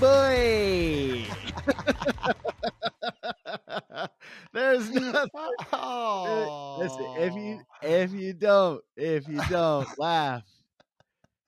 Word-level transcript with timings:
boy. 0.00 1.24
There's 4.52 4.90
nothing. 4.90 5.30
Oh. 5.72 6.76
Listen, 6.80 7.06
if 7.18 7.34
you 7.34 7.60
if 7.82 8.12
you 8.12 8.32
don't 8.32 8.80
if 8.96 9.28
you 9.28 9.40
don't 9.50 9.86
laugh, 9.98 10.42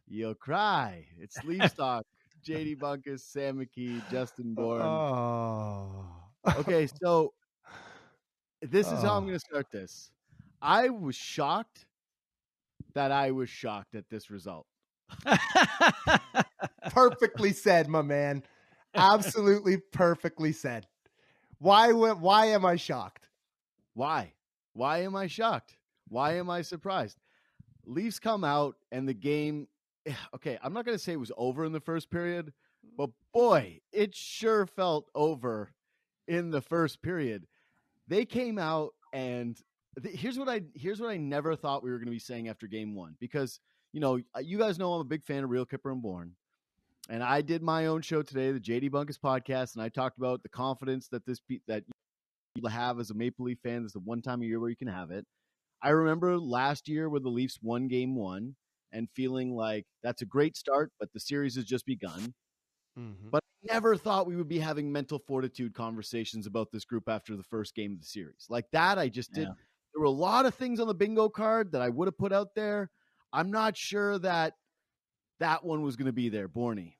you'll 0.08 0.34
cry. 0.34 1.06
It's 1.18 1.42
Leafs 1.44 1.72
talk. 1.74 2.04
JD 2.46 2.78
Bunkis, 2.78 3.20
Sam 3.20 3.58
McKee, 3.58 4.02
Justin 4.10 4.54
Bourne. 4.54 4.80
Oh. 4.82 6.06
Okay, 6.58 6.86
so 7.02 7.32
this 8.62 8.86
is 8.90 9.02
how 9.02 9.16
I'm 9.16 9.24
Oh. 9.24 9.26
going 9.26 9.34
to 9.34 9.38
start 9.40 9.66
this. 9.70 10.10
I 10.62 10.88
was 10.88 11.16
shocked 11.16 11.84
that 12.94 13.12
I 13.12 13.30
was 13.30 13.48
shocked 13.50 13.94
at 13.94 14.04
this 14.10 14.30
result. 14.30 14.66
perfectly 16.90 17.52
said, 17.52 17.88
my 17.88 18.02
man. 18.02 18.42
Absolutely 18.94 19.78
perfectly 19.78 20.52
said. 20.52 20.86
Why? 21.58 21.92
Why 21.92 22.46
am 22.46 22.64
I 22.64 22.76
shocked? 22.76 23.28
Why? 23.94 24.32
Why 24.72 25.02
am 25.02 25.16
I 25.16 25.26
shocked? 25.26 25.76
Why 26.08 26.36
am 26.36 26.50
I 26.50 26.62
surprised? 26.62 27.18
Leafs 27.86 28.18
come 28.18 28.44
out 28.44 28.76
and 28.92 29.08
the 29.08 29.14
game. 29.14 29.68
Okay, 30.34 30.58
I'm 30.62 30.72
not 30.72 30.84
going 30.84 30.96
to 30.96 31.02
say 31.02 31.12
it 31.12 31.20
was 31.20 31.32
over 31.36 31.64
in 31.64 31.72
the 31.72 31.80
first 31.80 32.10
period, 32.10 32.52
but 32.96 33.10
boy, 33.34 33.80
it 33.92 34.14
sure 34.14 34.66
felt 34.66 35.08
over 35.14 35.70
in 36.26 36.50
the 36.50 36.62
first 36.62 37.02
period. 37.02 37.46
They 38.08 38.24
came 38.24 38.58
out 38.58 38.94
and 39.12 39.60
th- 40.02 40.18
here's 40.18 40.38
what 40.38 40.48
I 40.48 40.62
here's 40.74 41.00
what 41.00 41.10
I 41.10 41.16
never 41.16 41.54
thought 41.56 41.82
we 41.82 41.90
were 41.90 41.98
going 41.98 42.06
to 42.06 42.12
be 42.12 42.18
saying 42.18 42.48
after 42.48 42.66
game 42.66 42.94
one 42.94 43.16
because 43.20 43.60
you 43.92 44.00
know 44.00 44.20
you 44.40 44.58
guys 44.58 44.78
know 44.78 44.92
I'm 44.94 45.00
a 45.00 45.04
big 45.04 45.24
fan 45.24 45.44
of 45.44 45.50
Real 45.50 45.66
Kyper 45.66 45.92
and 45.92 46.02
Bourne. 46.02 46.32
And 47.10 47.24
I 47.24 47.42
did 47.42 47.60
my 47.60 47.86
own 47.86 48.02
show 48.02 48.22
today, 48.22 48.52
the 48.52 48.60
JD 48.60 48.90
Bunkis 48.90 49.18
podcast, 49.18 49.74
and 49.74 49.82
I 49.82 49.88
talked 49.88 50.16
about 50.16 50.44
the 50.44 50.48
confidence 50.48 51.08
that 51.08 51.26
this 51.26 51.40
pe- 51.40 51.58
that 51.66 51.82
you 52.54 52.68
have 52.68 53.00
as 53.00 53.10
a 53.10 53.14
Maple 53.14 53.46
Leaf 53.46 53.58
fan. 53.64 53.82
This 53.82 53.88
is 53.88 53.94
the 53.94 54.00
one 54.00 54.22
time 54.22 54.42
a 54.42 54.44
year 54.44 54.60
where 54.60 54.70
you 54.70 54.76
can 54.76 54.86
have 54.86 55.10
it. 55.10 55.26
I 55.82 55.88
remember 55.88 56.38
last 56.38 56.88
year 56.88 57.08
where 57.08 57.18
the 57.18 57.28
Leafs 57.28 57.58
won 57.60 57.88
game 57.88 58.14
one 58.14 58.54
and 58.92 59.08
feeling 59.16 59.56
like 59.56 59.86
that's 60.04 60.22
a 60.22 60.26
great 60.26 60.56
start, 60.56 60.92
but 61.00 61.08
the 61.12 61.18
series 61.18 61.56
has 61.56 61.64
just 61.64 61.84
begun. 61.84 62.32
Mm-hmm. 62.96 63.30
But 63.30 63.42
I 63.42 63.74
never 63.74 63.96
thought 63.96 64.28
we 64.28 64.36
would 64.36 64.48
be 64.48 64.60
having 64.60 64.92
mental 64.92 65.18
fortitude 65.26 65.74
conversations 65.74 66.46
about 66.46 66.68
this 66.72 66.84
group 66.84 67.08
after 67.08 67.36
the 67.36 67.42
first 67.42 67.74
game 67.74 67.94
of 67.94 67.98
the 67.98 68.06
series. 68.06 68.46
Like 68.48 68.66
that, 68.70 68.98
I 68.98 69.08
just 69.08 69.32
did. 69.32 69.48
Yeah. 69.48 69.54
There 69.94 70.00
were 70.00 70.04
a 70.04 70.10
lot 70.10 70.46
of 70.46 70.54
things 70.54 70.78
on 70.78 70.86
the 70.86 70.94
bingo 70.94 71.28
card 71.28 71.72
that 71.72 71.82
I 71.82 71.88
would 71.88 72.06
have 72.06 72.18
put 72.18 72.32
out 72.32 72.54
there. 72.54 72.88
I'm 73.32 73.50
not 73.50 73.76
sure 73.76 74.16
that 74.20 74.54
that 75.40 75.64
one 75.64 75.82
was 75.82 75.96
going 75.96 76.06
to 76.06 76.12
be 76.12 76.28
there, 76.28 76.48
Borny. 76.48 76.94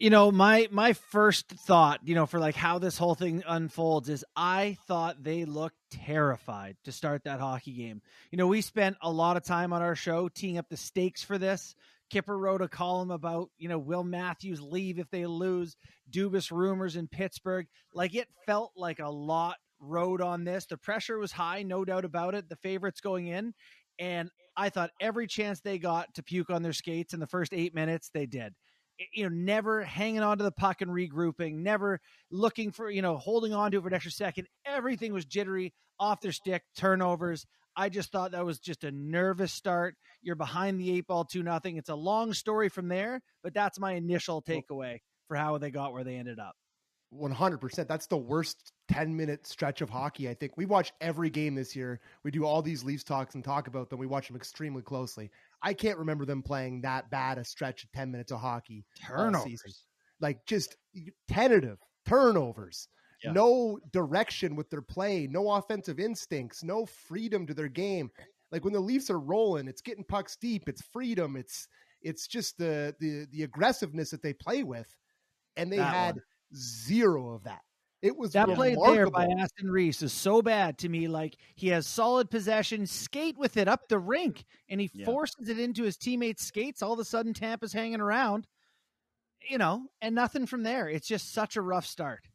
You 0.00 0.08
know 0.08 0.32
my 0.32 0.66
my 0.70 0.94
first 0.94 1.50
thought 1.50 2.00
you 2.04 2.14
know 2.14 2.24
for 2.24 2.40
like 2.40 2.54
how 2.54 2.78
this 2.78 2.96
whole 2.96 3.14
thing 3.14 3.42
unfolds 3.46 4.08
is 4.08 4.24
i 4.34 4.78
thought 4.86 5.22
they 5.22 5.44
looked 5.44 5.76
terrified 5.90 6.78
to 6.84 6.90
start 6.90 7.24
that 7.24 7.38
hockey 7.38 7.72
game. 7.72 8.00
You 8.30 8.38
know 8.38 8.46
we 8.46 8.62
spent 8.62 8.96
a 9.02 9.10
lot 9.10 9.36
of 9.36 9.44
time 9.44 9.74
on 9.74 9.82
our 9.82 9.94
show 9.94 10.30
teeing 10.30 10.56
up 10.56 10.70
the 10.70 10.78
stakes 10.78 11.22
for 11.22 11.36
this. 11.36 11.74
Kyper 12.10 12.40
wrote 12.40 12.62
a 12.62 12.68
column 12.68 13.10
about 13.10 13.50
you 13.58 13.68
know 13.68 13.78
will 13.78 14.02
matthews 14.02 14.62
leave 14.62 14.98
if 14.98 15.10
they 15.10 15.26
lose? 15.26 15.76
Dubas 16.10 16.50
rumors 16.50 16.96
in 16.96 17.06
pittsburgh. 17.06 17.66
Like 17.92 18.14
it 18.14 18.28
felt 18.46 18.72
like 18.76 19.00
a 19.00 19.10
lot 19.10 19.56
rode 19.80 20.22
on 20.22 20.44
this. 20.44 20.64
The 20.64 20.78
pressure 20.78 21.18
was 21.18 21.30
high 21.30 21.62
no 21.62 21.84
doubt 21.84 22.06
about 22.06 22.34
it 22.34 22.48
the 22.48 22.56
favorites 22.56 23.02
going 23.02 23.26
in. 23.26 23.52
And 23.98 24.30
i 24.56 24.70
thought 24.70 24.92
every 24.98 25.26
chance 25.26 25.60
they 25.60 25.78
got 25.78 26.14
to 26.14 26.22
puke 26.22 26.48
on 26.48 26.62
their 26.62 26.72
skates 26.72 27.12
in 27.12 27.20
the 27.20 27.26
first 27.26 27.52
eight 27.52 27.74
minutes 27.74 28.08
they 28.14 28.24
did 28.24 28.54
Eh, 29.00 29.04
you 29.14 29.22
know, 29.24 29.34
never 29.34 29.82
hanging 29.82 30.22
on 30.22 30.38
to 30.38 30.44
the 30.44 30.52
puck 30.52 30.82
and 30.82 30.90
regrouping, 30.90 31.56
never 31.56 32.00
looking 32.30 32.70
for, 32.70 32.90
you 32.90 33.02
know, 33.02 33.16
holding 33.16 33.52
on 33.52 33.70
to 33.72 33.78
it 33.78 33.82
for 33.82 33.88
an 33.88 33.94
extra 33.94 34.12
second. 34.12 34.46
Everything 34.64 35.12
was 35.12 35.24
jittery, 35.24 35.72
off 35.98 36.20
their 36.20 36.32
stick, 36.32 36.62
turnovers. 36.76 37.46
I 37.76 37.88
just 37.88 38.10
thought 38.12 38.32
that 38.32 38.44
was 38.44 38.58
just 38.58 38.84
a 38.84 38.90
nervous 38.90 39.52
start. 39.52 39.94
You're 40.22 40.36
behind 40.36 40.80
the 40.80 40.90
eight 40.92 41.06
ball, 41.06 41.24
two 41.24 41.42
nothing. 41.42 41.76
It's 41.76 41.88
a 41.88 41.94
long 41.94 42.34
story 42.34 42.68
from 42.68 42.88
there, 42.88 43.20
but 43.42 43.54
that's 43.54 43.78
my 43.78 43.92
initial 43.92 44.42
takeaway 44.42 44.98
for 45.28 45.36
how 45.36 45.58
they 45.58 45.70
got 45.70 45.92
where 45.92 46.04
they 46.04 46.16
ended 46.16 46.38
up. 46.38 46.54
100%. 47.14 47.88
That's 47.88 48.06
the 48.06 48.16
worst 48.16 48.72
10 48.88 49.16
minute 49.16 49.46
stretch 49.46 49.80
of 49.80 49.90
hockey. 49.90 50.28
I 50.28 50.34
think 50.34 50.56
we 50.56 50.64
watch 50.64 50.92
every 51.00 51.30
game 51.30 51.54
this 51.54 51.74
year. 51.74 52.00
We 52.22 52.30
do 52.30 52.44
all 52.44 52.62
these 52.62 52.84
Leafs 52.84 53.04
talks 53.04 53.34
and 53.34 53.42
talk 53.42 53.66
about 53.66 53.90
them. 53.90 53.98
We 53.98 54.06
watch 54.06 54.28
them 54.28 54.36
extremely 54.36 54.82
closely. 54.82 55.30
I 55.62 55.74
can't 55.74 55.98
remember 55.98 56.24
them 56.24 56.42
playing 56.42 56.82
that 56.82 57.10
bad 57.10 57.38
a 57.38 57.44
stretch 57.44 57.84
of 57.84 57.92
10 57.92 58.10
minutes 58.10 58.32
of 58.32 58.40
hockey. 58.40 58.84
Turnovers. 59.06 59.84
Like 60.20 60.44
just 60.46 60.76
tentative 61.28 61.78
turnovers. 62.06 62.88
Yeah. 63.22 63.32
No 63.32 63.78
direction 63.92 64.56
with 64.56 64.70
their 64.70 64.80
play, 64.82 65.26
no 65.26 65.50
offensive 65.50 66.00
instincts, 66.00 66.62
no 66.64 66.86
freedom 66.86 67.46
to 67.46 67.52
their 67.54 67.68
game. 67.68 68.10
Like 68.50 68.64
when 68.64 68.72
the 68.72 68.80
Leafs 68.80 69.10
are 69.10 69.20
rolling, 69.20 69.68
it's 69.68 69.82
getting 69.82 70.04
pucks 70.04 70.36
deep, 70.40 70.68
it's 70.68 70.82
freedom, 70.82 71.36
it's 71.36 71.68
it's 72.02 72.26
just 72.26 72.56
the 72.56 72.94
the 72.98 73.26
the 73.30 73.42
aggressiveness 73.42 74.10
that 74.10 74.22
they 74.22 74.32
play 74.32 74.62
with. 74.62 74.88
And 75.56 75.70
they 75.70 75.76
That 75.76 75.94
had 75.94 76.14
one. 76.16 76.22
zero 76.56 77.34
of 77.34 77.44
that. 77.44 77.60
It 78.02 78.16
was 78.16 78.32
That 78.32 78.48
play 78.54 78.74
there 78.82 79.10
by 79.10 79.26
Aston 79.26 79.70
Reese 79.70 80.00
is 80.02 80.12
so 80.12 80.40
bad 80.40 80.78
to 80.78 80.88
me. 80.88 81.06
Like 81.06 81.36
he 81.54 81.68
has 81.68 81.86
solid 81.86 82.30
possession, 82.30 82.86
skate 82.86 83.36
with 83.36 83.56
it 83.58 83.68
up 83.68 83.88
the 83.88 83.98
rink, 83.98 84.44
and 84.68 84.80
he 84.80 84.90
Yeah. 84.94 85.04
forces 85.04 85.48
it 85.48 85.58
into 85.58 85.82
his 85.82 85.96
teammates' 85.98 86.44
skates. 86.44 86.80
All 86.82 86.94
of 86.94 86.98
a 86.98 87.04
sudden, 87.04 87.34
Tampa's 87.34 87.72
hanging 87.74 88.00
around, 88.00 88.46
you 89.48 89.58
know, 89.58 89.86
and 90.00 90.14
nothing 90.14 90.46
from 90.46 90.62
there. 90.62 90.88
It's 90.88 91.06
just 91.06 91.32
such 91.32 91.56
a 91.56 91.62
rough 91.62 91.86
start. 91.86 92.26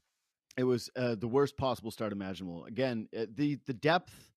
It 0.58 0.64
was 0.64 0.90
uh, 0.96 1.16
the 1.16 1.28
worst 1.28 1.58
possible 1.58 1.92
start 1.92 2.14
imaginable. 2.14 2.66
Again, 2.66 3.09
uh, 3.18 3.25
the 3.34 3.56
the 3.66 3.74
depth 3.74 4.31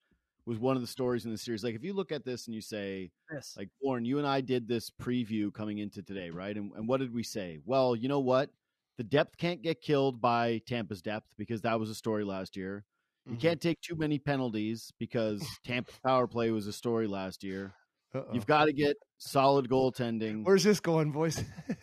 was 0.47 0.59
one 0.59 0.77
of 0.77 0.81
the 0.83 0.89
stories 0.89 1.27
in 1.27 1.31
the 1.31 1.37
series. 1.39 1.63
Like 1.63 1.75
if 1.75 1.85
you 1.85 1.93
look 1.93 2.11
at 2.11 2.25
this 2.25 2.47
and 2.47 2.55
you 2.55 2.63
say, 2.63 3.11
This. 3.31 3.55
like 3.57 3.69
Bourne, 3.83 4.07
you 4.07 4.17
and 4.17 4.27
I 4.27 4.41
did 4.41 4.67
this 4.67 4.91
preview 4.91 5.53
coming 5.53 5.77
into 5.77 6.03
today, 6.03 6.31
right? 6.31 6.57
And, 6.57 6.73
and 6.73 6.89
what 6.89 7.01
did 7.01 7.13
we 7.13 7.23
say? 7.23 7.59
Well, 7.67 7.95
you 7.95 8.09
know 8.09 8.21
what? 8.21 8.51
The 8.99 9.05
depth 9.05 9.37
can't 9.39 9.63
get 9.63 9.81
killed 9.81 10.21
by 10.21 10.61
Tampa's 10.67 11.01
depth 11.03 11.27
because 11.39 11.63
that 11.63 11.79
was 11.81 11.89
a 11.89 11.95
story 11.95 12.25
last 12.25 12.57
year. 12.57 12.85
You 13.27 13.35
Mhm. 13.37 13.41
can't 13.41 13.61
take 13.61 13.81
too 13.81 13.95
many 13.97 14.19
penalties 14.19 14.91
because 14.99 15.47
Tampa's 15.65 15.99
power 16.05 16.27
play 16.27 16.51
was 16.51 16.67
a 16.67 16.73
story 16.73 17.07
last 17.07 17.45
year. 17.45 17.75
Uh-oh. 18.15 18.33
You've 18.33 18.47
got 18.47 18.65
to 18.65 18.73
get 18.73 18.97
solid 19.19 19.69
goaltending. 19.69 20.45
Where's 20.45 20.65
this 20.65 20.81
going, 20.81 21.13
boys? 21.13 21.43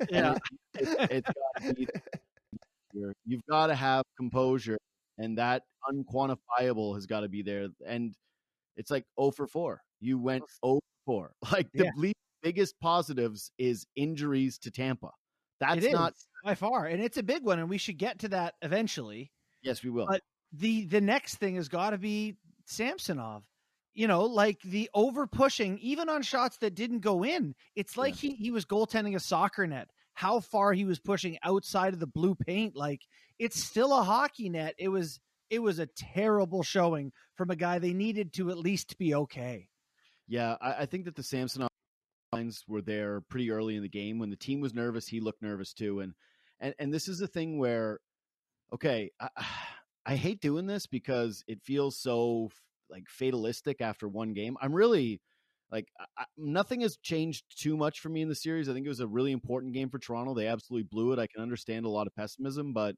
Yeah. 0.10 0.38
It. 1.22 1.26
You've 3.26 3.46
got 3.50 3.68
to 3.68 3.76
have 3.76 4.04
composure, 4.18 4.78
and 5.18 5.38
that 5.38 5.64
unquantifiable 5.90 6.96
has 6.96 7.06
got 7.06 7.22
to 7.22 7.30
be 7.30 7.42
there. 7.42 7.68
And 7.86 8.14
it's 8.78 8.90
like 8.92 9.06
0 9.20 9.32
for 9.32 9.48
4. 9.48 9.82
You 10.00 10.18
went 10.18 10.44
0 10.66 10.80
for 11.06 11.32
4. 11.32 11.34
Like 11.52 11.68
the 11.74 11.86
Yeah. 11.86 12.12
Biggest 12.42 12.80
positives 12.80 13.52
is 13.58 13.88
injuries 13.96 14.58
to 14.60 14.70
Tampa. 14.72 15.12
That's 15.60 15.86
not. 15.92 16.14
by 16.44 16.56
far, 16.56 16.86
and 16.86 17.02
it's 17.02 17.18
a 17.18 17.24
big 17.24 17.44
one, 17.44 17.60
and 17.60 17.70
we 17.70 17.78
should 17.78 17.98
get 17.98 18.20
to 18.20 18.30
that 18.30 18.56
eventually. 18.62 19.32
Yes, 19.62 19.84
we 19.84 19.90
will. 19.90 20.08
But- 20.08 20.22
the 20.52 20.86
The 20.86 21.02
next 21.02 21.36
thing 21.36 21.56
has 21.56 21.68
got 21.68 21.90
to 21.90 21.98
be 21.98 22.38
Samsonov. 22.66 23.44
You 23.94 24.08
know, 24.08 24.24
like 24.26 24.62
the 24.62 24.90
over 24.94 25.26
pushing, 25.26 25.78
even 25.80 26.10
on 26.10 26.22
shots 26.22 26.58
that 26.58 26.76
didn't 26.76 27.00
go 27.00 27.24
in. 27.24 27.56
It's 27.76 27.98
like 27.98 28.16
he 28.16 28.36
he 28.36 28.52
was 28.52 28.66
goaltending 28.66 29.16
a 29.16 29.20
soccer 29.20 29.66
net. 29.66 29.90
How 30.14 30.40
far 30.42 30.74
he 30.74 30.86
was 30.86 31.00
pushing 31.00 31.38
outside 31.44 31.94
of 31.94 32.00
the 32.00 32.08
blue 32.08 32.36
paint, 32.36 32.76
like 32.76 33.02
it's 33.40 33.62
still 33.62 33.94
a 33.98 34.04
hockey 34.04 34.50
net. 34.50 34.76
It 34.78 34.90
was 34.90 35.20
it 35.50 35.60
was 35.60 35.80
a 35.80 35.86
terrible 35.88 36.62
showing 36.64 37.12
from 37.36 37.50
a 37.52 37.56
guy 37.56 37.80
they 37.80 37.94
needed 37.94 38.34
to 38.34 38.50
at 38.50 38.58
least 38.58 38.98
be 38.98 39.16
okay. 39.16 39.68
Yeah, 40.28 40.56
I, 40.62 40.82
I 40.82 40.86
think 40.86 41.06
that 41.06 41.16
the 41.16 41.24
Samsonov 41.24 41.70
lines 42.36 42.64
were 42.68 42.82
there 42.82 43.22
pretty 43.22 43.52
early 43.52 43.76
in 43.76 43.82
the 43.84 43.90
game. 43.90 44.20
When 44.20 44.30
the 44.30 44.36
team 44.36 44.62
was 44.62 44.74
nervous, 44.74 45.08
he 45.08 45.20
looked 45.20 45.42
nervous 45.42 45.74
too. 45.74 46.00
And 46.00 46.14
and 46.60 46.74
and 46.80 46.94
this 46.94 47.08
is 47.08 47.20
the 47.20 47.28
thing 47.28 47.58
where, 47.58 48.00
okay, 48.74 49.12
I, 49.20 49.30
I 50.08 50.16
hate 50.16 50.40
doing 50.42 50.68
this 50.68 50.86
because 50.86 51.44
it 51.48 51.64
feels 51.64 51.98
so 52.00 52.50
like 52.90 53.06
fatalistic 53.10 53.82
after 53.82 54.08
one 54.08 54.34
game. 54.34 54.56
I'm 54.62 54.74
really 54.74 55.22
like 55.72 55.88
I- 56.18 56.26
nothing 56.38 56.82
has 56.82 56.98
changed 56.98 57.46
too 57.60 57.76
much 57.76 58.00
for 58.00 58.10
me 58.10 58.22
in 58.22 58.30
the 58.30 58.36
series. 58.36 58.70
I 58.70 58.74
think 58.74 58.86
it 58.86 58.90
was 58.90 59.00
a 59.00 59.08
really 59.08 59.32
important 59.32 59.74
game 59.74 59.90
for 59.90 60.00
Toronto. 60.00 60.34
They 60.34 60.48
absolutely 60.48 60.88
blew 60.92 61.12
it. 61.12 61.20
I 61.20 61.28
can 61.28 61.42
understand 61.42 61.86
a 61.86 61.90
lot 61.90 62.08
of 62.08 62.16
pessimism, 62.16 62.74
but 62.74 62.96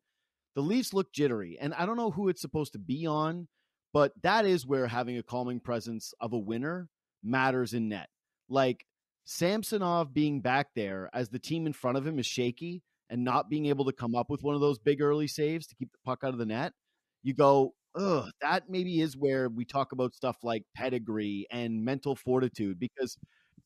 the 0.56 0.62
Leafs 0.62 0.94
look 0.94 1.14
jittery, 1.14 1.58
and 1.62 1.74
I 1.74 1.86
don't 1.86 1.98
know 1.98 2.12
who 2.12 2.30
it's 2.30 2.42
supposed 2.42 2.74
to 2.74 2.80
be 2.80 3.06
on, 3.06 3.48
but 3.94 4.12
that 4.24 4.46
is 4.46 4.66
where 4.66 4.88
having 4.88 5.18
a 5.18 5.24
calming 5.24 5.60
presence 5.60 6.14
of 6.20 6.34
a 6.34 6.38
winner 6.38 6.90
matters 7.24 7.74
in 7.74 7.90
net. 7.90 8.10
Like 8.50 8.86
Samsonov 9.30 10.14
being 10.14 10.40
back 10.40 10.70
there 10.74 11.10
as 11.14 11.28
the 11.28 11.38
team 11.38 11.68
in 11.68 11.74
front 11.74 11.98
of 11.98 12.08
him 12.08 12.18
is 12.18 12.26
shaky 12.26 12.82
and 13.10 13.26
not 13.26 13.50
being 13.50 13.66
able 13.66 13.84
to 13.84 13.92
come 13.92 14.16
up 14.16 14.30
with 14.30 14.42
one 14.42 14.56
of 14.56 14.62
those 14.62 14.80
big 14.80 15.02
early 15.02 15.28
saves 15.28 15.68
to 15.68 15.76
keep 15.76 15.92
the 15.92 15.98
puck 16.06 16.22
out 16.24 16.32
of 16.32 16.38
the 16.40 16.46
net, 16.46 16.72
you 17.24 17.34
go, 17.34 17.74
ugh, 17.94 18.30
that 18.40 18.70
maybe 18.70 19.02
is 19.02 19.18
where 19.18 19.50
we 19.50 19.66
talk 19.66 19.92
about 19.92 20.16
stuff 20.16 20.38
like 20.44 20.64
pedigree 20.74 21.46
and 21.52 21.84
mental 21.84 22.16
fortitude. 22.16 22.80
Because, 22.80 23.18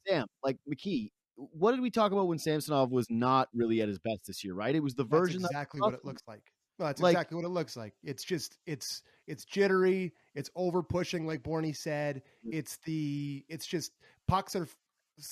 Sam, 0.07 0.25
like 0.43 0.57
McKee, 0.67 1.11
what 1.35 1.73
did 1.73 1.81
we 1.81 1.91
talk 1.91 2.11
about 2.11 2.27
when 2.27 2.39
Samsonov 2.39 2.89
was 2.89 3.05
not 3.11 3.47
really 3.53 3.83
at 3.83 3.87
his 3.87 3.99
best 3.99 4.25
this 4.25 4.43
year? 4.43 4.55
Right, 4.55 4.73
it 4.73 4.81
was 4.81 4.95
the 4.95 5.03
That's 5.05 5.19
version 5.19 5.45
exactly 5.45 5.79
what 5.79 5.93
it 5.93 6.03
looks 6.03 6.23
like. 6.27 6.41
Well, 6.79 6.87
that's 6.87 7.01
Like- 7.01 7.13
exactly 7.13 7.35
what 7.35 7.45
it 7.45 7.49
looks 7.49 7.77
like. 7.77 7.93
It's 8.03 8.23
just 8.23 8.57
it's 8.65 9.03
it's 9.27 9.45
jittery. 9.45 10.13
It's 10.33 10.49
over 10.55 10.81
pushing, 10.81 11.27
like 11.27 11.43
Borny 11.43 11.75
said. 11.75 12.23
Mm. 12.47 12.55
It's 12.55 12.77
the 12.77 13.45
it's 13.47 13.67
just 13.67 13.91
pucks 14.27 14.55
are 14.55 14.67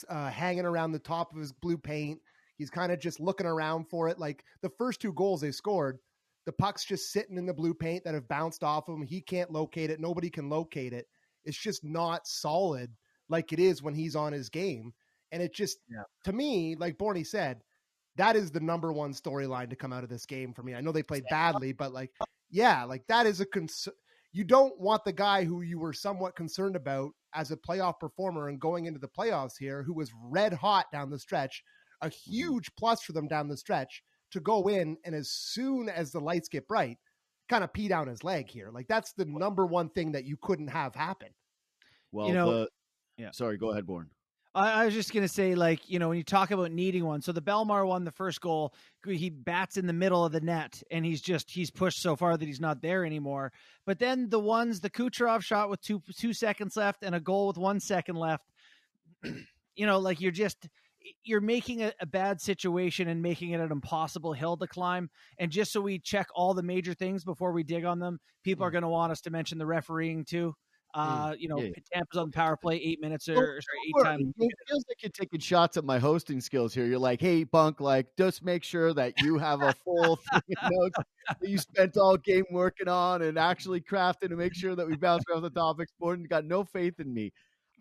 uh, 0.09 0.29
hanging 0.29 0.65
around 0.65 0.91
the 0.91 0.99
top 0.99 1.33
of 1.33 1.39
his 1.39 1.51
blue 1.51 1.77
paint. 1.77 2.19
He's 2.57 2.69
kind 2.69 2.91
of 2.91 2.99
just 2.99 3.19
looking 3.19 3.47
around 3.47 3.89
for 3.89 4.09
it. 4.09 4.19
Like 4.19 4.43
the 4.61 4.69
first 4.77 4.99
two 4.99 5.13
goals 5.13 5.41
they 5.41 5.51
scored, 5.51 5.99
the 6.45 6.51
puck's 6.51 6.85
just 6.85 7.11
sitting 7.11 7.37
in 7.37 7.45
the 7.45 7.53
blue 7.53 7.73
paint 7.73 8.03
that 8.03 8.13
have 8.13 8.27
bounced 8.27 8.63
off 8.63 8.87
him. 8.87 9.01
He 9.01 9.21
can't 9.21 9.51
locate 9.51 9.89
it. 9.89 9.99
Nobody 9.99 10.29
can 10.29 10.49
locate 10.49 10.93
it. 10.93 11.07
It's 11.45 11.57
just 11.57 11.83
not 11.83 12.27
solid 12.27 12.91
like 13.29 13.53
it 13.53 13.59
is 13.59 13.81
when 13.81 13.93
he's 13.93 14.15
on 14.15 14.33
his 14.33 14.49
game. 14.49 14.93
And 15.31 15.41
it 15.41 15.53
just, 15.53 15.77
Yeah. 15.89 16.03
to 16.25 16.33
me, 16.33 16.75
like 16.75 16.97
Borny 16.97 17.25
said, 17.25 17.63
that 18.15 18.35
is 18.35 18.51
the 18.51 18.59
number 18.59 18.91
one 18.91 19.13
storyline 19.13 19.69
to 19.69 19.75
come 19.75 19.93
out 19.93 20.03
of 20.03 20.09
this 20.09 20.25
game 20.25 20.53
for 20.53 20.63
me. 20.63 20.75
I 20.75 20.81
know 20.81 20.91
they 20.91 21.03
played 21.03 21.23
badly, 21.29 21.71
but 21.71 21.93
like, 21.93 22.11
yeah, 22.49 22.83
like 22.83 23.05
that 23.07 23.25
is 23.25 23.39
a 23.39 23.45
concern. 23.45 23.93
You 24.31 24.43
don't 24.43 24.77
want 24.79 25.05
the 25.05 25.13
guy 25.13 25.45
who 25.45 25.61
you 25.61 25.79
were 25.79 25.93
somewhat 25.93 26.35
concerned 26.35 26.75
about 26.75 27.11
as 27.33 27.51
a 27.51 27.57
playoff 27.57 27.99
performer 27.99 28.49
and 28.49 28.59
going 28.59 28.85
into 28.85 28.99
the 28.99 29.07
playoffs 29.07 29.57
here, 29.57 29.83
who 29.83 29.93
was 29.93 30.11
red 30.23 30.53
hot 30.53 30.85
down 30.91 31.09
the 31.09 31.19
stretch, 31.19 31.63
a 32.01 32.07
mm-hmm. 32.07 32.31
huge 32.31 32.69
plus 32.77 33.03
for 33.03 33.13
them 33.13 33.27
down 33.27 33.47
the 33.47 33.57
stretch 33.57 34.03
to 34.31 34.39
go 34.39 34.67
in 34.67 34.97
and 35.05 35.15
as 35.15 35.31
soon 35.31 35.89
as 35.89 36.11
the 36.11 36.19
lights 36.19 36.49
get 36.49 36.67
bright, 36.67 36.97
kind 37.49 37.63
of 37.63 37.73
pee 37.73 37.87
down 37.87 38.07
his 38.07 38.23
leg 38.23 38.49
here. 38.49 38.69
Like 38.71 38.87
that's 38.87 39.13
the 39.13 39.25
number 39.25 39.65
one 39.65 39.89
thing 39.89 40.11
that 40.11 40.25
you 40.25 40.37
couldn't 40.41 40.67
have 40.67 40.95
happen. 40.95 41.29
well, 42.11 42.27
you 42.27 42.33
know- 42.33 42.51
the, 42.51 42.69
Yeah. 43.17 43.31
Sorry, 43.31 43.57
go 43.57 43.71
ahead, 43.71 43.85
Bourne. 43.85 44.09
I, 44.59 44.81
I 44.81 44.85
was 44.85 44.94
just 44.94 45.13
gonna 45.13 45.27
say, 45.27 45.56
like, 45.56 45.89
you 45.89 46.00
know, 46.00 46.09
when 46.09 46.17
you 46.17 46.23
talk 46.23 46.51
about 46.51 46.71
needing 46.71 47.06
one, 47.06 47.21
so 47.21 47.31
the 47.31 47.41
Belmar 47.41 47.88
won 47.88 48.03
the 48.03 48.11
first 48.11 48.41
goal. 48.41 48.73
He 49.06 49.29
bats 49.29 49.77
in 49.77 49.88
the 49.88 49.94
middle 49.94 50.25
of 50.25 50.31
the 50.31 50.41
net, 50.41 50.81
and 50.91 51.06
he's 51.06 51.21
just 51.21 51.50
he's 51.50 51.71
pushed 51.71 52.01
so 52.01 52.15
far 52.15 52.38
that 52.38 52.45
he's 52.45 52.59
not 52.59 52.81
there 52.81 53.06
anymore. 53.06 53.51
But 53.85 54.00
then 54.00 54.29
the 54.29 54.39
ones, 54.39 54.81
the 54.81 54.89
Kucherov 54.89 55.41
shot 55.44 55.69
with 55.69 55.81
two 55.81 56.01
two 56.17 56.33
seconds 56.33 56.75
left, 56.77 57.03
and 57.03 57.15
a 57.15 57.19
goal 57.19 57.47
with 57.47 57.57
one 57.57 57.79
second 57.79 58.15
left. 58.15 58.44
you 59.23 59.85
know, 59.85 60.00
like 60.00 60.19
you're 60.21 60.31
just 60.31 60.67
you're 61.23 61.41
making 61.41 61.81
a, 61.81 61.94
a 62.01 62.06
bad 62.06 62.41
situation 62.41 63.07
and 63.07 63.21
making 63.21 63.51
it 63.51 63.61
an 63.61 63.71
impossible 63.71 64.33
hill 64.33 64.57
to 64.57 64.67
climb. 64.67 65.09
And 65.39 65.51
just 65.51 65.71
so 65.71 65.81
we 65.81 66.00
check 66.00 66.27
all 66.35 66.53
the 66.53 66.63
major 66.63 66.94
things 66.94 67.23
before 67.23 67.53
we 67.53 67.63
dig 67.63 67.85
on 67.85 68.00
them, 68.00 68.19
people 68.44 68.65
are 68.65 68.69
Mm. 68.69 68.73
going 68.73 68.81
to 68.83 68.89
want 68.89 69.11
us 69.11 69.21
to 69.21 69.29
mention 69.29 69.57
the 69.57 69.65
refereeing 69.65 70.25
too. 70.25 70.53
Uh, 70.94 71.36
you 71.38 71.47
know, 71.47 71.59
Yeah. 71.59 71.69
Tampa's 71.94 72.18
on 72.18 72.30
the 72.30 72.33
power 72.36 72.57
play, 72.57 72.75
eight 72.77 73.00
minutes 73.00 73.30
or, 73.30 73.36
or 73.36 73.62
sorry, 73.62 73.77
eight 73.88 73.94
Bourne, 73.94 74.06
times. 74.06 74.33
It 74.39 74.51
feels 74.68 74.86
like 74.88 75.03
you're 75.03 75.12
taking 75.12 75.39
shots 75.39 75.77
at 75.77 75.83
my 75.83 76.00
hosting 76.00 76.41
skills 76.41 76.74
here. 76.74 76.86
You're 76.86 76.97
like, 76.97 77.21
hey, 77.21 77.44
Bunk, 77.44 77.80
like, 77.80 78.07
just 78.18 78.44
make 78.44 78.63
sure 78.63 78.94
that 78.95 79.13
you 79.21 79.38
have 79.38 79.62
a 79.62 79.71
full 79.74 80.15
thing 80.31 80.41
of 80.63 80.71
notes 80.71 80.97
that 81.39 81.47
you 81.50 81.57
spent 81.59 81.95
all 81.97 82.18
game 82.18 82.45
working 82.51 82.88
on 82.88 83.21
and 83.21 83.38
actually 83.38 83.81
crafting 83.81 84.30
to 84.30 84.36
make 84.36 84.56
sure 84.56 84.75
that 84.75 84.88
we 84.88 84.95
bounce 84.95 85.24
around 85.31 85.44
the 85.44 85.50
topics. 85.51 85.91
Bourne 86.00 86.24
got 86.24 86.44
no 86.45 86.63
faith 86.63 87.00
in 87.00 87.13
me. 87.13 87.31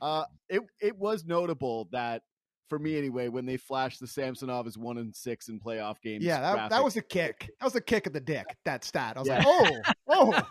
Uh, 0.03 0.25
it 0.49 0.61
it 0.81 0.97
was 0.97 1.25
notable 1.25 1.89
that 1.91 2.23
for 2.69 2.79
me 2.79 2.99
anyway 2.99 3.29
when 3.29 3.47
they 3.47 3.57
flashed 3.57 3.99
the 3.99 4.07
Samsonov 4.07 4.67
as 4.67 4.77
one 4.77 4.99
and 4.99 5.17
six 5.17 5.49
in 5.49 5.59
playoff 5.59 6.01
games. 6.03 6.23
Yeah, 6.23 6.41
that, 6.41 6.69
that 6.69 6.85
was 6.85 6.97
a 6.99 7.03
kick. 7.03 7.51
That 7.59 7.65
was 7.65 7.75
a 7.75 7.81
kick 7.81 8.07
of 8.07 8.13
the 8.13 8.21
dick. 8.21 8.45
That 8.67 8.85
stat. 8.85 9.17
I 9.17 9.21
was 9.21 9.29
Yeah. 9.29 9.39
like, 9.39 9.97
oh, 10.07 10.43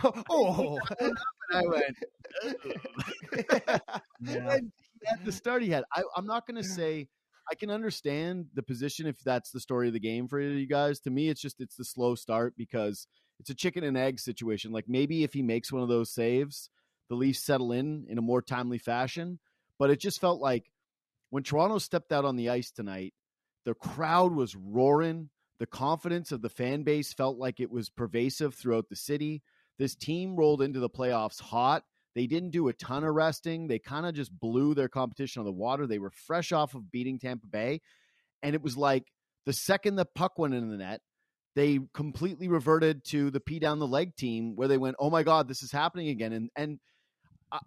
oh, 0.00 0.22
oh. 0.30 0.78
I 1.52 1.62
went. 1.66 1.96
He 4.24 5.08
had 5.08 5.24
the 5.24 5.32
start 5.32 5.62
he 5.62 5.70
had. 5.70 5.84
I, 5.92 6.02
I'm 6.16 6.26
not 6.26 6.46
going 6.46 6.62
to 6.62 6.68
say 6.68 7.08
I 7.50 7.54
can 7.54 7.70
understand 7.70 8.46
the 8.54 8.62
position 8.62 9.06
if 9.06 9.18
that's 9.24 9.50
the 9.50 9.60
story 9.60 9.88
of 9.88 9.94
the 9.94 10.00
game 10.00 10.28
for 10.28 10.40
you 10.40 10.66
guys. 10.66 11.00
To 11.00 11.10
me, 11.10 11.28
it's 11.28 11.40
just 11.40 11.60
it's 11.60 11.76
the 11.76 11.84
slow 11.84 12.14
start 12.14 12.54
because 12.56 13.06
it's 13.40 13.50
a 13.50 13.54
chicken 13.54 13.84
and 13.84 13.96
egg 13.96 14.20
situation. 14.20 14.70
Like 14.72 14.88
maybe 14.88 15.24
if 15.24 15.32
he 15.32 15.42
makes 15.42 15.72
one 15.72 15.82
of 15.82 15.88
those 15.88 16.12
saves, 16.14 16.70
the 17.08 17.16
Leafs 17.16 17.44
settle 17.44 17.72
in 17.72 18.06
in 18.08 18.18
a 18.18 18.22
more 18.22 18.42
timely 18.42 18.78
fashion. 18.78 19.40
But 19.78 19.90
it 19.90 20.00
just 20.00 20.20
felt 20.20 20.40
like 20.40 20.70
when 21.30 21.42
Toronto 21.42 21.78
stepped 21.78 22.12
out 22.12 22.24
on 22.24 22.36
the 22.36 22.48
ice 22.50 22.70
tonight, 22.70 23.14
the 23.64 23.74
crowd 23.74 24.32
was 24.32 24.54
roaring. 24.54 25.30
The 25.58 25.66
confidence 25.66 26.32
of 26.32 26.42
the 26.42 26.48
fan 26.48 26.82
base 26.82 27.12
felt 27.12 27.38
like 27.38 27.60
it 27.60 27.70
was 27.70 27.90
pervasive 27.90 28.54
throughout 28.54 28.88
the 28.88 28.96
city. 28.96 29.42
This 29.78 29.94
team 29.94 30.36
rolled 30.36 30.62
into 30.62 30.80
the 30.80 30.90
playoffs 30.90 31.40
hot. 31.40 31.84
They 32.14 32.26
didn't 32.26 32.50
do 32.50 32.68
a 32.68 32.72
ton 32.74 33.04
of 33.04 33.14
resting. 33.14 33.66
They 33.66 33.78
kind 33.78 34.06
of 34.06 34.14
just 34.14 34.38
blew 34.38 34.74
their 34.74 34.88
competition 34.88 35.40
on 35.40 35.46
the 35.46 35.52
water. 35.52 35.86
They 35.86 35.98
were 35.98 36.10
fresh 36.10 36.52
off 36.52 36.74
of 36.74 36.90
beating 36.90 37.18
Tampa 37.18 37.46
Bay. 37.46 37.80
And 38.42 38.54
it 38.54 38.62
was 38.62 38.76
like 38.76 39.04
the 39.46 39.52
second 39.52 39.96
the 39.96 40.04
puck 40.04 40.38
went 40.38 40.54
in 40.54 40.68
the 40.70 40.76
net, 40.76 41.00
they 41.54 41.80
completely 41.94 42.48
reverted 42.48 43.04
to 43.06 43.30
the 43.30 43.40
P 43.40 43.58
down 43.58 43.78
the 43.78 43.86
leg 43.86 44.14
team 44.16 44.56
where 44.56 44.68
they 44.68 44.78
went, 44.78 44.96
oh 44.98 45.10
my 45.10 45.22
God, 45.22 45.48
this 45.48 45.62
is 45.62 45.72
happening 45.72 46.08
again. 46.08 46.32
And, 46.32 46.50
and, 46.56 46.78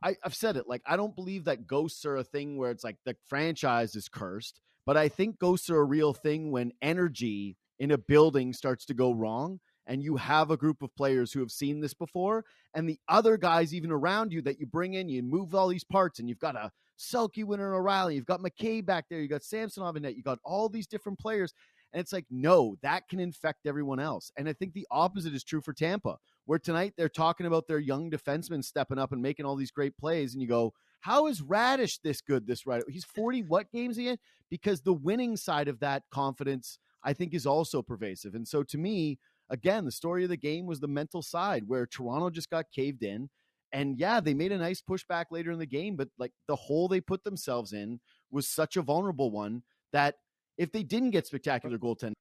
I, 0.04 0.16
I've 0.24 0.36
said 0.36 0.58
it 0.58 0.68
like 0.68 0.82
I 0.86 0.98
don't 0.98 1.16
believe 1.16 1.46
that 1.46 1.68
ghosts 1.68 2.06
are 2.06 2.16
a 2.16 2.24
thing 2.24 2.58
where 2.58 2.72
it's 2.72 2.84
like 2.84 2.98
the 3.06 3.16
franchise 3.28 3.96
is 3.96 4.10
cursed, 4.10 4.60
but 4.86 4.98
I 4.98 5.10
think 5.10 5.40
ghosts 5.40 5.70
are 5.70 5.78
a 5.78 5.84
real 5.84 6.14
thing 6.14 6.52
when 6.52 6.72
energy 6.82 7.58
in 7.80 7.92
a 7.92 7.98
building 7.98 8.54
starts 8.54 8.86
to 8.86 8.94
go 8.94 9.14
wrong 9.14 9.60
and 9.88 10.04
you 10.04 10.16
have 10.16 10.52
a 10.52 10.58
group 10.58 10.82
of 10.82 10.96
players 10.96 11.32
who 11.32 11.40
have 11.40 11.52
seen 11.52 11.80
this 11.80 11.94
before 11.94 12.46
and 12.74 12.88
the 12.88 13.00
other 13.08 13.38
guys 13.38 13.74
even 13.74 13.92
around 13.92 14.32
you 14.32 14.42
that 14.42 14.60
you 14.60 14.66
bring 14.66 14.94
in 14.94 15.10
you 15.10 15.22
move 15.22 15.54
all 15.54 15.68
these 15.68 15.84
parts 15.84 16.20
and 16.20 16.30
you've 16.30 16.40
got 16.40 16.56
a 16.56 16.72
Selke 16.98 17.44
winner 17.44 17.68
and 17.68 17.76
O'Reilly 17.76 18.16
you've 18.16 18.26
got 18.26 18.42
McKay 18.42 18.86
back 18.86 19.06
there 19.10 19.20
you've 19.20 19.30
got 19.30 19.44
Samsonov 19.44 19.96
in 19.96 20.04
net 20.04 20.16
you've 20.16 20.26
got 20.26 20.40
all 20.44 20.70
these 20.70 20.88
different 20.88 21.20
players 21.20 21.54
and 21.94 22.00
it's 22.02 22.14
like 22.14 22.26
no 22.30 22.76
that 22.82 23.08
can 23.10 23.20
infect 23.20 23.66
everyone 23.66 24.00
else 24.00 24.32
and 24.38 24.48
I 24.48 24.54
think 24.54 24.74
the 24.74 24.88
opposite 24.92 25.34
is 25.34 25.44
true 25.44 25.62
for 25.62 25.74
Tampa 25.74 26.18
where 26.46 26.60
tonight 26.60 26.94
they're 26.96 27.10
talking 27.10 27.48
about 27.48 27.68
their 27.68 27.80
young 27.80 28.10
defensemen 28.10 28.64
stepping 28.64 29.00
up 29.00 29.12
and 29.12 29.22
making 29.22 29.46
all 29.46 29.56
these 29.56 29.72
great 29.72 29.98
plays 29.98 30.34
and 30.34 30.42
you 30.42 30.48
go 30.48 30.74
how 31.02 31.28
is 31.28 31.42
Raddysh 31.42 32.00
this 32.04 32.22
good 32.22 32.48
this 32.48 32.66
right 32.66 32.84
he's 32.88 33.06
40 33.06 33.44
what 33.44 33.72
games 33.72 33.98
again 33.98 34.18
because 34.50 34.82
the 34.82 34.94
winning 34.94 35.36
side 35.36 35.68
of 35.68 35.80
that 35.80 36.04
confidence 36.12 36.80
I 37.06 37.14
think 37.14 37.34
is 37.34 37.46
also 37.46 37.82
pervasive. 37.82 38.34
And 38.34 38.48
so 38.48 38.64
to 38.64 38.78
me, 38.78 39.20
again, 39.50 39.86
the 39.86 39.92
story 39.92 40.24
of 40.24 40.30
the 40.30 40.38
game 40.38 40.66
was 40.66 40.80
the 40.80 40.88
mental 40.88 41.22
side 41.22 41.64
where 41.68 41.86
Toronto 41.86 42.30
just 42.30 42.50
got 42.50 42.66
caved 42.74 43.04
in. 43.04 43.30
And 43.74 44.00
yeah, 44.00 44.20
they 44.20 44.34
made 44.34 44.52
a 44.52 44.58
nice 44.58 44.82
pushback 44.82 45.26
later 45.32 45.52
in 45.52 45.60
the 45.60 45.66
game, 45.66 45.96
but 45.96 46.08
like 46.18 46.32
the 46.48 46.56
hole 46.56 46.88
they 46.88 47.02
put 47.02 47.24
themselves 47.24 47.74
in 47.74 48.00
was 48.32 48.48
such 48.48 48.78
a 48.78 48.82
vulnerable 48.82 49.32
one 49.32 49.64
that 49.92 50.16
if 50.58 50.72
they 50.72 50.84
didn't 50.84 51.12
get 51.12 51.28
spectacular 51.28 51.78
goaltending, 51.78 52.14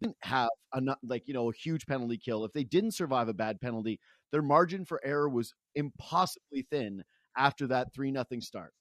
didn't 0.00 0.16
have 0.22 0.50
a 0.74 0.80
like 1.02 1.26
you 1.26 1.34
know 1.34 1.50
a 1.50 1.54
huge 1.54 1.86
penalty 1.86 2.18
kill, 2.18 2.44
if 2.44 2.52
they 2.52 2.64
didn't 2.64 2.92
survive 2.92 3.28
a 3.28 3.34
bad 3.34 3.60
penalty, 3.60 4.00
their 4.32 4.42
margin 4.42 4.84
for 4.84 5.00
error 5.04 5.28
was 5.28 5.54
impossibly 5.74 6.66
thin 6.70 7.02
after 7.36 7.66
that 7.68 7.92
three 7.94 8.10
nothing 8.10 8.40
start. 8.40 8.72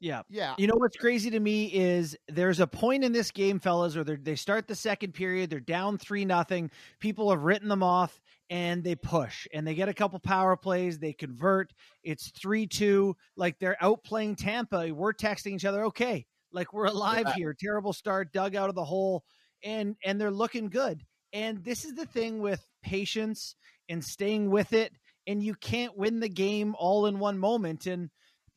Yeah. 0.00 0.22
Yeah. 0.28 0.54
You 0.58 0.66
know 0.66 0.74
what's 0.76 0.96
crazy 0.96 1.30
to 1.30 1.40
me 1.40 1.66
is 1.72 2.16
there's 2.28 2.60
a 2.60 2.66
point 2.66 3.02
in 3.04 3.12
this 3.12 3.30
game, 3.30 3.58
fellas, 3.60 3.94
where 3.94 4.04
they're- 4.04 4.36
start 4.36 4.68
the 4.68 4.74
second 4.74 5.12
period, 5.14 5.48
they're 5.50 5.60
down 5.60 5.96
three 5.98 6.24
nothing. 6.24 6.70
People 7.00 7.30
have 7.30 7.42
written 7.42 7.68
them 7.68 7.82
off, 7.82 8.20
and 8.50 8.84
they 8.84 8.94
push, 8.94 9.46
and 9.54 9.66
they 9.66 9.74
get 9.74 9.88
a 9.88 9.94
couple 9.94 10.18
power 10.20 10.56
plays, 10.56 10.98
they 10.98 11.12
convert. 11.12 11.72
It's 12.04 12.30
three 12.40 12.66
two, 12.66 13.16
like 13.36 13.58
they're 13.58 13.76
outplaying 13.82 14.36
Tampa. 14.36 14.92
We're 14.92 15.14
texting 15.14 15.54
each 15.54 15.64
other, 15.64 15.86
okay, 15.86 16.26
like 16.52 16.72
we're 16.72 16.86
alive 16.86 17.24
Yeah. 17.28 17.34
here. 17.34 17.56
Terrible 17.58 17.92
start, 17.92 18.32
dug 18.32 18.54
out 18.54 18.68
of 18.68 18.74
the 18.74 18.84
hole, 18.84 19.24
and 19.64 19.96
and 20.04 20.20
they're 20.20 20.30
looking 20.30 20.68
good. 20.68 21.04
And 21.32 21.64
this 21.64 21.84
is 21.84 21.94
the 21.94 22.06
thing 22.06 22.38
with 22.40 22.64
patience 22.82 23.56
and 23.88 24.04
staying 24.04 24.50
with 24.50 24.72
it. 24.72 24.92
And 25.26 25.42
you 25.42 25.54
can't 25.54 25.96
win 25.96 26.20
the 26.20 26.28
game 26.28 26.76
all 26.78 27.06
in 27.06 27.18
one 27.18 27.38
moment. 27.38 27.86
And 27.86 28.10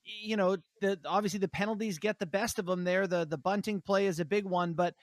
you 0.05 0.37
know, 0.37 0.57
the 0.81 0.99
obviously 1.05 1.39
the 1.39 1.47
penalties 1.47 1.99
get 1.99 2.19
the 2.19 2.25
best 2.25 2.59
of 2.59 2.65
them 2.65 2.83
there. 2.83 3.07
The 3.07 3.25
the 3.25 3.37
Bunting 3.37 3.81
play 3.81 4.07
is 4.07 4.19
a 4.19 4.25
big 4.25 4.45
one, 4.45 4.73
but 4.73 4.95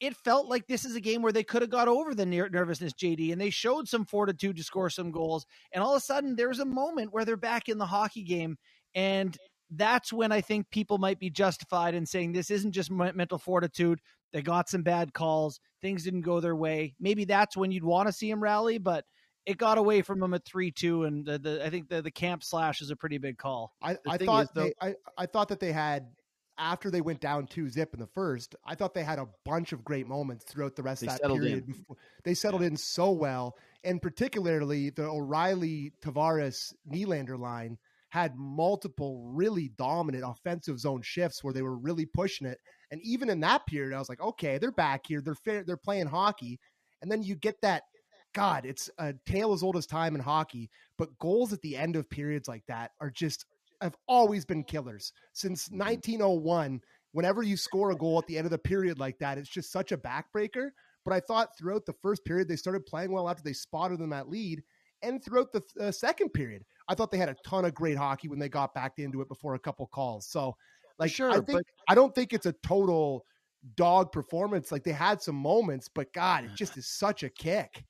it 0.00 0.16
felt 0.16 0.48
like 0.48 0.66
this 0.66 0.84
is 0.84 0.96
a 0.96 1.00
game 1.00 1.22
where 1.22 1.32
they 1.32 1.44
could 1.44 1.62
have 1.62 1.70
got 1.70 1.88
over 1.88 2.14
the 2.14 2.26
ner- 2.26 2.48
nervousness, 2.48 2.92
JD, 2.94 3.32
and 3.32 3.40
they 3.40 3.50
showed 3.50 3.88
some 3.88 4.04
fortitude 4.04 4.56
to 4.56 4.64
score 4.64 4.90
some 4.90 5.12
goals. 5.12 5.46
And 5.72 5.82
all 5.82 5.94
of 5.94 5.98
a 5.98 6.00
sudden, 6.00 6.36
there's 6.36 6.58
a 6.58 6.64
moment 6.64 7.12
where 7.12 7.24
they're 7.24 7.36
back 7.36 7.68
in 7.68 7.78
the 7.78 7.86
hockey 7.86 8.22
game, 8.24 8.56
and 8.94 9.36
that's 9.70 10.12
when 10.12 10.32
I 10.32 10.40
think 10.40 10.70
people 10.70 10.98
might 10.98 11.18
be 11.18 11.30
justified 11.30 11.94
in 11.94 12.06
saying 12.06 12.32
this 12.32 12.50
isn't 12.50 12.72
just 12.72 12.90
me- 12.90 13.12
mental 13.14 13.38
fortitude. 13.38 14.00
They 14.32 14.42
got 14.42 14.68
some 14.68 14.82
bad 14.82 15.14
calls, 15.14 15.60
things 15.80 16.04
didn't 16.04 16.22
go 16.22 16.40
their 16.40 16.56
way. 16.56 16.94
Maybe 16.98 17.24
that's 17.24 17.56
when 17.56 17.70
you'd 17.70 17.84
want 17.84 18.08
to 18.08 18.12
see 18.12 18.28
them 18.30 18.42
rally, 18.42 18.78
but 18.78 19.04
it 19.46 19.58
got 19.58 19.78
away 19.78 20.02
from 20.02 20.20
them 20.20 20.34
at 20.34 20.44
three 20.44 20.70
two, 20.70 21.04
and 21.04 21.24
the, 21.26 21.38
the 21.38 21.64
I 21.64 21.70
think 21.70 21.88
the 21.88 22.02
the 22.02 22.10
Kampf 22.10 22.44
slash 22.44 22.80
is 22.80 22.90
a 22.90 22.96
pretty 22.96 23.18
big 23.18 23.38
call. 23.38 23.72
I, 23.82 23.98
I 24.06 24.18
thought 24.18 24.44
is, 24.44 24.50
though- 24.54 24.64
they, 24.80 24.88
I, 24.88 24.94
I 25.18 25.26
thought 25.26 25.48
that 25.48 25.60
they 25.60 25.72
had 25.72 26.06
after 26.56 26.88
they 26.90 27.00
went 27.00 27.20
down 27.20 27.46
two 27.46 27.68
zip 27.68 27.94
in 27.94 28.00
the 28.00 28.06
first. 28.06 28.54
I 28.64 28.74
thought 28.76 28.94
they 28.94 29.02
had 29.02 29.18
a 29.18 29.26
bunch 29.44 29.72
of 29.72 29.84
great 29.84 30.06
moments 30.06 30.44
throughout 30.44 30.76
the 30.76 30.82
rest 30.84 31.00
They 31.00 31.08
of 31.08 31.14
that 31.14 31.20
settled 31.22 31.42
in. 31.42 31.62
period. 31.62 31.84
They 32.22 32.34
settled 32.34 32.62
in 32.62 32.76
so 32.76 33.10
well, 33.10 33.56
and 33.82 34.00
particularly 34.00 34.90
the 34.90 35.04
O'Reilly 35.04 35.92
Tavares 36.00 36.72
Nylander 36.90 37.38
line 37.38 37.76
had 38.10 38.36
multiple 38.36 39.24
really 39.34 39.72
dominant 39.76 40.22
offensive 40.24 40.78
zone 40.78 41.02
shifts 41.02 41.42
where 41.42 41.52
they 41.52 41.62
were 41.62 41.76
really 41.76 42.06
pushing 42.06 42.46
it. 42.46 42.60
And 42.92 43.00
even 43.02 43.28
in 43.28 43.40
that 43.40 43.66
period, 43.66 43.92
I 43.92 43.98
was 43.98 44.08
like, 44.08 44.20
okay, 44.20 44.56
they're 44.56 44.70
back 44.70 45.04
here. 45.08 45.20
They're 45.20 45.34
fair, 45.34 45.64
they're 45.64 45.76
playing 45.76 46.06
hockey. 46.06 46.60
And 47.02 47.10
then 47.10 47.24
you 47.24 47.34
get 47.34 47.60
that 47.62 47.82
God, 48.34 48.66
it's 48.66 48.90
a 48.98 49.14
tale 49.26 49.52
as 49.52 49.62
old 49.62 49.76
as 49.76 49.86
time 49.86 50.14
in 50.14 50.20
hockey, 50.20 50.70
but 50.98 51.16
goals 51.18 51.52
at 51.52 51.62
the 51.62 51.76
end 51.76 51.96
of 51.96 52.08
periods 52.10 52.48
like 52.48 52.64
that 52.68 52.90
are 53.00 53.10
just 53.10 53.46
have 53.80 53.96
always 54.08 54.44
been 54.44 54.64
killers. 54.64 55.12
Since 55.32 55.70
1901, 55.70 56.80
whenever 57.12 57.42
you 57.42 57.56
score 57.56 57.90
a 57.92 57.96
goal 57.96 58.18
at 58.18 58.26
the 58.26 58.36
end 58.36 58.46
of 58.46 58.50
the 58.50 58.58
period 58.58 58.98
like 58.98 59.18
that, 59.18 59.38
it's 59.38 59.48
just 59.48 59.70
such 59.72 59.92
a 59.92 59.96
backbreaker. 59.96 60.70
But 61.04 61.14
I 61.14 61.20
thought 61.20 61.56
throughout 61.56 61.86
the 61.86 61.94
first 62.02 62.24
period, 62.24 62.48
they 62.48 62.56
started 62.56 62.86
playing 62.86 63.12
well 63.12 63.28
after 63.28 63.42
they 63.42 63.52
spotted 63.52 63.98
them 63.98 64.10
that 64.10 64.28
lead. 64.28 64.62
And 65.02 65.22
throughout 65.22 65.52
the 65.52 65.62
uh, 65.78 65.92
second 65.92 66.30
period, 66.30 66.64
I 66.88 66.94
thought 66.94 67.10
they 67.10 67.18
had 67.18 67.28
a 67.28 67.36
ton 67.46 67.66
of 67.66 67.74
great 67.74 67.98
hockey 67.98 68.28
when 68.28 68.38
they 68.38 68.48
got 68.48 68.74
back 68.74 68.94
into 68.98 69.20
it 69.20 69.28
before 69.28 69.54
a 69.54 69.58
couple 69.58 69.86
calls. 69.88 70.26
So, 70.26 70.56
like, 70.98 71.10
Sure, 71.10 71.30
I 71.30 71.34
think 71.34 71.46
but- 71.46 71.64
I 71.88 71.94
don't 71.94 72.14
think 72.14 72.32
it's 72.32 72.46
a 72.46 72.54
total 72.64 73.26
dog 73.76 74.12
performance. 74.12 74.72
Like 74.72 74.84
they 74.84 74.92
had 74.92 75.20
some 75.20 75.36
moments, 75.36 75.88
but 75.94 76.12
God, 76.12 76.44
it 76.44 76.50
just 76.56 76.76
is 76.76 76.86
such 76.86 77.22
a 77.22 77.28
kick. 77.28 77.84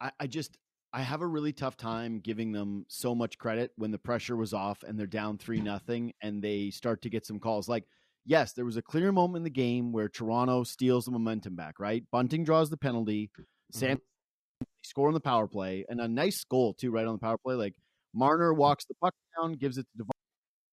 I, 0.00 0.10
I 0.20 0.26
just 0.26 0.58
I 0.92 1.02
have 1.02 1.20
a 1.20 1.26
really 1.26 1.52
tough 1.52 1.76
time 1.76 2.20
giving 2.20 2.52
them 2.52 2.86
so 2.88 3.14
much 3.14 3.38
credit 3.38 3.72
when 3.76 3.90
the 3.90 3.98
pressure 3.98 4.36
was 4.36 4.54
off 4.54 4.82
and 4.82 4.98
they're 4.98 5.06
down 5.06 5.36
three 5.38 5.60
nothing 5.60 6.12
and 6.22 6.42
they 6.42 6.70
start 6.70 7.02
to 7.02 7.10
get 7.10 7.26
some 7.26 7.38
calls. 7.38 7.68
Like, 7.68 7.84
yes, 8.24 8.52
there 8.52 8.64
was 8.64 8.76
a 8.76 8.82
clear 8.82 9.12
moment 9.12 9.38
in 9.38 9.44
the 9.44 9.50
game 9.50 9.92
where 9.92 10.08
Toronto 10.08 10.64
steals 10.64 11.04
the 11.04 11.10
momentum 11.10 11.54
back. 11.54 11.78
Right, 11.78 12.04
Bunting 12.10 12.44
draws 12.44 12.70
the 12.70 12.76
penalty, 12.76 13.30
Sam 13.72 13.96
mm-hmm. 13.98 14.64
score 14.84 15.08
on 15.08 15.14
the 15.14 15.20
power 15.20 15.46
play, 15.48 15.84
and 15.88 16.00
a 16.00 16.08
nice 16.08 16.44
goal 16.44 16.74
too, 16.74 16.90
right 16.90 17.06
on 17.06 17.14
the 17.14 17.20
power 17.20 17.38
play. 17.38 17.54
Like 17.56 17.74
Marner 18.14 18.54
walks 18.54 18.86
the 18.86 18.94
puck 18.94 19.14
down, 19.38 19.54
gives 19.54 19.76
it 19.78 19.86
to 19.92 19.98
Devon, 19.98 20.10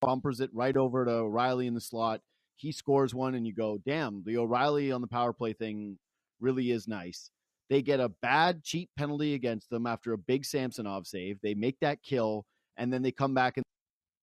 bumpers 0.01 0.39
it 0.39 0.51
right 0.53 0.77
over 0.77 1.05
to 1.05 1.11
O'Reilly 1.11 1.67
in 1.67 1.73
the 1.73 1.81
slot. 1.81 2.21
He 2.55 2.71
scores 2.71 3.13
one, 3.13 3.35
and 3.35 3.45
you 3.45 3.53
go, 3.53 3.77
damn, 3.85 4.23
the 4.25 4.37
O'Reilly 4.37 4.91
on 4.91 5.01
the 5.01 5.07
power 5.07 5.33
play 5.33 5.53
thing 5.53 5.97
really 6.39 6.71
is 6.71 6.87
nice. 6.87 7.29
They 7.69 7.81
get 7.81 7.99
a 7.99 8.09
bad 8.09 8.63
cheap 8.63 8.89
penalty 8.97 9.33
against 9.33 9.69
them 9.69 9.87
after 9.87 10.13
a 10.13 10.17
big 10.17 10.45
Samsonov 10.45 11.07
save. 11.07 11.39
They 11.41 11.53
make 11.55 11.77
that 11.81 12.03
kill, 12.03 12.45
and 12.77 12.91
then 12.91 13.01
they 13.01 13.11
come 13.11 13.33
back 13.33 13.57
and 13.57 13.63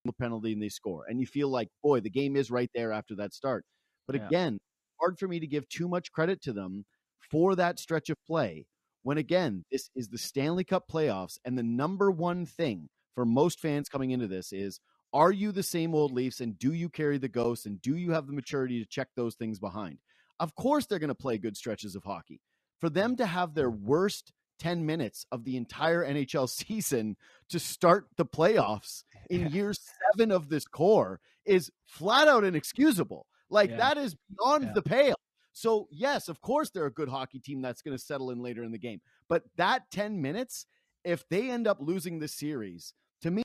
the 0.04 0.12
penalty 0.12 0.52
and 0.52 0.62
they 0.62 0.68
score. 0.68 1.04
And 1.08 1.20
you 1.20 1.26
feel 1.26 1.48
like, 1.48 1.68
boy, 1.82 2.00
the 2.00 2.10
game 2.10 2.36
is 2.36 2.50
right 2.50 2.70
there 2.74 2.92
after 2.92 3.14
that 3.16 3.34
start. 3.34 3.64
But 4.06 4.16
Yeah. 4.16 4.26
again, 4.26 4.58
hard 5.00 5.18
for 5.18 5.28
me 5.28 5.40
to 5.40 5.46
give 5.46 5.68
too 5.68 5.88
much 5.88 6.12
credit 6.12 6.40
to 6.42 6.52
them 6.52 6.84
for 7.30 7.54
that 7.56 7.78
stretch 7.78 8.10
of 8.10 8.16
play. 8.26 8.66
When 9.02 9.18
again, 9.18 9.64
this 9.70 9.90
is 9.94 10.08
the 10.08 10.18
Stanley 10.18 10.64
Cup 10.64 10.88
playoffs, 10.88 11.38
and 11.44 11.56
the 11.56 11.62
number 11.62 12.10
one 12.10 12.44
thing 12.46 12.88
for 13.14 13.24
most 13.24 13.60
fans 13.60 13.88
coming 13.88 14.10
into 14.10 14.26
this 14.28 14.52
is 14.52 14.80
are 15.12 15.32
you 15.32 15.52
the 15.52 15.62
same 15.62 15.94
old 15.94 16.12
Leafs 16.12 16.40
and 16.40 16.58
do 16.58 16.72
you 16.72 16.88
carry 16.88 17.18
the 17.18 17.28
ghost 17.28 17.66
and 17.66 17.80
do 17.82 17.96
you 17.96 18.12
have 18.12 18.26
the 18.26 18.32
maturity 18.32 18.78
to 18.80 18.86
check 18.88 19.08
those 19.16 19.34
things 19.34 19.58
behind? 19.58 19.98
Of 20.38 20.54
course, 20.54 20.86
they're 20.86 20.98
going 21.00 21.08
to 21.08 21.14
play 21.14 21.36
good 21.38 21.56
stretches 21.56 21.96
of 21.96 22.04
hockey. 22.04 22.40
For 22.80 22.88
them 22.90 23.16
to 23.16 23.26
have 23.26 23.54
their 23.54 23.70
worst 23.70 24.32
10 24.58 24.84
minutes 24.84 25.24
of 25.32 25.44
the 25.44 25.56
entire 25.56 26.04
NHL 26.04 26.48
season 26.66 27.16
to 27.48 27.58
start 27.58 28.06
the 28.16 28.26
playoffs 28.26 29.04
in 29.30 29.48
year 29.50 29.72
seven 30.14 30.30
of 30.30 30.48
this 30.48 30.64
core 30.66 31.20
is 31.46 31.70
flat 31.86 32.28
out 32.28 32.44
inexcusable. 32.44 33.26
Like 33.48 33.70
Yeah. 33.70 33.76
that 33.78 33.98
is 33.98 34.14
beyond 34.36 34.64
Yeah. 34.64 34.72
the 34.74 34.82
pale. 34.82 35.16
So, 35.52 35.88
yes, 35.90 36.28
of 36.28 36.40
course, 36.40 36.70
they're 36.70 36.86
a 36.86 36.92
good 36.92 37.08
hockey 37.08 37.40
team 37.40 37.60
that's 37.60 37.82
going 37.82 37.96
to 37.96 38.02
settle 38.02 38.30
in 38.30 38.38
later 38.40 38.62
in 38.62 38.70
the 38.70 38.78
game. 38.78 39.00
But 39.28 39.42
that 39.56 39.90
10 39.90 40.20
minutes, 40.22 40.64
if 41.04 41.28
they 41.28 41.50
end 41.50 41.66
up 41.66 41.78
losing 41.80 42.18
the 42.20 42.28
series, 42.28 42.94
to 43.22 43.30
me, 43.30 43.42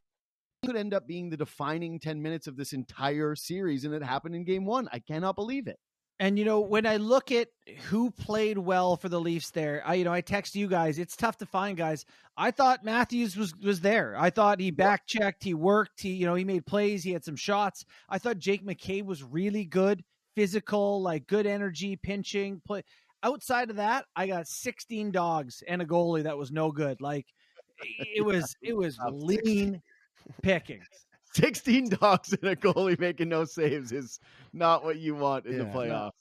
could 0.66 0.76
end 0.76 0.94
up 0.94 1.08
being 1.08 1.30
the 1.30 1.38
defining 1.38 2.00
10 2.00 2.22
minutes 2.22 2.46
of 2.48 2.58
this 2.58 2.74
entire 2.74 3.36
series. 3.36 3.86
And 3.86 3.94
it 3.94 4.04
happened 4.04 4.36
in 4.36 4.44
game 4.44 4.66
one. 4.66 4.88
I 4.92 5.00
cannot 5.00 5.36
believe 5.36 5.68
it. 5.68 5.80
And 6.20 6.40
you 6.40 6.46
know, 6.46 6.62
when 6.62 6.86
I 6.86 6.98
look 6.98 7.32
at 7.32 7.50
who 7.90 8.10
played 8.10 8.58
well 8.58 8.96
for 8.96 9.10
the 9.10 9.20
Leafs 9.20 9.52
there, 9.52 9.84
I 9.86 9.96
you 9.96 10.06
know, 10.06 10.14
I 10.14 10.22
text 10.22 10.56
you 10.56 10.68
guys, 10.68 10.98
it's 10.98 11.16
tough 11.16 11.38
to 11.38 11.46
find 11.46 11.78
guys. 11.78 12.06
I 12.38 12.52
thought 12.52 12.86
Matthews 12.86 13.36
was 13.36 13.54
was 13.58 13.82
there. 13.82 14.16
I 14.18 14.30
thought 14.30 14.60
he 14.60 14.72
back 14.72 15.08
checked, 15.08 15.44
he 15.44 15.54
worked, 15.54 16.02
he 16.02 16.14
you 16.14 16.26
know, 16.26 16.36
he 16.36 16.46
made 16.46 16.66
plays, 16.66 17.04
he 17.04 17.12
had 17.12 17.26
some 17.26 17.36
shots. 17.36 17.86
I 18.10 18.18
thought 18.18 18.40
Jake 18.40 18.66
McCabe 18.66 19.06
was 19.06 19.24
really 19.24 19.66
good, 19.66 20.04
physical, 20.36 21.02
like 21.02 21.28
good 21.28 21.46
energy, 21.46 21.98
pinching, 21.98 22.62
play. 22.66 22.84
Outside 23.22 23.70
of 23.70 23.78
that, 23.78 24.06
I 24.16 24.28
got 24.28 24.48
16 24.48 25.12
dogs 25.12 25.64
and 25.68 25.82
a 25.82 25.86
goalie 25.86 26.24
that 26.24 26.38
was 26.38 26.52
no 26.52 26.72
good. 26.72 27.02
Like 27.02 27.26
it 28.00 28.24
was 28.24 28.56
it 28.62 28.76
was 28.76 28.98
lean 29.12 29.82
pickings. 30.42 30.88
16 31.36 31.90
dogs 31.90 32.34
and 32.34 32.44
a 32.52 32.56
goalie 32.56 33.00
making 33.00 33.30
no 33.30 33.46
saves 33.46 33.92
is 33.92 34.20
not 34.54 34.84
what 34.84 34.98
you 34.98 35.16
want 35.16 35.46
in 35.46 35.58
the 35.58 35.66
playoffs. 35.66 36.12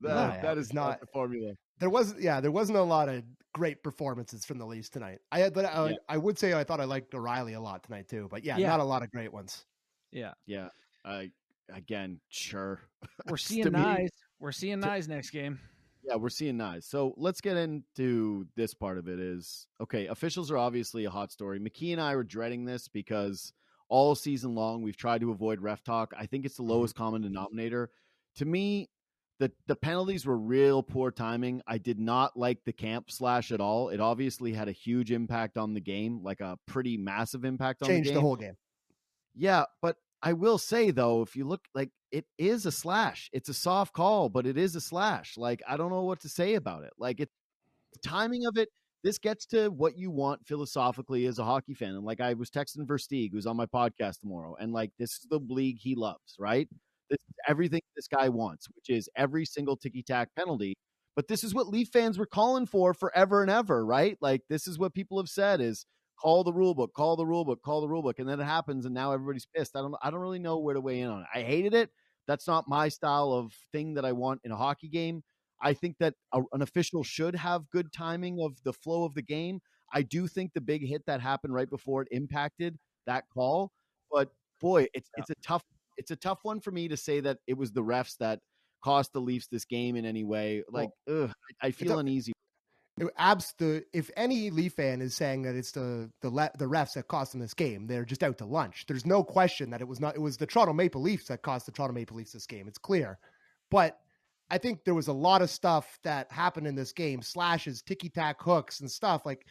That, 0.00 0.08
No, 0.36 0.42
that 0.42 0.58
it's 0.58 0.68
is 0.68 0.74
not 0.74 0.88
not. 0.90 1.00
the 1.00 1.06
formula. 1.06 1.52
There 1.78 1.90
was 1.90 2.14
yeah, 2.18 2.40
there 2.40 2.50
wasn't 2.50 2.78
a 2.78 2.82
lot 2.82 3.08
of 3.08 3.22
great 3.52 3.82
performances 3.82 4.44
from 4.44 4.58
the 4.58 4.66
Leafs 4.66 4.88
tonight. 4.88 5.18
I 5.30 5.38
had, 5.40 5.54
but 5.54 5.64
I, 5.64 5.90
Yeah. 5.90 5.96
I 6.08 6.16
would 6.18 6.38
say 6.38 6.52
I 6.54 6.64
thought 6.64 6.80
I 6.80 6.84
liked 6.84 7.14
O'Reilly 7.14 7.54
a 7.54 7.60
lot 7.60 7.84
tonight 7.84 8.08
too. 8.08 8.26
But 8.30 8.44
yeah, 8.44 8.56
Yeah. 8.56 8.68
not 8.68 8.80
a 8.80 8.84
lot 8.84 9.02
of 9.02 9.10
great 9.10 9.32
ones. 9.32 9.64
Yeah. 10.12 10.34
Yeah. 10.46 10.68
I 11.04 11.30
again, 11.72 12.20
sure. 12.28 12.80
We're 13.28 13.36
seeing 13.38 13.64
me- 13.66 13.78
Knies. 13.78 14.08
We're 14.40 14.52
seeing 14.52 14.80
Knies 14.80 15.08
next 15.08 15.30
game. 15.30 15.58
Yeah, 16.06 16.16
we're 16.16 16.28
seeing 16.28 16.56
Knies. 16.58 16.84
So 16.84 17.14
let's 17.16 17.40
get 17.40 17.56
into 17.56 18.46
this 18.56 18.74
part 18.74 18.98
of 18.98 19.08
it. 19.08 19.18
Is 19.18 19.66
okay. 19.80 20.06
Officials 20.08 20.50
are 20.50 20.58
obviously 20.58 21.04
a 21.06 21.10
hot 21.10 21.32
story. 21.32 21.58
McKee 21.60 21.92
and 21.92 22.00
I 22.00 22.14
were 22.14 22.24
dreading 22.24 22.64
this 22.66 22.88
because 22.88 23.52
all 23.88 24.14
season 24.14 24.54
long 24.54 24.82
we've 24.82 24.96
tried 24.96 25.20
to 25.20 25.30
avoid 25.30 25.60
ref 25.60 25.82
talk. 25.82 26.12
I 26.16 26.26
think 26.26 26.44
it's 26.44 26.56
the 26.56 26.62
mm-hmm. 26.62 26.72
lowest 26.72 26.94
common 26.94 27.22
denominator. 27.22 27.90
To 28.36 28.44
me, 28.44 28.88
the 29.38 29.50
the 29.66 29.76
penalties 29.76 30.26
were 30.26 30.36
real 30.36 30.82
poor 30.82 31.10
timing. 31.10 31.62
I 31.66 31.78
did 31.78 31.98
not 31.98 32.36
like 32.36 32.64
the 32.64 32.72
Kampf 32.72 33.10
slash 33.10 33.52
at 33.52 33.60
all. 33.60 33.88
It 33.88 34.00
obviously 34.00 34.52
had 34.52 34.68
a 34.68 34.72
huge 34.72 35.10
impact 35.10 35.58
on 35.58 35.74
the 35.74 35.80
game, 35.80 36.22
like 36.22 36.40
a 36.40 36.58
pretty 36.66 36.96
massive 36.96 37.44
impact 37.44 37.82
on 37.82 37.88
Changed 37.88 38.10
the 38.10 38.14
the, 38.14 38.20
whole 38.20 38.36
game. 38.36 38.56
Yeah, 39.34 39.64
but 39.82 39.96
I 40.22 40.32
will 40.32 40.58
say 40.58 40.90
though, 40.90 41.22
if 41.22 41.36
you 41.36 41.44
look 41.44 41.62
like 41.74 41.90
it 42.14 42.26
is 42.38 42.64
a 42.64 42.70
slash. 42.70 43.28
It's 43.32 43.48
a 43.48 43.54
soft 43.54 43.92
call, 43.92 44.28
but 44.28 44.46
it 44.46 44.56
is 44.56 44.76
a 44.76 44.80
slash. 44.80 45.36
Like 45.36 45.62
I 45.68 45.76
don't 45.76 45.90
know 45.90 46.04
what 46.04 46.20
to 46.20 46.28
say 46.28 46.54
about 46.54 46.84
it. 46.84 46.92
Like 46.96 47.18
it 47.18 47.28
the 47.92 47.98
timing 48.08 48.46
of 48.46 48.56
it, 48.56 48.68
this 49.04 49.18
gets 49.18 49.44
to 49.46 49.68
what 49.68 49.98
you 49.98 50.10
want 50.10 50.46
philosophically 50.46 51.26
as 51.26 51.38
a 51.38 51.44
hockey 51.44 51.74
fan. 51.74 51.90
And 51.90 52.04
like 52.04 52.22
I 52.22 52.32
was 52.32 52.50
texting 52.50 52.86
Versteeg, 52.86 53.30
who's 53.32 53.46
on 53.46 53.56
my 53.56 53.66
podcast 53.66 54.20
tomorrow, 54.20 54.56
and 54.58 54.72
like 54.72 54.90
this 54.98 55.12
is 55.12 55.26
the 55.30 55.40
league 55.48 55.76
he 55.78 55.94
loves, 55.94 56.34
right? 56.38 56.66
This 57.10 57.18
is 57.28 57.34
everything 57.46 57.82
this 57.94 58.08
guy 58.08 58.30
wants, 58.30 58.66
which 58.74 58.88
is 58.96 59.08
every 59.14 59.44
single 59.44 59.76
ticky 59.76 60.02
tack 60.02 60.30
penalty. 60.36 60.74
But 61.16 61.28
this 61.28 61.44
is 61.44 61.54
what 61.54 61.68
Leaf 61.68 61.90
fans 61.92 62.18
were 62.18 62.26
calling 62.26 62.66
for 62.66 62.94
forever 62.94 63.42
and 63.42 63.50
ever, 63.50 63.84
right? 63.84 64.16
Like 64.22 64.40
this 64.48 64.66
is 64.66 64.78
what 64.78 64.94
people 64.94 65.18
have 65.18 65.28
said 65.28 65.60
is 65.60 65.84
call 66.18 66.42
the 66.42 66.52
rule 66.52 66.74
book, 66.74 66.92
call 66.94 67.16
the 67.16 67.26
rule 67.26 67.44
book, 67.44 67.60
call 67.62 67.82
the 67.82 67.88
rule 67.88 68.02
book, 68.02 68.18
and 68.18 68.28
then 68.28 68.40
it 68.40 68.44
happens, 68.44 68.86
and 68.86 68.94
now 68.94 69.12
everybody's 69.12 69.46
pissed. 69.54 69.76
I 69.76 69.80
don't, 69.80 69.94
I 70.02 70.10
don't 70.10 70.20
really 70.20 70.38
know 70.38 70.58
where 70.58 70.74
to 70.74 70.80
weigh 70.80 71.00
in 71.00 71.10
on 71.10 71.20
it. 71.20 71.26
I 71.32 71.42
hated 71.42 71.74
it. 71.74 71.90
That's 72.26 72.48
not 72.48 72.68
my 72.68 72.88
style 72.88 73.32
of 73.32 73.52
thing 73.70 73.94
that 73.94 74.06
I 74.06 74.12
want 74.12 74.40
in 74.44 74.50
a 74.50 74.56
hockey 74.56 74.88
game. 74.88 75.22
I 75.62 75.74
think 75.74 75.96
that 75.98 76.14
a, 76.32 76.42
an 76.52 76.62
official 76.62 77.00
mm-hmm. 77.00 77.06
should 77.06 77.34
have 77.36 77.70
good 77.70 77.92
timing 77.92 78.40
of 78.40 78.62
the 78.64 78.72
flow 78.72 79.04
of 79.04 79.14
the 79.14 79.22
game. 79.22 79.60
I 79.92 80.02
do 80.02 80.26
think 80.26 80.52
the 80.52 80.60
big 80.60 80.86
hit 80.86 81.02
that 81.06 81.20
happened 81.20 81.54
right 81.54 81.70
before 81.70 82.02
it 82.02 82.08
impacted 82.10 82.78
that 83.06 83.24
call, 83.32 83.70
but 84.10 84.30
boy, 84.60 84.86
it's 84.94 85.10
it's 85.16 85.30
a 85.30 85.34
tough 85.42 85.62
it's 85.96 86.10
a 86.10 86.16
tough 86.16 86.40
one 86.42 86.60
for 86.60 86.70
me 86.70 86.88
to 86.88 86.96
say 86.96 87.20
that 87.20 87.38
it 87.46 87.56
was 87.56 87.72
the 87.72 87.82
refs 87.82 88.16
that 88.18 88.40
cost 88.82 89.12
the 89.12 89.20
Leafs 89.20 89.46
this 89.46 89.64
game 89.64 89.96
in 89.96 90.04
any 90.04 90.24
way. 90.24 90.62
Like, 90.68 90.90
ugh, 91.08 91.32
I, 91.62 91.68
I 91.68 91.70
feel 91.70 91.98
uneasy. 91.98 92.32
It- 92.98 93.08
abs 93.18 93.54
the 93.58 93.84
if 93.92 94.10
any 94.16 94.50
Leaf 94.50 94.74
fan 94.74 95.00
is 95.00 95.16
saying 95.16 95.42
that 95.42 95.56
it's 95.56 95.72
the 95.72 96.10
the 96.22 96.30
le, 96.30 96.50
the 96.58 96.66
refs 96.66 96.94
that 96.94 97.08
cost 97.08 97.32
them 97.32 97.40
this 97.40 97.54
game, 97.54 97.86
they're 97.86 98.04
just 98.04 98.22
out 98.22 98.38
to 98.38 98.46
lunch. 98.46 98.84
There's 98.86 99.06
no 99.06 99.24
question 99.24 99.70
that 99.70 99.80
it 99.80 99.88
was 99.88 100.00
not. 100.00 100.14
It 100.14 100.20
was 100.20 100.36
the 100.36 100.46
Toronto 100.46 100.72
Maple 100.72 101.02
Leafs 101.02 101.26
that 101.26 101.42
cost 101.42 101.66
the 101.66 101.72
Toronto 101.72 101.94
Maple 101.94 102.16
Leafs 102.16 102.32
this 102.32 102.46
game. 102.46 102.68
It's 102.68 102.78
clear, 102.78 103.18
but 103.70 103.98
I 104.50 104.58
think 104.58 104.84
there 104.84 104.94
was 104.94 105.08
a 105.08 105.12
lot 105.12 105.42
of 105.42 105.50
stuff 105.50 105.98
that 106.04 106.30
happened 106.30 106.66
in 106.66 106.74
this 106.74 106.92
game: 106.92 107.22
slashes, 107.22 107.82
ticky 107.82 108.08
tack 108.08 108.36
hooks, 108.40 108.80
and 108.80 108.90
stuff. 108.90 109.24
Like 109.24 109.46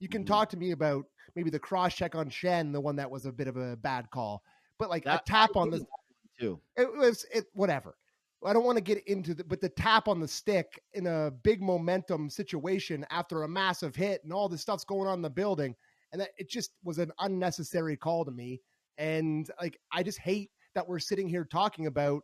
you 0.00 0.08
can 0.08 0.22
Mhm. 0.24 0.28
talk 0.28 0.48
to 0.50 0.56
me 0.56 0.70
about 0.72 1.04
maybe 1.34 1.50
the 1.50 1.58
cross 1.58 1.94
check 1.94 2.14
on 2.14 2.30
Shen, 2.30 2.72
the 2.72 2.80
one 2.80 2.96
that 2.96 3.10
was 3.10 3.26
a 3.26 3.32
bit 3.32 3.48
of 3.48 3.56
a 3.56 3.76
bad 3.76 4.10
call, 4.10 4.42
but 4.78 4.88
like 4.90 5.04
That- 5.04 5.22
a 5.22 5.24
tap 5.24 5.50
I 5.56 5.60
on 5.60 5.70
the 5.70 5.86
too. 6.38 6.60
it 6.76 6.92
was 6.92 7.24
it 7.32 7.46
whatever. 7.52 7.96
I 8.44 8.52
don't 8.52 8.64
want 8.64 8.78
to 8.78 8.82
get 8.84 9.04
into 9.08 9.34
the 9.34 9.42
but 9.44 9.60
the 9.60 9.68
tap 9.68 10.06
on 10.06 10.20
the 10.20 10.28
stick 10.28 10.80
in 10.94 11.08
a 11.08 11.30
big 11.30 11.60
momentum 11.60 12.30
situation 12.30 13.04
after 13.10 13.42
a 13.42 13.48
massive 13.48 13.96
hit 13.96 14.22
and 14.22 14.32
all 14.32 14.48
this 14.48 14.62
stuff's 14.62 14.84
going 14.84 15.08
on 15.08 15.18
in 15.18 15.22
the 15.22 15.30
building, 15.30 15.74
and 16.12 16.20
that 16.20 16.30
it 16.38 16.48
just 16.48 16.72
was 16.84 16.98
an 16.98 17.12
unnecessary 17.18 17.96
call 17.96 18.24
to 18.24 18.30
me. 18.30 18.62
And 18.96 19.50
like 19.60 19.78
I 19.92 20.02
just 20.04 20.18
hate 20.20 20.50
that 20.74 20.86
we're 20.86 21.00
sitting 21.00 21.28
here 21.28 21.44
talking 21.44 21.86
about 21.86 22.22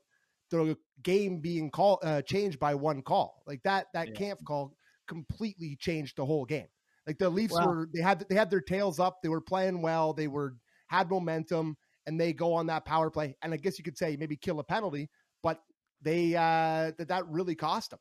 the 0.63 0.77
game 1.03 1.41
being 1.41 1.71
called 1.71 2.01
uh, 2.03 2.23
changed 2.23 2.59
by 2.59 2.75
one 2.75 3.03
call. 3.03 3.43
Like 3.47 3.63
that 3.65 3.87
that 3.95 4.09
Yeah. 4.09 4.15
Kampf 4.15 4.45
call 4.45 4.77
completely 5.09 5.77
changed 5.81 6.17
the 6.17 6.25
whole 6.25 6.45
game. 6.45 6.69
Like 7.07 7.19
the 7.19 7.29
Leafs 7.31 7.55
Well- 7.55 7.69
were 7.69 7.89
they 7.93 8.01
had 8.01 8.25
they 8.29 8.35
had 8.35 8.51
their 8.51 8.61
tails 8.61 9.01
up, 9.01 9.23
they 9.23 9.29
were 9.29 9.41
playing 9.41 9.83
well, 9.83 10.13
they 10.13 10.29
were 10.29 10.57
had 10.89 11.11
momentum, 11.11 11.77
and 12.07 12.21
they 12.21 12.33
go 12.33 12.53
on 12.55 12.67
that 12.67 12.85
power 12.85 13.11
play, 13.11 13.37
and 13.43 13.53
I 13.53 13.57
guess 13.57 13.79
you 13.79 13.85
could 13.85 13.99
say 13.99 14.17
maybe 14.17 14.37
kill 14.37 14.61
a 14.61 14.65
penalty, 14.65 15.11
but 15.43 15.61
they 16.03 16.35
uh 16.37 16.93
that 16.99 17.09
that 17.09 17.27
really 17.29 17.55
cost 17.55 17.91
them 17.91 18.01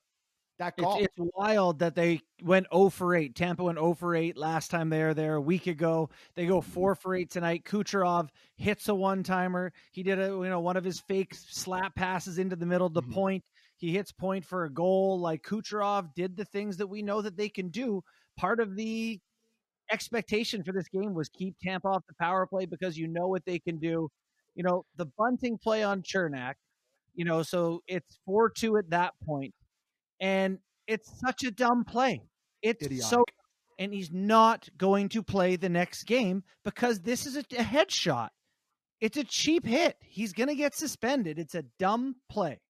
that 0.60 0.77
call. 0.77 0.98
It's, 0.98 1.07
it's, 1.17 1.31
wild 1.36 1.79
that 1.79 1.95
they 1.95 2.22
went 2.43 2.67
0 2.74 2.89
for 2.89 3.15
8. 3.15 3.36
Tampa 3.36 3.63
went 3.63 3.77
0 3.77 3.93
for 3.93 4.15
8 4.15 4.38
last 4.38 4.69
time 4.69 4.89
they 4.89 5.03
were 5.03 5.13
there 5.13 5.36
a 5.36 5.41
week 5.41 5.67
ago. 5.67 6.10
They 6.36 6.45
go 6.45 6.62
4 6.62 6.95
for 6.95 7.15
8 7.15 7.29
tonight. 7.29 7.63
Kucherov 7.65 8.29
hits 8.57 8.88
a 8.89 8.95
one 8.95 9.24
timer. 9.24 9.74
He 9.91 10.03
did 10.03 10.19
a 10.19 10.27
you 10.27 10.50
know 10.50 10.60
one 10.60 10.77
of 10.77 10.83
his 10.83 11.00
fake 11.00 11.33
slap 11.33 11.95
passes 11.95 12.39
into 12.39 12.55
the 12.55 12.65
middle 12.65 12.88
of 12.88 12.93
the 12.93 13.01
mm-hmm. 13.01 13.13
point. 13.13 13.43
He 13.77 13.91
hits 13.91 14.12
point 14.12 14.45
for 14.45 14.65
a 14.65 14.74
goal. 14.74 15.19
Like 15.19 15.43
Kucherov 15.43 16.13
did 16.15 16.38
the 16.38 16.45
things 16.45 16.77
that 16.77 16.88
we 16.88 17.01
know 17.01 17.22
that 17.22 17.38
they 17.38 17.50
can 17.50 17.69
do. 17.69 18.03
Part 18.38 18.60
of 18.60 18.75
the 18.75 19.19
expectation 19.91 20.63
for 20.63 20.72
this 20.72 20.88
game 20.88 21.13
was 21.13 21.29
keep 21.29 21.55
Tampa 21.62 21.88
off 21.88 22.03
the 22.07 22.15
power 22.19 22.45
play 22.45 22.65
because 22.65 22.98
you 22.98 23.07
know 23.07 23.27
what 23.27 23.45
they 23.45 23.60
can 23.60 23.77
do. 23.79 24.10
You 24.55 24.63
know, 24.63 24.86
the 24.98 25.07
Bunting 25.17 25.57
play 25.57 25.83
on 25.83 26.03
Cernak, 26.03 26.53
you 27.15 27.25
know, 27.25 27.41
so 27.41 27.81
it's 27.88 28.19
4 28.25 28.51
2 28.51 28.77
at 28.77 28.89
that 28.91 29.13
point 29.25 29.53
and 30.20 30.60
it's 30.88 31.10
such 31.25 31.43
a 31.43 31.51
dumb 31.51 31.84
play. 31.86 32.22
It's 32.62 32.86
Idiotic. 32.86 33.10
so, 33.10 33.25
and 33.79 33.93
he's 33.93 34.12
not 34.12 34.70
going 34.77 35.10
to 35.10 35.24
play 35.24 35.55
the 35.55 35.70
next 35.70 36.03
game 36.03 36.43
because 36.63 37.00
this 37.00 37.25
is 37.25 37.36
a, 37.36 37.41
a 37.58 37.63
headshot. 37.63 38.29
It's 39.01 39.17
a 39.17 39.24
cheap 39.24 39.65
hit. 39.65 39.98
He's 40.01 40.32
going 40.32 40.50
to 40.50 40.55
get 40.55 40.75
suspended. 40.75 41.38
It's 41.38 41.55
a 41.55 41.63
dumb 41.77 42.15
play. 42.29 42.62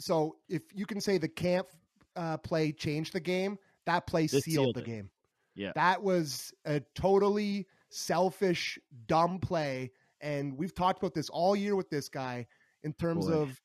So 0.00 0.36
if 0.48 0.62
you 0.72 0.86
can 0.86 1.00
say 1.00 1.18
the 1.18 1.28
Kampf 1.28 1.68
uh, 2.14 2.36
play 2.38 2.72
changed 2.72 3.12
the 3.12 3.20
game, 3.20 3.58
that 3.86 4.06
play 4.06 4.26
sealed, 4.26 4.44
sealed, 4.44 4.74
the 4.76 4.80
it. 4.80 4.86
game. 4.86 5.10
Yeah, 5.54 5.72
that 5.74 6.02
was 6.02 6.52
a 6.64 6.80
totally 6.94 7.66
selfish, 7.90 8.78
dumb 9.06 9.38
play, 9.38 9.90
and 10.20 10.56
we've 10.56 10.74
talked 10.74 10.98
about 10.98 11.14
this 11.14 11.28
all 11.30 11.56
year 11.56 11.76
with 11.76 11.88
this 11.90 12.08
guy 12.08 12.46
in 12.84 12.92
terms 12.92 13.26
Boy. 13.26 13.32
of 13.32 13.60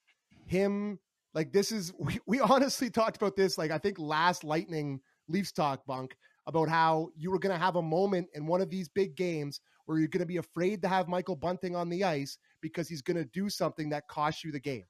him 0.46 1.00
like 1.34 1.52
this 1.52 1.72
is 1.72 1.94
we, 2.00 2.20
we 2.26 2.40
honestly 2.40 2.90
talked 2.90 3.18
about 3.18 3.36
this 3.36 3.58
like 3.58 3.72
I 3.72 3.78
think 3.78 4.00
last 4.00 4.44
Lightning 4.44 5.00
Leafs 5.28 5.52
talk 5.52 5.86
bunk 5.86 6.16
about 6.48 6.70
how 6.70 7.10
you 7.16 7.32
were 7.32 7.40
going 7.40 7.54
to 7.54 7.64
have 7.64 7.76
a 7.76 7.82
moment 7.82 8.28
in 8.34 8.48
one 8.48 8.62
of 8.62 8.70
these 8.70 8.90
big 8.90 9.16
games 9.16 9.62
where 9.86 10.00
you're 10.00 10.08
going 10.08 10.22
to 10.22 10.26
be 10.26 10.38
afraid 10.38 10.82
to 10.82 10.88
have 10.88 11.08
Michael 11.08 11.36
Bunting 11.36 11.76
on 11.76 11.90
the 11.90 12.04
ice 12.04 12.38
because 12.62 12.88
he's 12.88 13.02
going 13.02 13.18
to 13.18 13.26
do 13.26 13.50
something 13.50 13.90
that 13.90 14.08
costs 14.08 14.44
you 14.44 14.52
the 14.52 14.60
game. 14.60 14.86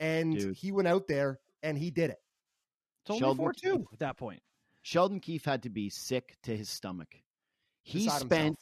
And 0.00 0.36
Dude. 0.36 0.56
he 0.56 0.72
went 0.72 0.88
out 0.88 1.06
there 1.06 1.38
and 1.62 1.78
he 1.78 1.90
did 1.90 2.10
it. 2.10 2.18
It's 3.04 3.10
only 3.10 3.20
Sheldon 3.20 3.44
4 3.44 3.52
2 3.52 3.86
at 3.92 3.98
that 4.00 4.16
point. 4.16 4.42
Sheldon 4.82 5.20
Keefe 5.20 5.44
had 5.44 5.62
to 5.64 5.70
be 5.70 5.90
sick 5.90 6.36
to 6.44 6.56
his 6.56 6.68
stomach. 6.68 7.08
He 7.82 8.08
spent, 8.08 8.30
himself. 8.30 8.56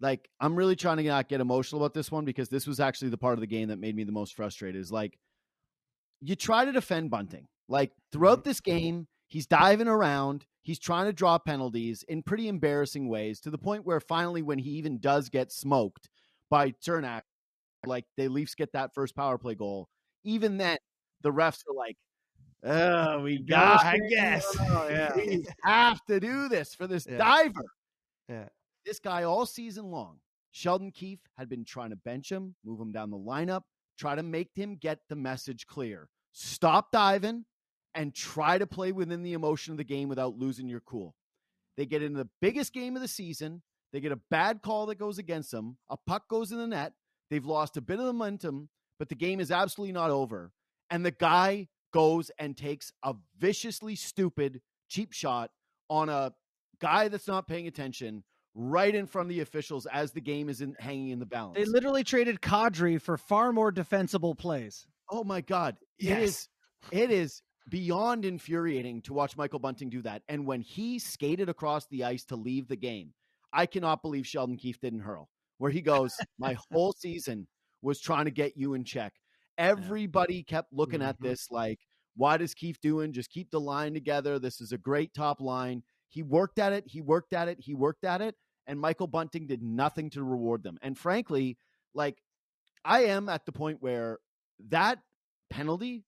like, 0.00 0.28
I'm 0.38 0.54
really 0.54 0.76
trying 0.76 0.98
to 0.98 1.02
not 1.02 1.28
get 1.28 1.40
emotional 1.40 1.82
about 1.82 1.94
this 1.94 2.10
one 2.10 2.24
because 2.24 2.48
this 2.48 2.66
was 2.66 2.78
actually 2.78 3.10
the 3.10 3.18
part 3.18 3.34
of 3.34 3.40
the 3.40 3.46
game 3.46 3.68
that 3.68 3.78
made 3.78 3.96
me 3.96 4.04
the 4.04 4.12
most 4.12 4.34
frustrated. 4.34 4.80
Is 4.80 4.92
like, 4.92 5.18
you 6.20 6.36
try 6.36 6.64
to 6.64 6.72
defend 6.72 7.10
Bunting. 7.10 7.46
Like 7.68 7.90
mm-hmm. 7.90 8.18
throughout 8.18 8.44
this 8.44 8.60
game, 8.60 9.06
he's 9.28 9.46
diving 9.46 9.88
around. 9.88 10.44
He's 10.62 10.78
trying 10.78 11.06
to 11.06 11.12
draw 11.12 11.38
penalties 11.38 12.04
in 12.08 12.22
pretty 12.22 12.48
embarrassing 12.48 13.08
ways 13.08 13.40
to 13.40 13.50
the 13.50 13.58
point 13.58 13.86
where 13.86 14.00
finally, 14.00 14.42
when 14.42 14.58
he 14.58 14.70
even 14.72 14.98
does 14.98 15.28
get 15.28 15.50
smoked 15.50 16.08
by 16.50 16.72
Cernak, 16.72 17.22
like 17.86 18.04
the 18.16 18.28
Leafs 18.28 18.54
get 18.54 18.72
that 18.72 18.94
first 18.94 19.16
power 19.16 19.38
play 19.38 19.54
goal, 19.54 19.88
even 20.24 20.58
then, 20.58 20.76
the 21.22 21.32
refs 21.32 21.62
are 21.68 21.74
like, 21.74 21.96
oh, 22.64 23.22
we 23.22 23.38
got, 23.42 23.84
I 23.84 23.98
guess. 24.08 24.44
Oh, 24.60 24.88
yeah. 24.88 25.12
we 25.16 25.44
have 25.64 26.04
to 26.06 26.20
do 26.20 26.48
this 26.48 26.74
for 26.74 26.86
this 26.86 27.06
yeah. 27.08 27.16
diver. 27.16 27.64
Yeah. 28.28 28.48
This 28.84 28.98
guy 28.98 29.22
all 29.22 29.46
season 29.46 29.90
long, 29.90 30.18
Sheldon 30.52 30.90
Keefe 30.90 31.20
had 31.38 31.48
been 31.48 31.64
trying 31.64 31.90
to 31.90 31.96
bench 31.96 32.30
him, 32.30 32.54
move 32.64 32.80
him 32.80 32.92
down 32.92 33.10
the 33.10 33.18
lineup, 33.18 33.62
try 34.00 34.14
to 34.14 34.22
make 34.22 34.48
him 34.54 34.76
get 34.76 35.00
the 35.08 35.16
message 35.16 35.66
clear. 35.66 36.08
Stop 36.32 36.90
diving 36.90 37.44
and 37.94 38.14
try 38.14 38.56
to 38.56 38.66
play 38.66 38.92
within 38.92 39.22
the 39.22 39.34
emotion 39.34 39.72
of 39.72 39.78
the 39.78 39.84
game 39.84 40.08
without 40.08 40.38
losing 40.38 40.68
your 40.68 40.80
cool. 40.80 41.14
They 41.76 41.86
get 41.86 42.02
into 42.02 42.18
the 42.18 42.30
biggest 42.40 42.72
game 42.72 42.96
of 42.96 43.02
the 43.02 43.08
season. 43.08 43.62
They 43.92 44.00
get 44.00 44.12
a 44.12 44.20
bad 44.30 44.62
call 44.62 44.86
that 44.86 44.98
goes 44.98 45.18
against 45.18 45.50
them. 45.50 45.76
A 45.90 45.96
puck 45.96 46.28
goes 46.28 46.50
in 46.50 46.58
the 46.58 46.66
net. 46.66 46.94
They've 47.30 47.44
lost 47.44 47.76
a 47.76 47.80
bit 47.80 47.98
of 47.98 48.06
momentum, 48.06 48.68
but 48.98 49.08
the 49.08 49.14
game 49.14 49.40
is 49.40 49.50
absolutely 49.50 49.92
not 49.92 50.10
over. 50.10 50.52
And 50.90 51.04
the 51.04 51.10
guy 51.10 51.68
goes 51.92 52.30
and 52.38 52.56
takes 52.56 52.92
a 53.02 53.14
viciously 53.38 53.96
stupid 53.96 54.60
cheap 54.88 55.12
shot 55.12 55.50
on 55.88 56.08
a 56.08 56.32
guy 56.80 57.08
that's 57.08 57.28
not 57.28 57.48
paying 57.48 57.66
attention 57.66 58.24
right 58.54 58.94
in 58.94 59.06
front 59.06 59.26
of 59.26 59.30
the 59.30 59.40
officials 59.40 59.86
as 59.86 60.12
the 60.12 60.20
game 60.20 60.48
is 60.48 60.60
in, 60.60 60.74
hanging 60.78 61.10
in 61.10 61.18
the 61.18 61.26
balance. 61.26 61.56
They 61.56 61.64
literally 61.64 62.04
traded 62.04 62.40
Kadri 62.40 63.00
for 63.00 63.16
far 63.16 63.52
more 63.52 63.70
defensible 63.70 64.34
plays. 64.34 64.86
Oh 65.10 65.24
my 65.24 65.40
god, 65.40 65.76
yes. 65.98 66.18
it 66.18 66.22
is 66.22 66.48
it 66.92 67.10
is 67.10 67.42
beyond 67.68 68.24
infuriating 68.24 69.02
to 69.02 69.12
watch 69.12 69.36
Michael 69.36 69.58
Bunting 69.58 69.90
do 69.90 70.02
that. 70.02 70.22
And 70.28 70.46
when 70.46 70.60
he 70.60 70.98
skated 70.98 71.48
across 71.48 71.86
the 71.86 72.04
ice 72.04 72.24
to 72.26 72.36
leave 72.36 72.68
the 72.68 72.76
game, 72.76 73.12
I 73.52 73.66
cannot 73.66 74.02
believe 74.02 74.26
Sheldon 74.26 74.56
Keefe 74.56 74.80
didn't 74.80 75.00
hurl. 75.00 75.28
Where 75.58 75.70
he 75.70 75.82
goes, 75.82 76.14
my 76.38 76.56
whole 76.72 76.92
season 76.92 77.46
was 77.82 78.00
trying 78.00 78.24
to 78.24 78.30
get 78.30 78.56
you 78.56 78.74
in 78.74 78.84
check. 78.84 79.12
Everybody 79.58 80.42
kept 80.42 80.72
looking 80.72 81.02
at 81.02 81.16
mm-hmm. 81.16 81.28
this 81.28 81.48
like, 81.50 81.78
why 82.16 82.38
does 82.38 82.54
Keefe 82.54 82.80
doing? 82.80 83.12
Just 83.12 83.30
keep 83.30 83.50
the 83.50 83.60
line 83.60 83.94
together. 83.94 84.38
This 84.38 84.60
is 84.60 84.72
a 84.72 84.78
great 84.78 85.12
top 85.14 85.40
line. 85.40 85.82
He 86.10 86.22
worked 86.22 86.58
at 86.58 86.72
it. 86.72 86.84
He 86.86 87.00
worked 87.00 87.32
at 87.32 87.48
it. 87.48 87.58
He 87.60 87.74
worked 87.74 88.04
at 88.04 88.20
it. 88.20 88.34
And 88.66 88.78
Michael 88.78 89.06
Bunting 89.06 89.46
did 89.46 89.62
nothing 89.62 90.10
to 90.10 90.22
reward 90.22 90.62
them. 90.62 90.78
And 90.82 90.96
frankly, 90.98 91.56
like 91.94 92.18
I 92.84 93.04
am 93.04 93.28
at 93.28 93.46
the 93.46 93.52
point 93.52 93.78
where 93.80 94.18
that 94.68 94.98
penalty 95.48 96.04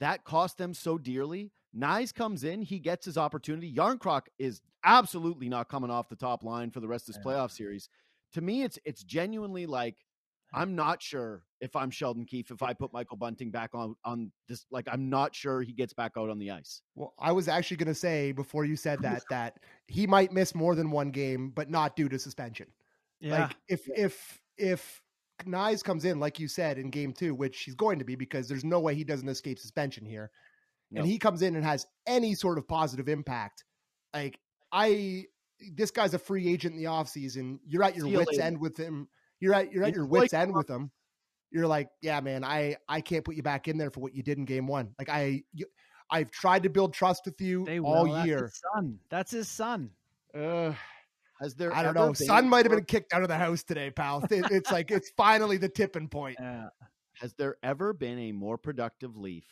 that 0.00 0.24
cost 0.24 0.58
them 0.58 0.74
so 0.74 0.98
dearly. 0.98 1.50
Knies 1.76 2.14
comes 2.14 2.44
in, 2.44 2.62
he 2.62 2.78
gets 2.78 3.04
his 3.06 3.18
opportunity. 3.18 3.72
Järnkrok 3.72 4.22
is 4.38 4.60
absolutely 4.84 5.48
not 5.48 5.68
coming 5.68 5.90
off 5.90 6.08
the 6.08 6.16
top 6.16 6.44
line 6.44 6.70
for 6.70 6.80
the 6.80 6.86
rest 6.86 7.08
of 7.08 7.14
this 7.14 7.24
playoff 7.24 7.50
series. 7.50 7.88
To 8.34 8.40
me, 8.40 8.62
it's 8.62 8.78
it's 8.84 9.02
genuinely 9.02 9.66
like 9.66 9.96
I'm 10.54 10.74
not 10.74 11.02
sure 11.02 11.42
if 11.60 11.74
I'm 11.74 11.90
Sheldon 11.90 12.24
Keefe 12.24 12.50
if 12.50 12.62
I 12.62 12.72
put 12.72 12.92
Michael 12.92 13.16
Bunting 13.16 13.50
back 13.50 13.70
on 13.74 13.96
on 14.04 14.30
this. 14.48 14.66
Like 14.70 14.86
I'm 14.90 15.10
not 15.10 15.34
sure 15.34 15.62
he 15.62 15.72
gets 15.72 15.92
back 15.92 16.12
out 16.16 16.30
on 16.30 16.38
the 16.38 16.50
ice. 16.50 16.82
Well, 16.94 17.12
I 17.18 17.32
was 17.32 17.48
actually 17.48 17.78
going 17.78 17.88
to 17.88 17.94
say 17.94 18.32
before 18.32 18.64
you 18.64 18.76
said 18.76 19.00
that 19.02 19.24
that 19.30 19.58
he 19.88 20.06
might 20.06 20.32
miss 20.32 20.54
more 20.54 20.74
than 20.74 20.90
one 20.90 21.10
game, 21.10 21.50
but 21.50 21.70
not 21.70 21.96
due 21.96 22.08
to 22.08 22.18
suspension. 22.18 22.68
Yeah. 23.20 23.42
Like 23.42 23.56
if 23.68 23.88
if 23.96 24.40
if 24.56 25.02
Knies 25.44 25.82
comes 25.82 26.04
in, 26.04 26.20
like 26.20 26.38
you 26.38 26.46
said, 26.46 26.78
in 26.78 26.90
game 26.90 27.12
two, 27.12 27.34
which 27.34 27.60
he's 27.60 27.74
going 27.74 27.98
to 27.98 28.04
be 28.04 28.14
because 28.14 28.48
there's 28.48 28.64
no 28.64 28.80
way 28.80 28.94
he 28.94 29.04
doesn't 29.04 29.28
escape 29.28 29.58
suspension 29.58 30.06
here, 30.06 30.30
nope. 30.90 31.02
and 31.02 31.10
he 31.10 31.18
comes 31.18 31.42
in 31.42 31.56
and 31.56 31.64
has 31.64 31.86
any 32.06 32.34
sort 32.34 32.58
of 32.58 32.68
positive 32.68 33.08
impact. 33.08 33.64
Like 34.12 34.38
I, 34.70 35.24
this 35.72 35.90
guy's 35.90 36.14
a 36.14 36.18
free 36.18 36.48
agent 36.48 36.74
in 36.74 36.80
the 36.80 36.88
offseason. 36.88 37.58
You're 37.66 37.82
at 37.82 37.96
your 37.96 38.08
wits 38.08 38.38
end 38.38 38.60
with 38.60 38.76
him 38.76 39.08
you're 39.40 39.54
at 39.54 39.72
you're 39.72 39.84
at 39.84 39.94
your 39.94 40.06
wits 40.06 40.32
end 40.32 40.54
with 40.54 40.66
them. 40.66 40.90
You're 41.50 41.66
like, 41.66 41.88
yeah, 42.00 42.20
man, 42.20 42.44
I 42.44 42.76
I 42.88 43.00
can't 43.00 43.24
put 43.24 43.36
you 43.36 43.42
back 43.42 43.68
in 43.68 43.78
there 43.78 43.90
for 43.90 44.00
what 44.00 44.14
you 44.14 44.22
did 44.22 44.38
in 44.38 44.44
game 44.44 44.66
one. 44.66 44.94
Like 44.98 45.08
I, 45.08 45.44
you, 45.52 45.66
I've 46.10 46.30
tried 46.30 46.64
to 46.64 46.68
build 46.68 46.94
trust 46.94 47.22
with 47.24 47.40
you 47.40 47.64
they 47.64 47.78
all 47.78 48.08
will. 48.08 48.26
year. 48.26 48.40
That's 48.40 48.62
son, 48.74 48.98
that's 49.08 49.30
his 49.30 49.48
son. 49.48 49.90
Uh, 50.34 50.72
Has 51.40 51.54
there? 51.54 51.74
I 51.74 51.82
don't 51.82 51.94
know. 51.94 52.12
Son 52.12 52.48
might 52.48 52.64
have 52.64 52.72
been 52.72 52.84
kicked 52.84 53.12
out 53.12 53.22
of 53.22 53.28
the 53.28 53.36
house 53.36 53.62
today, 53.62 53.90
pal. 53.90 54.24
It, 54.30 54.46
it's 54.50 54.70
like 54.72 54.90
it's 54.90 55.10
finally 55.16 55.56
the 55.56 55.68
tipping 55.68 56.08
point. 56.08 56.40
Uh, 56.40 56.68
Has 57.20 57.34
there 57.34 57.56
ever 57.62 57.92
been 57.92 58.18
a 58.18 58.32
more 58.32 58.58
productive 58.58 59.16
Leaf 59.16 59.46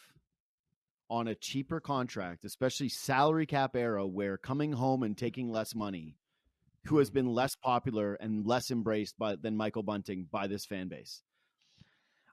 on 1.08 1.28
a 1.28 1.34
cheaper 1.34 1.78
contract, 1.78 2.44
especially 2.44 2.88
salary 2.88 3.46
cap 3.46 3.76
era, 3.76 4.06
where 4.06 4.38
coming 4.38 4.72
home 4.72 5.02
and 5.02 5.16
taking 5.16 5.50
less 5.50 5.74
money 5.74 6.16
who 6.86 6.98
has 6.98 7.10
been 7.10 7.26
less 7.26 7.54
popular 7.54 8.14
and 8.14 8.46
less 8.46 8.70
embraced 8.70 9.18
by 9.18 9.36
than 9.36 9.56
Michael 9.56 9.82
Bunting 9.82 10.26
by 10.30 10.46
this 10.46 10.64
fan 10.64 10.88
base? 10.88 11.22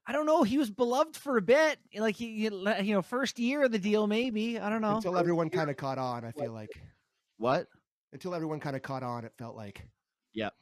I 0.07 0.11
don't 0.11 0.25
know. 0.25 0.41
He 0.41 0.57
was 0.57 0.71
beloved 0.71 1.15
for 1.15 1.37
a 1.37 1.41
bit, 1.41 1.77
like 1.95 2.15
he, 2.15 2.43
you 2.43 2.49
know, 2.49 3.01
first 3.03 3.37
year 3.37 3.63
of 3.63 3.71
the 3.71 3.77
deal, 3.77 4.07
maybe. 4.07 4.57
I 4.57 4.69
don't 4.69 4.81
know 4.81 4.95
until 4.95 5.17
everyone 5.17 5.51
kind 5.51 5.69
of 5.69 5.77
caught 5.77 5.99
on. 5.99 6.25
I 6.25 6.31
feel 6.31 6.51
like 6.51 6.81
what 7.37 7.67
until 8.11 8.33
everyone 8.33 8.59
kind 8.59 8.75
of 8.75 8.81
caught 8.81 9.03
on. 9.03 9.23
It 9.23 9.33
felt 9.37 9.55
like, 9.55 9.87
yep, 10.33 10.53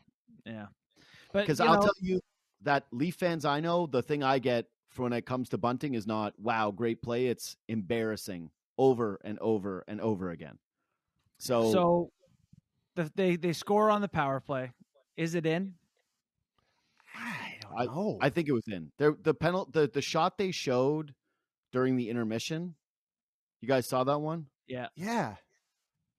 yeah. 0.46 0.66
But 1.32 1.44
because 1.44 1.62
I'll 1.62 1.76
know, 1.76 1.82
tell 1.82 1.94
you 2.02 2.20
that 2.64 2.88
Leaf 2.92 3.16
fans 3.16 3.46
I 3.46 3.62
know, 3.62 3.86
the 3.86 4.02
thing 4.02 4.22
I 4.22 4.40
get 4.40 4.66
for 4.90 5.04
when 5.04 5.14
it 5.14 5.26
comes 5.26 5.48
to 5.50 5.58
Bunting 5.58 5.94
is 5.94 6.06
not 6.06 6.34
wow, 6.38 6.72
great 6.72 7.02
play. 7.02 7.28
It's 7.28 7.56
embarrassing 7.70 8.50
over 8.78 9.20
and 9.24 9.40
over 9.40 9.86
and 9.88 10.02
over 10.02 10.32
again. 10.32 10.58
So, 11.38 11.72
so 11.72 12.12
the, 12.98 13.12
they 13.16 13.36
they 13.38 13.54
score 13.54 13.90
on 13.90 14.02
the 14.02 14.08
power 14.10 14.40
play. 14.42 14.72
Is 15.16 15.34
it 15.36 15.46
in? 15.46 15.76
I 17.16 17.58
don't 17.62 17.96
know. 17.96 18.18
I, 18.22 18.28
I 18.28 18.30
think 18.30 18.48
it 18.50 18.54
was 18.54 18.68
in. 18.68 18.92
The 18.98 19.16
the 19.24 19.34
penalty 19.34 19.72
the, 19.74 19.88
the 19.94 20.02
shot 20.02 20.38
they 20.38 20.52
showed 20.52 21.14
during 21.72 21.96
the 21.96 22.10
intermission. 22.10 22.76
You 23.62 23.68
guys 23.68 23.88
saw 23.88 24.04
that 24.04 24.20
one? 24.20 24.48
Yeah. 24.68 24.88
Yeah. 24.96 25.36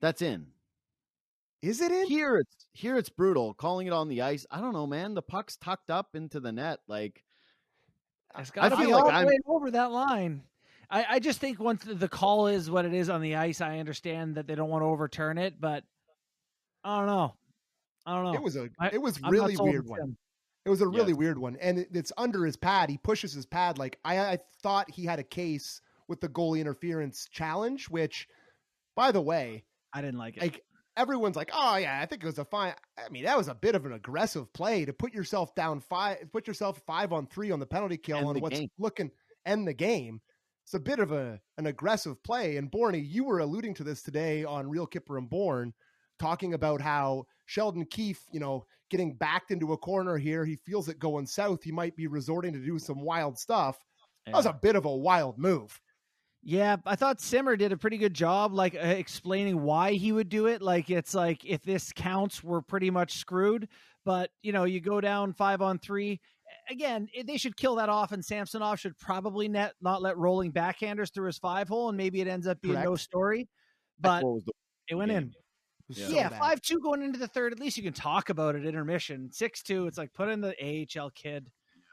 That's 0.01 0.23
in. 0.23 0.47
Is 1.63 1.81
it 1.81 1.93
in? 1.93 2.07
Here 2.07 2.37
it's 2.39 2.67
here 2.73 2.97
it's 2.97 3.09
brutal. 3.11 3.55
Calling 3.55 3.87
it 3.87 3.93
on 3.93 4.09
the 4.09 4.23
ice. 4.23 4.47
I 4.51 4.61
don't 4.61 4.73
know, 4.73 4.87
man. 4.87 5.15
The 5.15 5.23
puck's 5.23 5.57
tucked 5.57 5.91
up 5.91 6.15
into 6.15 6.41
the 6.41 6.53
net. 6.53 6.79
Like 6.89 7.23
It's 8.39 8.51
got 8.51 8.71
to 8.71 8.77
feel 8.77 8.87
be 8.87 8.93
like 8.93 9.03
all 9.05 9.09
the 9.09 9.15
I'm- 9.15 9.27
way 9.27 9.39
over 9.47 9.71
that 9.73 9.91
line. 9.93 10.43
I, 10.91 11.05
I 11.11 11.19
just 11.19 11.39
think 11.39 11.61
once 11.61 11.85
the- 11.85 11.95
the 11.95 12.09
call 12.09 12.47
is 12.47 12.71
what 12.71 12.87
it 12.87 12.95
is 12.95 13.11
on 13.11 13.21
the 13.21 13.35
ice, 13.37 13.61
I 13.61 13.79
understand 13.79 14.37
that 14.37 14.47
they 14.47 14.55
don't 14.55 14.71
want 14.71 14.83
to 14.83 14.87
overturn 14.87 15.37
it, 15.37 15.61
but 15.61 15.85
I 16.89 16.99
don't 16.99 17.07
know. 17.07 17.35
I 18.07 18.15
don't 18.15 18.25
know. 18.25 18.35
It 18.35 18.43
was 18.43 18.57
a 18.57 18.69
it 18.93 19.01
was 19.03 19.21
really 19.23 19.57
weird 19.59 19.87
one. 19.87 20.01
him. 20.01 20.17
It 20.65 20.71
was 20.71 20.81
a 20.81 20.89
really 20.89 21.13
Yes. 21.13 21.19
weird 21.19 21.39
one, 21.39 21.57
and 21.61 21.79
it, 21.79 21.89
it's 21.93 22.13
under 22.17 22.45
his 22.45 22.57
pad. 22.57 22.89
He 22.91 22.99
pushes 22.99 23.33
his 23.33 23.47
pad 23.47 23.79
like 23.79 23.99
I, 24.05 24.19
I 24.19 24.39
thought 24.63 24.91
he 24.91 25.05
had 25.05 25.19
a 25.19 25.23
case 25.25 25.81
with 26.09 26.21
the 26.21 26.29
goalie 26.29 26.61
interference 26.61 27.29
challenge. 27.31 27.89
Which, 27.91 28.27
by 28.97 29.13
the 29.13 29.21
way, 29.21 29.65
I 29.93 30.01
didn't 30.01 30.19
like 30.19 30.37
it. 30.39 30.43
like 30.43 30.65
everyone's 30.97 31.37
like, 31.37 31.51
oh 31.53 31.77
yeah, 31.77 32.01
I 32.03 32.07
think 32.07 32.23
it 32.23 32.27
was 32.27 32.39
a 32.39 32.45
fine. 32.47 32.75
I 32.99 33.09
mean, 33.11 33.25
that 33.25 33.37
was 33.37 33.49
a 33.49 33.55
bit 33.55 33.75
of 33.75 33.85
an 33.87 33.93
aggressive 33.93 34.51
play 34.55 34.85
to 34.87 34.93
put 34.95 35.13
yourself 35.13 35.55
down 35.55 35.81
five, 35.81 36.19
put 36.33 36.47
yourself 36.49 36.81
five 36.87 37.13
on 37.13 37.27
three 37.27 37.51
on 37.51 37.61
the 37.61 37.67
penalty 37.67 37.99
kill 37.99 38.19
End 38.19 38.27
on 38.27 38.41
what's 38.41 38.59
game. 38.59 38.69
looking 38.79 39.11
end 39.45 39.69
the 39.69 39.75
game. 39.75 40.21
It's 40.65 40.75
a 40.75 40.81
bit 40.81 40.99
of 40.99 41.13
a 41.13 41.41
an 41.59 41.67
aggressive 41.67 42.23
play. 42.23 42.57
And 42.57 42.71
Borny, 42.71 43.07
you 43.07 43.25
were 43.25 43.39
alluding 43.41 43.75
to 43.75 43.85
this 43.85 44.03
today 44.03 44.45
on 44.45 44.69
Real 44.69 44.87
Kyper 44.87 45.17
and 45.19 45.31
Bourne, 45.31 45.73
talking 46.19 46.55
about 46.55 46.81
how 46.81 47.25
Sheldon 47.47 47.87
Keefe, 47.87 48.23
you 48.33 48.41
know, 48.41 48.65
getting 48.91 49.15
backed 49.15 49.51
into 49.51 49.73
a 49.73 49.79
corner 49.79 50.17
here, 50.17 50.45
he 50.45 50.57
feels 50.57 50.89
it 50.89 50.99
going 50.99 51.27
south. 51.27 51.63
He 51.63 51.73
might 51.73 51.97
be 51.97 52.07
resorting 52.07 52.53
to 52.53 52.59
do 52.59 52.79
some 52.79 53.01
wild 53.01 53.39
stuff. 53.39 53.79
That 54.27 54.35
was 54.35 54.47
a 54.47 54.53
bit 54.53 54.77
of 54.77 54.85
a 54.85 54.95
wild 54.95 55.39
move. 55.39 55.81
Yeah, 56.43 56.77
I 56.87 56.97
thought 56.97 57.21
Simmer 57.21 57.57
did 57.57 57.73
a 57.73 57.77
pretty 57.77 57.99
good 57.99 58.15
job, 58.15 58.53
like 58.53 58.75
uh, 58.75 58.79
explaining 58.79 59.63
why 59.63 59.93
he 59.93 60.13
would 60.13 60.29
do 60.29 60.47
it. 60.47 60.63
Like 60.63 60.89
it's 60.89 61.15
like 61.15 61.45
if 61.45 61.63
this 61.63 61.93
counts, 61.93 62.45
we're 62.45 62.61
pretty 62.61 62.91
much 62.91 63.15
screwed. 63.15 63.69
But 64.05 64.31
you 64.43 64.53
know, 64.53 64.65
you 64.65 64.81
go 64.81 65.01
down 65.01 65.33
five 65.33 65.61
on 65.63 65.79
three. 65.79 66.21
Again, 66.71 67.09
eh, 67.15 67.25
they 67.27 67.37
should 67.37 67.57
kill 67.57 67.75
that 67.77 67.89
off, 67.89 68.13
and 68.13 68.25
Samsonov 68.25 68.79
should 68.79 68.97
probably 68.99 69.49
net 69.49 69.75
not 69.81 70.01
let 70.01 70.17
rolling 70.17 70.53
backhanders 70.53 71.13
through 71.13 71.27
his 71.27 71.39
five 71.39 71.69
hole, 71.69 71.89
and 71.89 71.97
maybe 71.97 72.21
it 72.21 72.29
ends 72.29 72.47
up 72.47 72.61
being 72.61 72.75
no 72.75 72.95
story. 72.97 73.49
But 74.01 74.23
what 74.23 74.35
was 74.35 74.45
the 74.45 74.53
it 74.89 74.95
went 74.95 75.11
in. 75.11 75.33
It 75.89 75.97
Yeah. 75.99 76.07
so 76.09 76.13
yeah, 76.15 76.29
bad. 76.29 76.39
five 76.39 76.63
two 76.63 76.81
going 76.81 77.03
into 77.03 77.19
the 77.19 77.29
third. 77.29 77.53
At 77.53 77.61
least 77.61 77.77
you 77.77 77.83
can 77.83 77.93
talk 77.93 78.29
about 78.31 78.55
it. 78.55 78.65
Intermission 78.67 79.31
six 79.33 79.63
two. 79.63 79.87
It's 79.87 79.99
like 79.99 80.13
put 80.13 80.29
in 80.29 80.41
the 80.41 80.55
AHL 80.61 81.11
kid. 81.11 81.51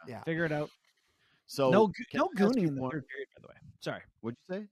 Yeah. 0.08 0.22
figure 0.24 0.46
it 0.46 0.52
out. 0.52 0.70
So 1.48 1.70
no, 1.70 1.92
no 2.14 2.30
gooning 2.36 2.68
in 2.68 2.76
the 2.76 2.82
third 2.90 3.08
period. 3.08 3.28
By 3.36 3.42
the 3.42 3.48
way, 3.48 3.56
sorry, 3.80 4.02
What'd 4.22 4.38
you 4.50 4.56
say? 4.56 4.68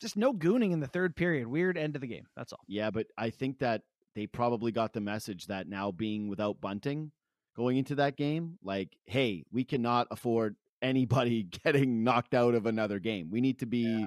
just 0.00 0.16
no 0.16 0.32
gooning 0.32 0.72
in 0.72 0.80
the 0.80 0.86
third 0.86 1.14
period. 1.16 1.46
Weird 1.46 1.76
end 1.78 1.94
of 1.96 2.00
the 2.00 2.06
game. 2.06 2.26
That's 2.36 2.52
all. 2.52 2.60
Yeah, 2.66 2.90
but 2.90 3.06
I 3.16 3.30
think 3.30 3.58
that 3.60 3.82
they 4.14 4.26
probably 4.26 4.72
got 4.72 4.92
the 4.92 5.00
message 5.00 5.46
that 5.46 5.68
now 5.68 5.90
being 5.90 6.28
without 6.28 6.60
Bunting 6.60 7.12
going 7.56 7.76
into 7.76 7.94
that 7.96 8.16
game, 8.16 8.58
like, 8.62 8.96
hey, 9.06 9.44
we 9.52 9.64
cannot 9.64 10.06
afford 10.10 10.56
anybody 10.82 11.42
getting 11.64 12.02
knocked 12.04 12.34
out 12.34 12.54
of 12.54 12.66
another 12.66 12.98
game. 12.98 13.30
We 13.30 13.40
need 13.40 13.58
to 13.60 13.66
be 13.66 14.06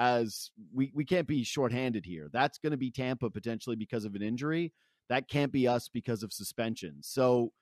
as 0.00 0.50
we, 0.74 0.90
we 0.94 1.04
can't 1.04 1.28
be 1.28 1.44
shorthanded 1.44 2.06
here. 2.06 2.30
That's 2.32 2.56
going 2.56 2.70
to 2.70 2.78
be 2.78 2.90
Tampa 2.90 3.28
potentially 3.28 3.76
because 3.76 4.06
of 4.06 4.14
an 4.14 4.22
injury. 4.22 4.72
That 5.10 5.28
can't 5.28 5.52
be 5.52 5.68
us 5.68 5.88
because 5.92 6.22
of 6.22 6.32
suspension. 6.32 6.96
So, 7.02 7.52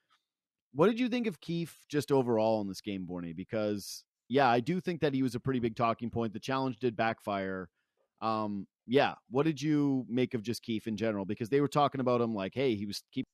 what 0.73 0.87
did 0.87 0.99
you 0.99 1.09
think 1.09 1.27
of 1.27 1.41
Keefe 1.41 1.75
just 1.89 2.11
overall 2.11 2.61
in 2.61 2.67
this 2.67 2.79
game, 2.79 3.05
Borney? 3.09 3.35
Because 3.35 4.05
yeah, 4.29 4.47
I 4.47 4.61
do 4.61 4.79
think 4.79 5.01
that 5.01 5.13
he 5.13 5.21
was 5.21 5.35
a 5.35 5.39
pretty 5.39 5.59
big 5.59 5.75
talking 5.75 6.09
point. 6.09 6.31
The 6.31 6.39
challenge 6.39 6.77
did 6.77 6.95
backfire. 6.95 7.67
Um, 8.21 8.67
yeah, 8.87 9.15
what 9.29 9.43
did 9.43 9.61
you 9.61 10.05
make 10.07 10.33
of 10.33 10.41
just 10.41 10.63
Keefe 10.63 10.87
in 10.87 10.95
general? 10.95 11.25
Because 11.25 11.49
they 11.49 11.59
were 11.59 11.67
talking 11.67 11.99
about 11.99 12.21
him 12.21 12.33
like, 12.33 12.53
hey, 12.53 12.75
he 12.75 12.85
was 12.85 13.03
keep 13.11 13.27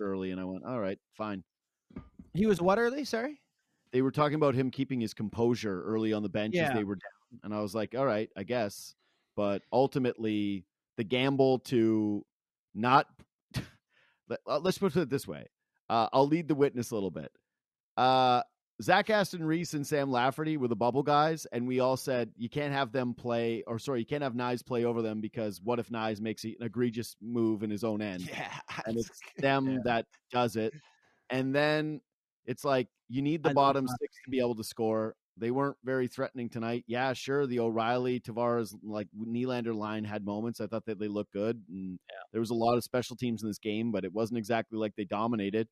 early, 0.00 0.30
and 0.30 0.40
I 0.40 0.44
went, 0.44 0.64
all 0.64 0.80
right, 0.80 0.98
fine. 1.16 1.42
He 2.32 2.46
was 2.46 2.62
what 2.62 2.78
early? 2.78 3.04
Sorry. 3.04 3.40
They 3.92 4.00
were 4.02 4.12
talking 4.12 4.36
about 4.36 4.54
him 4.54 4.70
keeping 4.70 5.00
his 5.00 5.12
composure 5.12 5.82
early 5.82 6.12
on 6.12 6.22
the 6.22 6.28
bench 6.28 6.54
as 6.56 6.72
they 6.74 6.84
were 6.84 6.94
down, 6.94 7.17
and 7.42 7.54
I 7.54 7.60
was 7.60 7.74
like, 7.74 7.94
all 7.96 8.06
right, 8.06 8.30
I 8.36 8.42
guess. 8.42 8.94
But 9.36 9.62
ultimately, 9.72 10.64
the 10.96 11.04
gamble 11.04 11.60
to 11.60 12.24
not 12.74 13.06
let, 14.28 14.40
uh, 14.46 14.58
let's 14.58 14.78
put 14.78 14.96
it 14.96 15.10
this 15.10 15.26
way. 15.28 15.46
Uh, 15.88 16.08
I'll 16.12 16.26
lead 16.26 16.48
the 16.48 16.54
witness 16.54 16.90
a 16.90 16.94
little 16.94 17.10
bit. 17.10 17.30
Uh, 17.96 18.42
Zach 18.80 19.10
Aston 19.10 19.42
Reese 19.44 19.74
and 19.74 19.84
Sam 19.86 20.10
Lafferty 20.10 20.56
were 20.56 20.68
the 20.68 20.76
bubble 20.76 21.02
guys, 21.02 21.46
and 21.52 21.66
we 21.66 21.80
all 21.80 21.96
said 21.96 22.30
you 22.36 22.48
can't 22.48 22.72
have 22.72 22.92
them 22.92 23.12
play, 23.14 23.64
or 23.66 23.78
sorry, 23.78 24.00
you 24.00 24.06
can't 24.06 24.22
have 24.22 24.34
Knies 24.34 24.64
play 24.64 24.84
over 24.84 25.02
them 25.02 25.20
because 25.20 25.60
what 25.62 25.78
if 25.80 25.88
Knies 25.88 26.20
makes 26.20 26.44
an 26.44 26.54
egregious 26.60 27.16
move 27.20 27.62
in 27.64 27.70
his 27.70 27.82
own 27.82 28.00
end? 28.02 28.28
Yeah. 28.28 28.52
and 28.86 28.96
it's 28.98 29.10
them 29.38 29.66
Yeah. 29.68 29.78
that 29.84 30.06
does 30.30 30.54
it. 30.56 30.74
And 31.30 31.54
then 31.54 32.00
it's 32.46 32.64
like 32.64 32.86
you 33.08 33.20
need 33.22 33.42
the 33.42 33.50
I 33.50 33.54
bottom 33.54 33.86
six 33.88 34.14
to 34.24 34.30
be 34.30 34.38
able 34.38 34.54
to 34.56 34.64
score. 34.64 35.16
They 35.38 35.50
weren't 35.50 35.76
very 35.84 36.08
threatening 36.08 36.48
tonight. 36.48 36.84
Yeah, 36.86 37.12
sure. 37.12 37.46
The 37.46 37.60
O'Reilly, 37.60 38.20
Tavares, 38.20 38.74
like 38.82 39.08
Nylander 39.18 39.74
line 39.74 40.04
had 40.04 40.24
moments. 40.24 40.60
I 40.60 40.66
thought 40.66 40.84
that 40.86 40.98
they 40.98 41.08
looked 41.08 41.32
good, 41.32 41.62
and 41.68 41.98
there 42.32 42.40
was 42.40 42.50
a 42.50 42.54
lot 42.54 42.76
of 42.76 42.84
special 42.84 43.16
teams 43.16 43.42
in 43.42 43.48
this 43.48 43.58
game, 43.58 43.92
but 43.92 44.04
it 44.04 44.12
wasn't 44.12 44.38
exactly 44.38 44.78
like 44.78 44.94
they 44.96 45.04
dominated. 45.04 45.68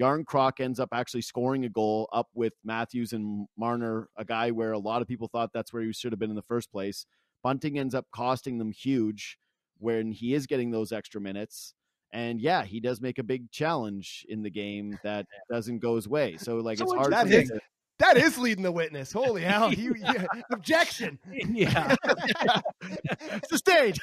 Järnkrok 0.00 0.60
ends 0.60 0.80
up 0.80 0.88
actually 0.92 1.22
scoring 1.22 1.64
a 1.64 1.68
goal 1.68 2.08
up 2.12 2.28
with 2.32 2.52
Matthews 2.64 3.12
and 3.12 3.46
Marner, 3.58 4.08
a 4.16 4.24
guy 4.24 4.50
where 4.50 4.72
a 4.72 4.78
lot 4.78 5.02
of 5.02 5.08
people 5.08 5.28
thought 5.28 5.50
that's 5.52 5.72
where 5.72 5.82
he 5.82 5.92
should 5.92 6.12
have 6.12 6.18
been 6.18 6.30
in 6.30 6.36
the 6.36 6.42
first 6.42 6.70
place. 6.72 7.06
Bunting 7.42 7.78
ends 7.78 7.94
up 7.94 8.06
costing 8.12 8.58
them 8.58 8.70
huge 8.70 9.38
when 9.78 10.12
he 10.12 10.34
is 10.34 10.46
getting 10.46 10.70
those 10.70 10.92
extra 10.92 11.20
minutes. 11.20 11.74
And 12.12 12.40
yeah, 12.40 12.64
he 12.64 12.80
does 12.80 13.00
make 13.00 13.18
a 13.18 13.22
big 13.22 13.50
challenge 13.50 14.24
in 14.28 14.42
the 14.42 14.50
game 14.50 14.98
that 15.04 15.26
doesn't 15.50 15.78
go 15.80 15.96
his 15.96 16.08
way. 16.08 16.36
So 16.36 16.56
like 16.56 16.78
So 16.78 16.84
it's 16.84 16.92
hard 16.94 17.28
think? 17.28 17.48
to- 17.48 17.60
That 18.00 18.16
is 18.16 18.36
leading 18.38 18.64
the 18.64 18.72
witness. 18.72 19.12
Holy 19.12 19.42
hell! 19.42 19.72
You, 19.72 19.94
you- 19.98 20.26
objection. 20.50 21.18
yeah. 21.32 21.94
sustained. 23.48 23.98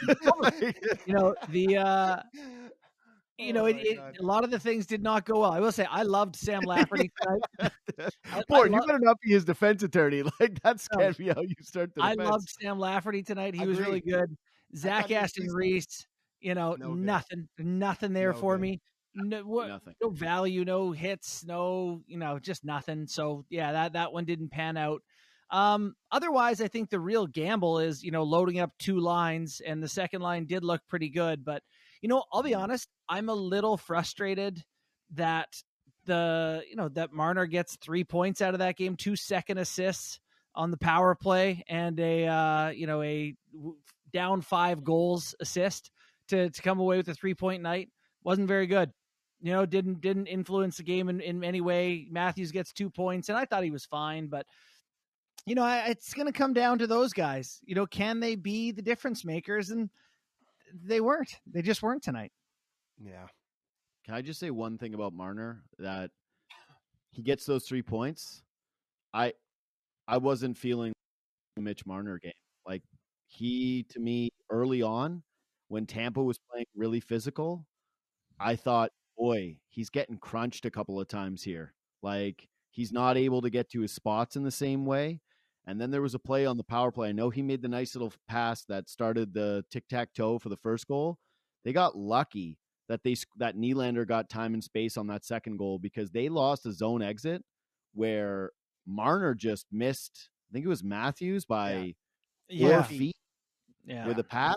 you 1.06 1.14
know 1.14 1.36
the 1.50 1.78
uh 1.78 2.18
you 3.38 3.54
know 3.54 3.64
Oh 3.64 3.66
it, 3.68 3.78
it, 3.78 4.00
a 4.20 4.24
lot 4.24 4.44
of 4.44 4.52
the 4.52 4.60
things 4.60 4.86
did 4.86 5.02
not 5.04 5.26
go 5.26 5.40
well. 5.42 5.52
I 5.52 5.60
will 5.60 5.72
say 5.72 5.86
I 5.90 6.04
loved 6.04 6.36
Sam 6.36 6.62
Lafferty 6.62 7.12
tonight. 7.22 7.72
I, 8.00 8.10
I, 8.34 8.44
Boy, 8.48 8.66
you 8.66 8.72
lo- 8.72 8.80
better 8.86 9.00
not 9.00 9.18
be 9.22 9.32
his 9.32 9.46
defense 9.46 9.84
attorney. 9.84 10.24
Like 10.40 10.60
that's 10.64 10.88
No. 10.92 11.00
can't 11.00 11.18
be 11.18 11.28
how 11.30 11.42
you 11.42 11.56
start 11.62 11.94
the 11.96 12.04
I 12.04 12.12
defense. 12.14 12.30
loved 12.30 12.50
Sam 12.62 12.80
Lafferty 12.80 13.24
tonight. 13.24 13.56
He 13.56 13.66
was 13.66 13.80
really 13.80 14.02
good. 14.02 14.36
Zach 14.76 15.08
he 15.08 15.14
was 15.16 15.24
Aston. 15.24 15.48
Reese, 15.54 16.06
you 16.40 16.54
know, 16.56 16.76
No 16.78 16.94
nothing, 16.94 17.48
nothing 17.58 18.14
there 18.14 18.34
No 18.34 18.38
for 18.40 18.56
good. 18.56 18.62
me. 18.62 18.82
No, 19.20 19.42
what, 19.42 19.68
Nothing. 19.68 19.96
no 20.02 20.10
value, 20.10 20.64
no 20.64 20.92
hits, 20.92 21.44
no, 21.44 22.04
you 22.06 22.18
know, 22.18 22.38
just 22.38 22.64
nothing. 22.64 23.08
So 23.08 23.46
yeah, 23.50 23.72
that 23.72 23.94
that 23.94 24.14
one 24.14 24.26
didn't 24.26 24.50
pan 24.50 24.78
out. 24.78 25.02
Um, 25.50 25.96
otherwise, 26.12 26.62
I 26.62 26.68
think 26.68 26.90
the 26.90 27.00
real 27.00 27.26
gamble 27.26 27.80
is, 27.80 28.04
you 28.04 28.12
know, 28.12 28.24
loading 28.24 28.60
up 28.60 28.72
two 28.78 29.00
lines, 29.00 29.60
and 29.66 29.82
the 29.82 29.88
second 29.88 30.22
line 30.22 30.46
did 30.46 30.64
look 30.64 30.82
pretty 30.88 31.10
good. 31.10 31.44
But 31.44 31.64
you 32.02 32.10
know, 32.10 32.26
I'll 32.32 32.44
be 32.44 32.54
honest, 32.54 32.88
I'm 33.10 33.30
a 33.30 33.34
little 33.34 33.76
frustrated 33.76 34.64
that 35.16 35.48
the 36.06 36.62
you 36.70 36.76
know 36.76 36.90
that 36.90 37.12
Marner 37.12 37.48
gets 37.48 37.76
three 37.78 38.04
points 38.04 38.42
out 38.42 38.54
of 38.54 38.60
that 38.60 38.78
game, 38.78 38.96
two 38.96 39.16
second 39.16 39.58
assists 39.58 40.20
on 40.54 40.70
the 40.70 40.78
power 40.78 41.16
play, 41.16 41.64
and 41.68 42.00
a 42.00 42.28
uh, 42.28 42.70
you 42.70 42.86
know 42.86 43.02
a 43.02 43.34
down 44.14 44.42
five 44.42 44.84
goals 44.84 45.34
assist 45.40 45.90
to 46.28 46.52
to 46.52 46.62
come 46.62 46.80
away 46.80 46.98
with 46.98 47.08
a 47.08 47.16
three 47.16 47.34
point 47.34 47.64
night 47.64 47.90
wasn't 48.24 48.48
very 48.48 48.68
good. 48.68 48.92
You 49.42 49.52
know, 49.54 49.66
didn't 49.66 50.02
didn't 50.02 50.28
influence 50.28 50.78
the 50.78 50.84
game 50.84 51.10
in, 51.10 51.22
in 51.22 51.44
any 51.44 51.62
way. 51.62 52.08
Matthews 52.10 52.52
gets 52.52 52.74
two 52.74 52.90
points, 52.90 53.30
and 53.30 53.38
I 53.38 53.46
thought 53.46 53.64
he 53.64 53.72
was 53.72 53.86
fine, 53.86 54.28
but 54.28 54.46
you 55.46 55.56
know, 55.56 55.64
I, 55.64 55.88
it's 55.88 56.14
going 56.14 56.26
to 56.26 56.34
come 56.34 56.54
down 56.54 56.80
to 56.80 56.88
those 56.88 57.14
guys. 57.14 57.60
You 57.64 57.74
know, 57.76 57.86
can 57.86 58.20
they 58.20 58.36
be 58.36 58.72
the 58.72 58.82
difference 58.82 59.24
makers? 59.24 59.70
And 59.70 59.90
they 60.84 61.00
weren't. 61.00 61.34
They 61.50 61.62
just 61.62 61.82
weren't 61.82 62.04
tonight. 62.04 62.34
Yeah. 63.02 63.28
Can 64.06 64.14
I 64.14 64.22
just 64.22 64.40
say 64.40 64.52
one 64.52 64.78
thing 64.78 64.94
about 64.94 65.14
Marner 65.14 65.64
that 65.80 66.12
he 67.12 67.22
gets 67.22 67.46
those 67.46 67.66
three 67.66 67.82
points? 67.82 68.42
I 69.14 69.34
I 70.08 70.18
wasn't 70.18 70.58
feeling 70.58 70.94
the 71.56 71.62
Mitch 71.62 71.86
Marner 71.86 72.20
game. 72.20 72.32
Like 72.66 72.84
he 73.28 73.86
to 73.90 74.00
me 74.00 74.30
early 74.50 74.82
on 74.82 75.24
when 75.70 75.86
Tampa 75.86 76.24
was 76.24 76.40
playing 76.52 76.66
really 76.76 77.00
physical, 77.00 77.66
I 78.40 78.56
thought, 78.56 78.92
boy, 79.18 79.58
he's 79.70 79.90
getting 79.90 80.18
crunched 80.18 80.66
a 80.66 80.72
couple 80.72 81.00
of 81.00 81.08
times 81.08 81.44
here. 81.44 81.74
Like 82.02 82.48
he's 82.72 82.92
not 82.92 83.18
able 83.18 83.42
to 83.42 83.50
get 83.50 83.70
to 83.72 83.82
his 83.82 83.92
spots 83.92 84.36
in 84.36 84.44
the 84.44 84.52
same 84.52 84.86
way. 84.86 85.22
And 85.66 85.82
then 85.82 85.92
there 85.92 86.02
was 86.02 86.14
a 86.16 86.20
play 86.20 86.46
on 86.46 86.58
the 86.58 86.64
power 86.64 86.92
play. 86.92 87.10
I 87.10 87.12
know 87.12 87.30
he 87.30 87.42
made 87.42 87.62
the 87.62 87.68
nice 87.68 87.94
little 87.96 88.14
pass 88.30 88.64
that 88.66 88.90
started 88.90 89.34
the 89.34 89.66
tic 89.70 89.88
tac 89.90 90.14
toe 90.14 90.40
for 90.40 90.50
the 90.50 90.58
first 90.58 90.88
goal. 90.88 91.18
They 91.66 91.74
got 91.74 91.98
lucky 91.98 92.58
that 92.88 93.04
they 93.04 93.16
that 93.38 93.58
Nylander 93.58 94.08
got 94.08 94.30
time 94.30 94.54
and 94.54 94.64
space 94.64 94.96
on 94.96 95.08
that 95.08 95.26
second 95.26 95.58
goal 95.58 95.78
because 95.80 96.12
they 96.12 96.30
lost 96.30 96.66
a 96.66 96.72
zone 96.72 97.02
exit 97.02 97.44
where 97.94 98.52
Marner 98.86 99.34
just 99.36 99.66
missed. 99.72 100.30
I 100.50 100.54
think 100.54 100.66
it 100.66 100.70
was 100.70 100.84
Matthews 100.84 101.44
by 101.44 101.96
four 102.50 102.70
Yeah. 102.70 102.84
feet 102.84 103.16
Yeah. 103.86 104.08
with 104.08 104.20
a 104.20 104.24
pass. 104.24 104.56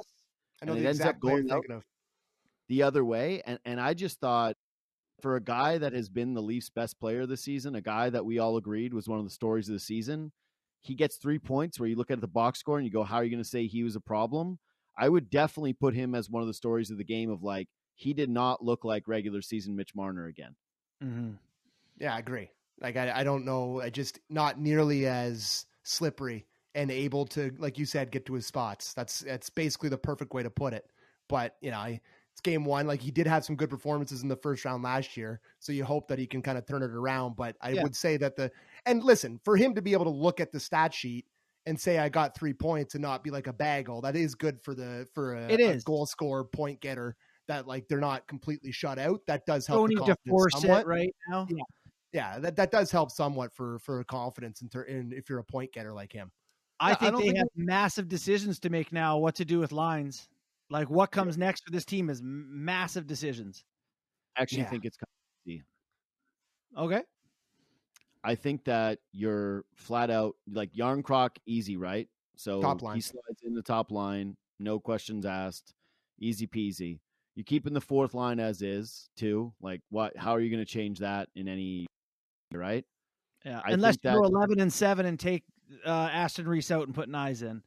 I 0.62 0.66
know 0.66 0.72
And 0.74 0.82
it 0.82 0.86
ends 0.86 1.00
up 1.00 1.18
going 1.18 1.50
out. 1.50 1.64
of. 1.70 1.84
The 2.70 2.84
other 2.84 3.04
way. 3.04 3.42
And 3.44 3.58
and 3.66 3.78
I 3.78 3.92
just 3.92 4.20
thought 4.20 4.56
for 5.20 5.36
a 5.36 5.42
guy 5.42 5.76
that 5.76 5.92
has 5.92 6.08
been 6.08 6.32
the 6.32 6.40
Leafs' 6.40 6.70
best 6.70 6.98
player 6.98 7.26
this 7.26 7.42
season, 7.42 7.74
a 7.74 7.82
guy 7.82 8.08
that 8.08 8.24
we 8.24 8.38
all 8.38 8.56
agreed 8.56 8.94
was 8.94 9.08
one 9.08 9.18
of 9.18 9.26
the 9.26 9.30
stories 9.30 9.68
of 9.68 9.74
the 9.74 9.80
season, 9.80 10.32
he 10.80 10.94
gets 10.94 11.16
three 11.16 11.38
points 11.38 11.78
where 11.78 11.88
you 11.88 11.96
look 11.96 12.10
at 12.10 12.20
the 12.22 12.26
box 12.26 12.60
score 12.60 12.78
and 12.78 12.86
you 12.86 12.92
go, 12.92 13.02
How 13.02 13.16
are 13.16 13.24
you 13.24 13.30
going 13.30 13.42
to 13.42 13.48
say 13.48 13.66
he 13.66 13.82
was 13.82 13.96
a 13.96 14.00
problem? 14.00 14.58
I 14.96 15.08
would 15.08 15.28
definitely 15.28 15.72
put 15.72 15.94
him 15.94 16.14
as 16.14 16.30
one 16.30 16.42
of 16.42 16.46
the 16.46 16.54
stories 16.54 16.90
of 16.90 16.96
the 16.96 17.04
game 17.04 17.30
of 17.30 17.42
like, 17.42 17.68
he 17.94 18.14
did 18.14 18.30
not 18.30 18.64
look 18.64 18.84
like 18.84 19.08
regular 19.08 19.42
season 19.42 19.76
Mitch 19.76 19.94
Marner 19.94 20.26
again. 20.26 20.54
Mm-hmm. 21.02 21.30
Yeah, 21.98 22.14
I 22.14 22.18
agree. 22.18 22.50
Like 22.80 22.96
I, 22.96 23.12
I 23.14 23.24
don't 23.24 23.44
know, 23.44 23.80
I 23.82 23.90
just 23.90 24.20
not 24.30 24.58
nearly 24.58 25.06
as 25.06 25.66
slippery 25.82 26.46
and 26.74 26.90
able 26.90 27.26
to, 27.26 27.52
like 27.58 27.78
you 27.78 27.84
said, 27.84 28.10
get 28.10 28.26
to 28.26 28.34
his 28.34 28.46
spots. 28.46 28.94
That's 28.94 29.20
that's 29.20 29.50
basically 29.50 29.88
the 29.88 29.98
perfect 29.98 30.32
way 30.32 30.42
to 30.44 30.50
put 30.50 30.72
it. 30.72 30.86
But 31.28 31.56
you 31.60 31.70
know, 31.70 31.78
I, 31.78 32.00
it's 32.40 32.50
game 32.50 32.64
one. 32.64 32.86
Like 32.86 33.00
he 33.00 33.10
did 33.10 33.26
have 33.26 33.44
some 33.44 33.56
good 33.56 33.70
performances 33.70 34.22
in 34.22 34.28
the 34.28 34.36
first 34.36 34.64
round 34.64 34.82
last 34.82 35.16
year, 35.16 35.40
so 35.58 35.72
you 35.72 35.84
hope 35.84 36.08
that 36.08 36.18
he 36.18 36.26
can 36.26 36.42
kind 36.42 36.56
of 36.56 36.66
turn 36.66 36.82
it 36.82 36.90
around. 36.90 37.36
But 37.36 37.56
I 37.60 37.72
Yeah. 37.72 37.82
would 37.82 37.94
say 37.94 38.16
that 38.16 38.36
the 38.36 38.50
and 38.86 39.02
listen 39.02 39.38
for 39.44 39.56
him 39.56 39.74
to 39.74 39.82
be 39.82 39.92
able 39.92 40.06
to 40.06 40.10
look 40.10 40.40
at 40.40 40.50
the 40.50 40.60
stat 40.60 40.94
sheet 40.94 41.26
and 41.66 41.78
say 41.78 41.98
I 41.98 42.08
got 42.08 42.34
three 42.34 42.54
points 42.54 42.94
and 42.94 43.02
not 43.02 43.22
be 43.22 43.30
like 43.30 43.46
a 43.46 43.52
bagel. 43.52 44.00
That 44.00 44.16
is 44.16 44.34
good 44.34 44.60
for 44.62 44.74
the 44.74 45.06
for 45.14 45.34
a, 45.34 45.52
It 45.52 45.60
a 45.60 45.80
goal 45.80 46.06
scorer, 46.06 46.44
point 46.44 46.80
getter. 46.80 47.16
That 47.48 47.66
like 47.66 47.88
they're 47.88 48.00
not 48.00 48.26
completely 48.26 48.72
shut 48.72 48.98
out. 48.98 49.20
That 49.26 49.44
does 49.44 49.66
help. 49.66 49.88
Don't 49.88 50.00
need 50.00 50.06
to 50.06 50.16
force 50.28 50.60
somewhat 50.60 50.82
it 50.82 50.86
right 50.86 51.14
now. 51.28 51.46
Yeah. 51.50 51.64
yeah, 52.12 52.38
that, 52.38 52.56
that 52.56 52.70
does 52.70 52.90
help 52.90 53.10
somewhat 53.10 53.52
for 53.52 53.78
for 53.80 54.02
confidence 54.04 54.62
in, 54.62 54.68
ter- 54.68 54.84
in 54.84 55.12
if 55.12 55.28
you're 55.28 55.40
a 55.40 55.44
point 55.44 55.72
getter 55.72 55.92
like 55.92 56.12
him. 56.12 56.30
I 56.78 56.90
Yeah, 56.90 56.94
think 56.94 57.12
don't 57.12 57.20
they 57.20 57.26
think 57.26 57.38
have 57.38 57.48
massive 57.56 58.08
decisions 58.08 58.60
to 58.60 58.70
make 58.70 58.92
now. 58.92 59.18
What 59.18 59.34
to 59.36 59.44
do 59.44 59.58
with 59.58 59.72
lines? 59.72 60.28
Like 60.70 60.88
what 60.88 61.10
comes 61.10 61.36
next 61.36 61.64
for 61.64 61.70
this 61.72 61.84
team 61.84 62.08
is 62.10 62.20
massive 62.22 63.06
decisions. 63.06 63.64
I 64.36 64.42
actually 64.42 64.62
Yeah. 64.62 64.70
think 64.70 64.84
it's 64.84 64.96
easy. 65.44 65.64
Okay. 66.76 67.02
I 68.22 68.34
think 68.34 68.64
that 68.64 69.00
you're 69.12 69.64
flat 69.74 70.10
out 70.10 70.36
like 70.46 70.72
Järnkrok 70.72 71.30
easy, 71.46 71.76
right? 71.76 72.08
So 72.36 72.60
Top 72.62 72.82
line. 72.82 72.94
he 72.94 73.00
slides 73.00 73.42
in 73.42 73.54
the 73.54 73.62
top 73.62 73.90
line, 73.90 74.36
no 74.58 74.78
questions 74.78 75.26
asked, 75.26 75.74
easy 76.20 76.46
peasy. 76.46 77.00
You 77.34 77.44
keep 77.44 77.66
in 77.66 77.72
the 77.74 77.80
fourth 77.80 78.14
line 78.14 78.38
as 78.38 78.62
is 78.62 79.08
too. 79.16 79.52
Like 79.60 79.80
what? 79.90 80.16
How 80.16 80.32
are 80.32 80.40
you 80.40 80.50
going 80.50 80.64
to 80.64 80.70
change 80.70 80.98
that 81.00 81.28
in 81.34 81.48
any? 81.48 81.86
Right? 82.52 82.84
Yeah. 83.44 83.60
I 83.64 83.72
Unless 83.72 83.96
you 84.04 84.10
go 84.10 84.22
that- 84.22 84.28
eleven 84.28 84.60
and 84.60 84.72
seven 84.72 85.06
and 85.06 85.18
take 85.18 85.44
uh, 85.86 85.88
Aston 86.12 86.46
Reese 86.48 86.70
out 86.70 86.86
and 86.86 86.94
put 86.94 87.08
Knies 87.08 87.42
in. 87.42 87.62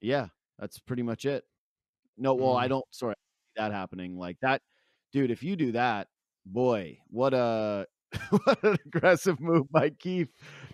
Yeah, 0.00 0.28
that's 0.58 0.78
pretty 0.78 1.02
much 1.02 1.24
it. 1.24 1.44
No, 2.16 2.34
well, 2.34 2.56
I 2.56 2.66
Mm. 2.66 2.70
don't. 2.70 2.84
Sorry, 2.90 3.12
I 3.12 3.14
don't 3.14 3.56
see 3.56 3.62
that 3.70 3.72
happening 3.72 4.16
like 4.18 4.38
that, 4.42 4.62
dude. 5.12 5.30
If 5.30 5.42
you 5.42 5.56
do 5.56 5.72
that, 5.72 6.08
boy, 6.46 6.98
what 7.08 7.34
a 7.34 7.86
what 8.30 8.62
an 8.64 8.76
aggressive 8.86 9.40
move 9.40 9.70
by 9.70 9.90
Keefe 9.90 10.28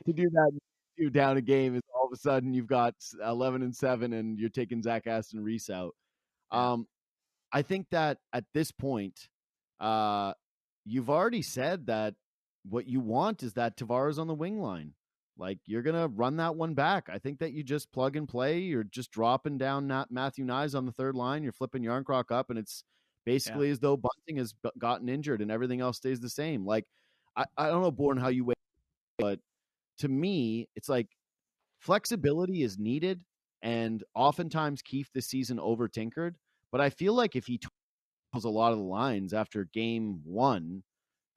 to 0.07 0.13
do 0.13 0.29
that. 0.31 0.59
You 0.97 1.09
down 1.11 1.39
a 1.39 1.41
game 1.43 1.75
is 1.77 1.83
all 1.95 2.07
of 2.07 2.13
a 2.13 2.17
sudden 2.17 2.53
you've 2.53 2.67
got 2.67 2.95
eleven 3.25 3.63
and 3.63 3.75
seven, 3.75 4.13
and 4.13 4.39
you're 4.39 4.51
taking 4.51 4.83
Zach 4.83 5.07
Aston 5.07 5.43
Reese 5.43 5.71
out. 5.71 5.95
Um, 6.51 6.87
I 7.53 7.63
think 7.63 7.87
that 7.91 8.19
at 8.33 8.45
this 8.55 8.71
point, 8.73 9.29
uh, 9.81 10.35
you've 10.85 11.11
already 11.11 11.43
said 11.43 11.87
that 11.87 12.15
what 12.69 12.87
you 12.87 13.01
want 13.01 13.43
is 13.43 13.55
that 13.55 13.77
Tavares 13.79 14.19
on 14.19 14.27
the 14.27 14.35
wing 14.35 14.61
line. 14.61 14.95
Like 15.41 15.59
you're 15.65 15.83
gonna 15.83 16.07
run 16.09 16.37
that 16.37 16.55
one 16.55 16.75
back. 16.75 17.09
I 17.11 17.19
think 17.19 17.39
that 17.39 17.53
you 17.53 17.65
just 17.65 17.91
plug 17.93 18.15
and 18.15 18.29
play. 18.29 18.59
You're 18.59 18.85
just 18.85 19.11
dropping 19.11 19.57
down 19.57 19.87
not 19.87 20.11
Matthew 20.11 20.45
Knies 20.45 20.77
on 20.77 20.85
the 20.85 20.93
third 20.93 21.15
line. 21.15 21.43
You're 21.43 21.53
flipping 21.53 21.83
Järnkrok 21.83 22.31
up, 22.31 22.51
and 22.51 22.59
it's 22.59 22.85
basically 23.25 23.71
as 23.71 23.81
though 23.81 23.97
Bunting 23.97 24.37
has 24.37 24.55
gotten 24.79 25.09
injured, 25.09 25.41
and 25.41 25.51
everything 25.51 25.81
else 25.81 25.97
stays 25.97 26.21
the 26.21 26.29
same. 26.29 26.67
Like 26.67 26.85
I, 27.35 27.47
I 27.57 27.69
don't 27.69 27.81
know, 27.81 27.91
Bourne, 27.91 28.19
how 28.19 28.29
you 28.29 28.45
wait, 28.45 28.59
but 29.19 29.41
to 30.01 30.09
me, 30.09 30.69
it's 30.77 30.91
like 30.91 31.09
flexibility 31.81 32.63
is 32.63 32.79
needed, 32.79 33.23
and 33.63 34.05
oftentimes 34.15 34.83
Keefe 34.83 35.11
this 35.15 35.29
season 35.29 35.59
over 35.59 35.89
tinkered. 35.89 36.37
But 36.71 36.83
I 36.83 36.91
feel 36.91 37.15
like 37.15 37.35
if 37.35 37.47
he 37.47 37.59
tells 38.33 38.45
a 38.45 38.51
lot 38.51 38.73
of 38.73 38.79
the 38.79 38.85
lines 38.85 39.33
after 39.33 39.65
game 39.73 40.21
one, 40.23 40.83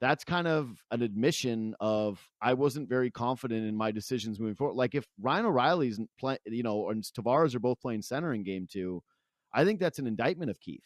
that's 0.04 0.22
kind 0.24 0.46
of 0.46 0.78
an 0.90 1.00
admission 1.02 1.74
of 1.80 2.20
I 2.42 2.52
wasn't 2.54 2.88
very 2.90 3.10
confident 3.10 3.66
in 3.66 3.74
my 3.74 3.90
decisions 3.90 4.38
moving 4.38 4.54
forward. 4.54 4.76
Like 4.76 4.94
if 4.94 5.06
Ryan 5.18 5.46
O'Reilly's 5.46 5.98
playing, 6.20 6.38
you 6.44 6.62
know, 6.62 6.90
and 6.90 7.02
Tavares 7.02 7.54
are 7.54 7.60
both 7.60 7.80
playing 7.80 8.02
center 8.02 8.34
in 8.34 8.42
game 8.44 8.66
two, 8.70 9.02
I 9.52 9.64
think 9.64 9.80
that's 9.80 9.98
an 9.98 10.06
indictment 10.06 10.50
of 10.50 10.60
Keefe. 10.60 10.84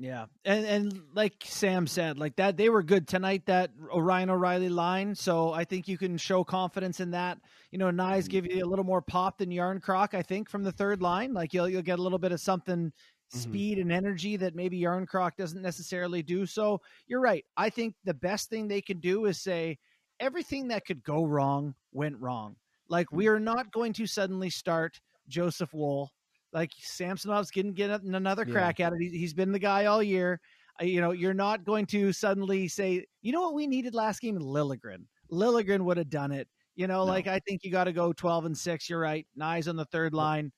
Yeah, 0.00 0.26
and 0.44 0.64
and 0.64 1.02
like 1.12 1.42
Sam 1.44 1.88
said, 1.88 2.18
like 2.18 2.36
that 2.36 2.56
they 2.56 2.68
were 2.68 2.84
good 2.84 3.08
tonight. 3.08 3.46
That 3.46 3.72
Orion 3.92 4.30
O'Reilly 4.30 4.68
line, 4.68 5.16
so 5.16 5.52
I 5.52 5.64
think 5.64 5.88
you 5.88 5.98
can 5.98 6.16
show 6.18 6.44
confidence 6.44 7.00
in 7.00 7.10
that. 7.10 7.38
You 7.72 7.78
know, 7.78 7.90
Knies 7.90 8.26
Mhm. 8.26 8.28
give 8.28 8.46
you 8.46 8.64
a 8.64 8.68
little 8.68 8.84
more 8.84 9.02
pop 9.02 9.38
than 9.38 9.50
Järnkrok. 9.50 10.14
I 10.14 10.22
think 10.22 10.48
from 10.48 10.62
the 10.62 10.70
third 10.70 11.02
line, 11.02 11.34
like 11.34 11.52
you'll 11.52 11.68
you'll 11.68 11.82
get 11.82 11.98
a 11.98 12.02
little 12.02 12.20
bit 12.20 12.30
of 12.30 12.40
something 12.40 12.92
Mhm. 13.32 13.38
speed 13.38 13.78
and 13.78 13.92
energy 13.92 14.36
that 14.36 14.54
maybe 14.54 14.80
Järnkrok 14.80 15.36
doesn't 15.36 15.60
necessarily 15.62 16.22
do. 16.22 16.46
So 16.46 16.80
you're 17.06 17.20
right. 17.20 17.44
I 17.56 17.68
think 17.70 17.94
the 18.04 18.14
best 18.14 18.48
thing 18.48 18.66
they 18.68 18.80
can 18.80 19.00
do 19.00 19.26
is 19.26 19.40
say 19.40 19.78
everything 20.20 20.68
that 20.68 20.86
could 20.86 21.02
go 21.02 21.24
wrong 21.24 21.74
went 21.92 22.16
wrong. 22.18 22.56
Like 22.88 23.12
we 23.12 23.28
are 23.28 23.38
not 23.40 23.70
going 23.72 23.92
to 23.94 24.06
suddenly 24.06 24.50
start 24.50 25.00
Joseph 25.28 25.72
Woll. 25.74 26.10
Like 26.52 26.72
Samsonov's 26.80 27.50
getting 27.50 27.74
get 27.74 27.90
another 28.02 28.44
Yeah. 28.46 28.52
crack 28.52 28.80
at 28.80 28.94
it. 28.94 28.98
He, 29.00 29.10
he's 29.10 29.34
been 29.34 29.52
the 29.52 29.58
guy 29.58 29.84
all 29.84 30.02
year. 30.02 30.40
Uh, 30.80 30.84
you 30.86 31.00
know, 31.02 31.10
you're 31.10 31.34
not 31.34 31.64
going 31.64 31.84
to 31.86 32.12
suddenly 32.14 32.66
say, 32.68 33.04
you 33.20 33.32
know 33.32 33.42
what 33.42 33.54
we 33.54 33.66
needed 33.66 33.94
last 33.94 34.20
game? 34.20 34.38
Liljegren. 34.38 35.04
Liljegren 35.30 35.80
would 35.84 35.98
have 35.98 36.08
done 36.08 36.32
it. 36.32 36.48
You 36.76 36.86
know, 36.86 37.00
No. 37.00 37.04
like 37.04 37.26
I 37.26 37.40
think 37.40 37.62
you 37.62 37.70
got 37.70 37.84
to 37.84 37.92
go 37.92 38.12
12 38.14 38.46
and 38.46 38.56
six. 38.56 38.88
You're 38.88 39.00
right. 39.00 39.26
Knies 39.36 39.68
on 39.68 39.76
the 39.76 39.84
third 39.84 40.14
line. 40.14 40.50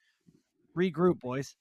Regroup, 0.77 1.19
boys. 1.19 1.57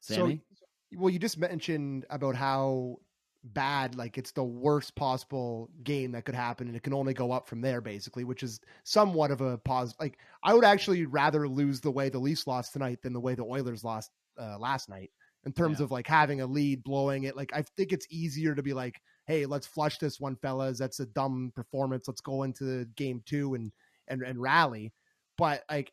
Sammy? 0.00 0.36
So, 0.36 0.49
well, 0.96 1.10
you 1.10 1.18
just 1.18 1.38
mentioned 1.38 2.04
about 2.10 2.34
how 2.34 2.96
bad, 3.44 3.94
like 3.96 4.18
it's 4.18 4.32
the 4.32 4.44
worst 4.44 4.94
possible 4.96 5.70
game 5.82 6.12
that 6.12 6.24
could 6.24 6.34
happen, 6.34 6.66
and 6.68 6.76
it 6.76 6.82
can 6.82 6.92
only 6.94 7.14
go 7.14 7.32
up 7.32 7.48
from 7.48 7.60
there, 7.60 7.80
basically, 7.80 8.24
which 8.24 8.42
is 8.42 8.60
somewhat 8.84 9.30
of 9.30 9.40
a 9.40 9.58
pause. 9.58 9.94
Like 10.00 10.18
I 10.42 10.54
would 10.54 10.64
actually 10.64 11.06
rather 11.06 11.48
lose 11.48 11.80
the 11.80 11.90
way 11.90 12.08
the 12.08 12.18
Leafs 12.18 12.46
lost 12.46 12.72
tonight 12.72 13.00
than 13.02 13.12
the 13.12 13.20
way 13.20 13.34
the 13.34 13.44
Oilers 13.44 13.84
lost 13.84 14.10
uh, 14.40 14.58
last 14.58 14.88
night. 14.88 15.10
In 15.46 15.52
terms 15.54 15.80
Yeah. 15.80 15.80
of 15.80 15.90
like 15.90 16.06
having 16.06 16.42
a 16.42 16.46
lead, 16.46 16.84
blowing 16.84 17.24
it, 17.24 17.34
like 17.34 17.50
I 17.54 17.62
think 17.62 17.92
it's 17.92 18.06
easier 18.10 18.54
to 18.54 18.62
be 18.62 18.74
like, 18.74 19.00
"Hey, 19.26 19.46
let's 19.46 19.66
flush 19.66 19.96
this 19.98 20.20
one, 20.20 20.36
fellas. 20.36 20.78
That's 20.78 21.00
a 21.00 21.06
dumb 21.06 21.52
performance. 21.54 22.06
Let's 22.06 22.20
go 22.20 22.42
into 22.42 22.84
game 22.96 23.22
two 23.24 23.54
and 23.54 23.72
and 24.08 24.22
and 24.22 24.38
rally." 24.38 24.92
But 25.38 25.64
like, 25.70 25.92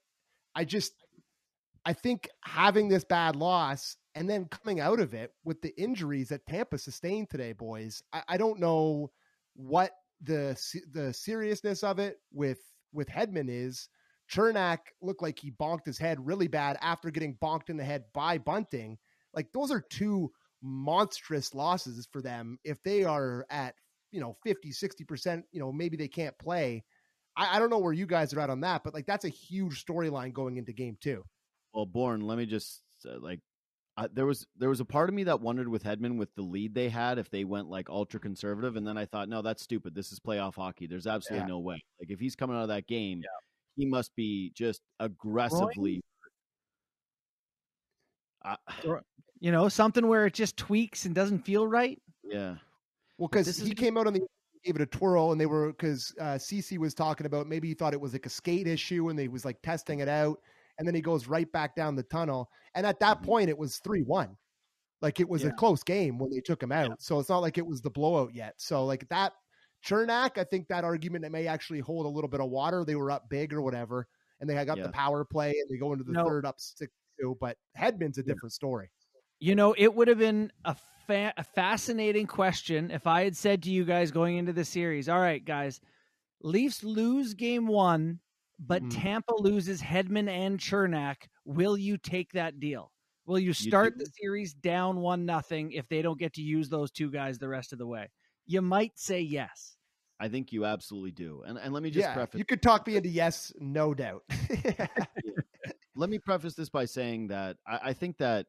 I 0.55 0.65
just 0.65 0.93
I 1.85 1.93
think 1.93 2.27
having 2.43 2.89
this 2.89 3.03
bad 3.05 3.35
loss 3.35 3.95
and 4.17 4.29
then 4.29 4.45
coming 4.45 4.79
out 4.79 4.99
of 4.99 5.13
it 5.13 5.31
with 5.43 5.61
the 5.61 5.79
injuries 5.79 6.29
that 6.29 6.45
Tampa 6.47 6.77
sustained 6.77 7.29
today, 7.29 7.53
boys, 7.53 8.01
I, 8.11 8.23
I 8.29 8.37
don't 8.37 8.59
know 8.59 9.11
what 9.55 9.91
the 10.21 10.59
the 10.91 11.13
seriousness 11.13 11.83
of 11.83 11.99
it 11.99 12.17
with 12.33 12.59
with 12.91 13.07
Hedman 13.07 13.47
is. 13.49 13.89
Cernak 14.33 14.79
looked 15.01 15.21
like 15.21 15.39
he 15.39 15.51
bonked 15.51 15.85
his 15.85 15.97
head 15.97 16.25
really 16.25 16.47
bad 16.47 16.77
after 16.81 17.11
getting 17.11 17.37
bonked 17.41 17.69
in 17.69 17.77
the 17.77 17.83
head 17.83 18.03
by 18.13 18.37
Bunting. 18.37 18.97
Like 19.33 19.51
those 19.53 19.71
are 19.71 19.85
two 19.89 20.31
monstrous 20.61 21.53
losses 21.53 22.07
for 22.11 22.21
them 22.21 22.57
if 22.63 22.81
they 22.81 23.03
are 23.03 23.45
at 23.51 23.75
you 24.11 24.19
know 24.19 24.35
50 24.43 24.71
60% 24.71 25.43
you 25.51 25.59
know 25.59 25.71
maybe 25.71 25.95
they 25.95 26.07
can't 26.07 26.35
play 26.39 26.83
I, 27.37 27.55
I 27.55 27.59
don't 27.59 27.69
know 27.69 27.77
where 27.77 27.93
you 27.93 28.07
guys 28.07 28.33
are 28.33 28.39
at 28.39 28.49
on 28.49 28.61
that 28.61 28.83
but 28.83 28.95
like 28.95 29.05
that's 29.05 29.23
a 29.23 29.29
huge 29.29 29.85
storyline 29.85 30.33
going 30.33 30.57
into 30.57 30.73
game 30.73 30.97
two 30.99 31.23
Well, 31.73 31.85
Bourne, 31.85 32.21
let 32.21 32.39
me 32.39 32.47
just 32.47 32.81
uh, 33.05 33.19
like 33.19 33.39
uh, 33.97 34.07
there 34.13 34.25
was 34.27 34.45
there 34.57 34.69
was 34.69 34.79
a 34.79 34.85
part 34.85 35.09
of 35.09 35.15
me 35.15 35.23
that 35.23 35.41
wondered 35.41 35.67
with 35.67 35.83
Hedman 35.83 36.17
with 36.17 36.33
the 36.35 36.43
lead 36.43 36.73
they 36.75 36.87
had 36.87 37.17
if 37.17 37.29
they 37.31 37.43
went 37.43 37.67
like 37.67 37.89
ultra 37.89 38.19
conservative, 38.19 38.75
and 38.75 38.85
then 38.87 38.97
I 38.97 39.05
thought, 39.05 39.27
no, 39.27 39.41
that's 39.41 39.63
stupid. 39.63 39.95
This 39.95 40.11
is 40.11 40.19
playoff 40.19 40.55
hockey. 40.55 40.85
There's 40.87 41.07
absolutely 41.07 41.45
Yeah. 41.45 41.47
no 41.47 41.59
way. 41.59 41.83
Like 41.99 42.11
if 42.11 42.19
he's 42.19 42.35
coming 42.35 42.55
out 42.55 42.61
of 42.61 42.67
that 42.69 42.87
game, 42.87 43.23
he 43.75 43.85
must 43.87 44.15
be 44.15 44.51
just 44.55 44.81
aggressively. 44.99 46.01
Uh, 48.45 48.55
You 49.39 49.51
know, 49.51 49.69
something 49.69 50.07
where 50.07 50.25
it 50.25 50.33
just 50.33 50.57
tweaks 50.57 51.05
and 51.05 51.13
doesn't 51.13 51.45
feel 51.45 51.67
right. 51.67 52.01
yeah, 52.23 52.55
Well, 53.19 53.27
because 53.27 53.45
This 53.45 53.59
is 53.59 53.67
he 53.67 53.75
came 53.75 53.95
out 53.95 54.07
on 54.07 54.13
the 54.13 54.25
gave 54.63 54.75
it 54.75 54.81
a 54.81 54.85
twirl, 54.87 55.31
and 55.31 55.39
they 55.39 55.45
were 55.45 55.67
because 55.73 56.11
uh, 56.19 56.39
CC 56.39 56.79
was 56.79 56.95
talking 56.95 57.27
about 57.27 57.45
maybe 57.45 57.67
he 57.67 57.75
thought 57.75 57.93
it 57.93 58.01
was 58.01 58.13
like 58.13 58.25
a 58.25 58.29
skate 58.29 58.65
issue, 58.65 59.09
and 59.09 59.17
they 59.19 59.27
was 59.27 59.45
like 59.45 59.61
testing 59.61 59.99
it 59.99 60.07
out, 60.09 60.39
and 60.77 60.87
then 60.87 60.95
he 60.95 61.01
goes 61.01 61.27
right 61.27 61.51
back 61.51 61.75
down 61.75 61.95
the 61.95 62.03
tunnel, 62.03 62.49
and 62.75 62.85
at 62.85 62.99
that 62.99 63.19
Mhm. 63.21 63.25
point 63.25 63.49
it 63.49 63.57
was 63.57 63.77
three 63.79 64.03
one, 64.03 64.37
like 65.01 65.19
it 65.19 65.27
was 65.29 65.43
a 65.43 65.51
close 65.51 65.83
game 65.83 66.17
when 66.17 66.29
they 66.31 66.39
took 66.41 66.61
him 66.61 66.71
out. 66.71 67.01
So 67.01 67.19
it's 67.19 67.29
not 67.29 67.39
like 67.39 67.57
it 67.57 67.65
was 67.65 67.81
the 67.81 67.89
blowout 67.89 68.33
yet. 68.33 68.55
So 68.57 68.85
like 68.85 69.07
that 69.09 69.33
Cernak, 69.85 70.37
I 70.39 70.43
think 70.43 70.67
that 70.69 70.83
argument 70.83 71.23
it 71.23 71.31
may 71.31 71.45
actually 71.47 71.79
hold 71.79 72.07
a 72.07 72.09
little 72.09 72.27
bit 72.27 72.41
of 72.41 72.49
water. 72.49 72.83
They 72.83 72.95
were 72.95 73.11
up 73.11 73.29
big 73.29 73.53
or 73.53 73.61
whatever, 73.61 74.07
and 74.39 74.49
they 74.49 74.53
got 74.65 74.77
Yeah. 74.77 74.87
the 74.87 74.91
power 74.91 75.23
play, 75.23 75.51
and 75.51 75.69
they 75.69 75.77
go 75.77 75.91
into 75.93 76.03
the 76.03 76.13
No. 76.13 76.25
third 76.25 76.45
up 76.45 76.59
six 76.59 76.91
two. 77.19 77.37
But 77.39 77.57
Hedman's 77.77 78.17
a 78.17 78.21
Yeah. 78.21 78.33
different 78.33 78.53
story. 78.53 78.89
You 79.39 79.53
know, 79.55 79.73
it 79.77 79.93
would 79.93 80.07
have 80.07 80.17
been 80.17 80.51
a, 80.65 80.75
fa- 81.05 81.33
a 81.37 81.43
fascinating 81.43 82.25
question 82.25 82.89
if 82.89 83.05
I 83.05 83.23
had 83.23 83.37
said 83.37 83.61
to 83.63 83.69
you 83.71 83.85
guys 83.85 84.09
going 84.09 84.37
into 84.37 84.51
the 84.51 84.65
series, 84.65 85.07
all 85.07 85.19
right, 85.19 85.45
guys, 85.45 85.79
Leafs 86.41 86.83
lose 86.83 87.35
game 87.35 87.67
one, 87.67 88.19
but 88.59 88.83
Mhm. 88.83 88.89
Tampa 88.91 89.33
loses 89.35 89.81
Hedman 89.81 90.29
and 90.29 90.59
Cernak. 90.59 91.27
Will 91.45 91.77
you 91.77 91.97
take 91.97 92.31
that 92.33 92.59
deal? 92.59 92.91
Will 93.25 93.39
you 93.39 93.53
start 93.53 93.97
do? 93.97 94.05
the 94.05 94.11
series 94.21 94.53
down 94.53 95.01
one 95.01 95.25
nothing 95.25 95.71
if 95.73 95.87
they 95.89 96.01
don't 96.01 96.19
get 96.19 96.33
to 96.33 96.41
use 96.41 96.69
those 96.69 96.91
two 96.91 97.11
guys 97.11 97.37
the 97.39 97.49
rest 97.49 97.73
of 97.73 97.79
the 97.79 97.87
way? 97.87 98.09
You 98.45 98.61
might 98.61 98.97
say 98.97 99.21
yes. 99.21 99.75
I 100.19 100.29
think 100.29 100.51
you 100.51 100.65
absolutely 100.65 101.11
do. 101.11 101.43
And 101.45 101.57
and 101.57 101.73
let 101.73 101.83
me 101.83 101.91
just 101.91 102.07
yeah, 102.07 102.13
preface 102.13 102.39
you 102.39 102.45
could 102.45 102.61
talk 102.61 102.87
me 102.87 102.95
into 102.95 103.09
yes, 103.09 103.53
no 103.59 103.93
doubt. 103.93 104.23
let 105.95 106.09
me 106.09 106.17
preface 106.19 106.55
this 106.55 106.69
by 106.69 106.85
saying 106.85 107.27
that 107.27 107.57
I, 107.67 107.79
I 107.83 107.93
think 107.93 108.17
that 108.17 108.47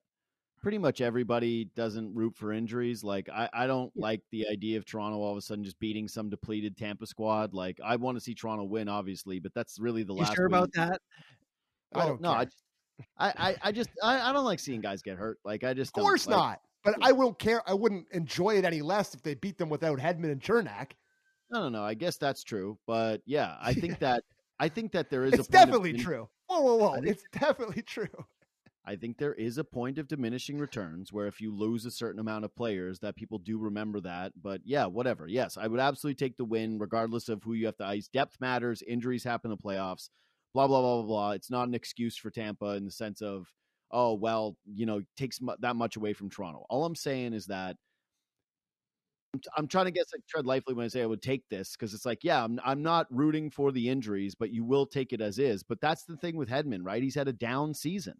pretty 0.60 0.78
much 0.78 1.00
everybody 1.00 1.66
doesn't 1.76 2.14
root 2.14 2.34
for 2.36 2.52
injuries. 2.52 3.04
Like 3.04 3.28
I, 3.28 3.48
I 3.52 3.66
don't 3.66 3.92
like 3.96 4.22
the 4.30 4.46
idea 4.48 4.78
of 4.78 4.84
Toronto 4.84 5.18
all 5.18 5.32
of 5.32 5.38
a 5.38 5.42
sudden 5.42 5.64
just 5.64 5.78
beating 5.78 6.08
some 6.08 6.30
depleted 6.30 6.76
Tampa 6.76 7.06
squad. 7.06 7.54
Like 7.54 7.78
I 7.84 7.96
want 7.96 8.16
to 8.16 8.20
see 8.20 8.34
Toronto 8.34 8.64
win, 8.64 8.88
obviously, 8.88 9.38
but 9.38 9.54
that's 9.54 9.78
really 9.78 10.02
the 10.02 10.14
You 10.14 10.20
last. 10.20 10.34
sure 10.34 10.48
win. 10.48 10.58
about 10.58 10.72
that? 10.74 11.00
I 11.94 12.02
oh, 12.04 12.08
don't 12.08 12.20
no, 12.20 12.30
I 12.32 12.44
just, 12.44 12.62
I, 13.16 13.28
I, 13.36 13.56
I 13.62 13.72
just, 13.72 13.90
I, 14.02 14.30
I 14.30 14.32
don't 14.32 14.44
like 14.44 14.60
seeing 14.60 14.80
guys 14.80 15.02
get 15.02 15.16
hurt. 15.16 15.38
Like 15.44 15.64
I 15.64 15.72
just, 15.74 15.96
Of 15.96 16.02
course 16.02 16.26
don't, 16.26 16.38
like, 16.38 16.42
not. 16.42 16.60
But 16.84 16.94
I 17.02 17.12
won't 17.12 17.38
care. 17.38 17.62
I 17.66 17.74
wouldn't 17.74 18.06
enjoy 18.12 18.56
it 18.56 18.64
any 18.64 18.82
less 18.82 19.14
if 19.14 19.22
they 19.22 19.34
beat 19.34 19.58
them 19.58 19.68
without 19.68 19.98
Hedman 19.98 20.30
and 20.30 20.40
Cernak. 20.40 20.92
No, 21.50 21.62
no, 21.62 21.68
no. 21.68 21.82
I 21.82 21.94
guess 21.94 22.16
that's 22.18 22.44
true, 22.44 22.78
but 22.86 23.20
yeah, 23.26 23.56
I 23.60 23.72
think 23.74 23.98
that 24.00 24.22
I 24.60 24.68
think 24.68 24.92
that 24.92 25.10
there 25.10 25.24
is. 25.24 25.34
It's 25.34 25.48
of 25.48 25.50
definitely 25.50 25.94
dimin- 25.94 26.02
true. 26.02 26.28
Whoa, 26.46 26.60
whoa, 26.60 26.76
whoa! 26.76 26.94
It's 27.02 27.24
definitely 27.32 27.82
true. 27.86 28.08
I 28.88 28.96
think 28.96 29.18
there 29.18 29.34
is 29.34 29.58
a 29.58 29.64
point 29.64 29.98
of 29.98 30.08
diminishing 30.08 30.58
returns 30.58 31.12
where 31.12 31.26
if 31.26 31.42
you 31.42 31.54
lose 31.54 31.84
a 31.84 31.90
certain 31.90 32.18
amount 32.20 32.46
of 32.46 32.56
players, 32.56 32.98
that 33.00 33.16
people 33.16 33.38
do 33.38 33.58
remember 33.58 34.00
that. 34.00 34.32
But 34.40 34.62
yeah, 34.64 34.86
whatever. 34.86 35.28
Yes, 35.28 35.58
I 35.58 35.66
would 35.66 35.78
absolutely 35.78 36.16
take 36.16 36.38
the 36.38 36.46
win, 36.46 36.78
regardless 36.78 37.28
of 37.28 37.42
who 37.44 37.52
you 37.52 37.66
have 37.66 37.76
to 37.76 37.84
ice. 37.84 38.08
Depth 38.08 38.40
matters. 38.40 38.80
Injuries 38.80 39.24
happen 39.24 39.50
in 39.50 39.58
the 39.58 39.62
playoffs. 39.62 40.08
Blah 40.54 40.68
blah 40.68 40.80
blah 40.80 40.96
blah 41.02 41.06
blah. 41.06 41.30
It's 41.32 41.50
not 41.50 41.68
an 41.68 41.74
excuse 41.74 42.16
for 42.16 42.30
Tampa 42.30 42.76
in 42.76 42.86
the 42.86 42.90
sense 42.90 43.20
of, 43.20 43.52
oh 43.90 44.14
well, 44.14 44.56
you 44.64 44.86
know, 44.86 45.02
takes 45.18 45.38
that 45.60 45.76
much 45.76 45.96
away 45.96 46.14
from 46.14 46.30
Toronto. 46.30 46.64
All 46.70 46.86
I'm 46.86 46.94
saying 46.96 47.34
is 47.34 47.46
that 47.46 47.76
I'm 49.56 49.68
trying 49.68 49.84
to 49.84 49.90
guess 49.90 50.06
like 50.14 50.26
tread 50.26 50.46
lightly 50.46 50.74
when 50.74 50.86
I 50.86 50.88
say 50.88 51.02
I 51.02 51.06
would 51.06 51.20
take 51.22 51.46
this 51.50 51.72
because 51.76 51.92
it's 51.92 52.06
like, 52.06 52.24
yeah, 52.24 52.42
I'm 52.42 52.58
I'm 52.64 52.82
not 52.82 53.06
rooting 53.10 53.50
for 53.50 53.70
the 53.72 53.88
injuries, 53.90 54.34
but 54.34 54.50
you 54.50 54.64
will 54.64 54.86
take 54.86 55.12
it 55.12 55.20
as 55.20 55.38
is. 55.38 55.62
But 55.62 55.80
that's 55.82 56.04
the 56.04 56.16
thing 56.16 56.36
with 56.36 56.48
Hedman, 56.48 56.80
right? 56.82 57.02
He's 57.02 57.14
had 57.14 57.28
a 57.28 57.32
down 57.32 57.74
season. 57.74 58.14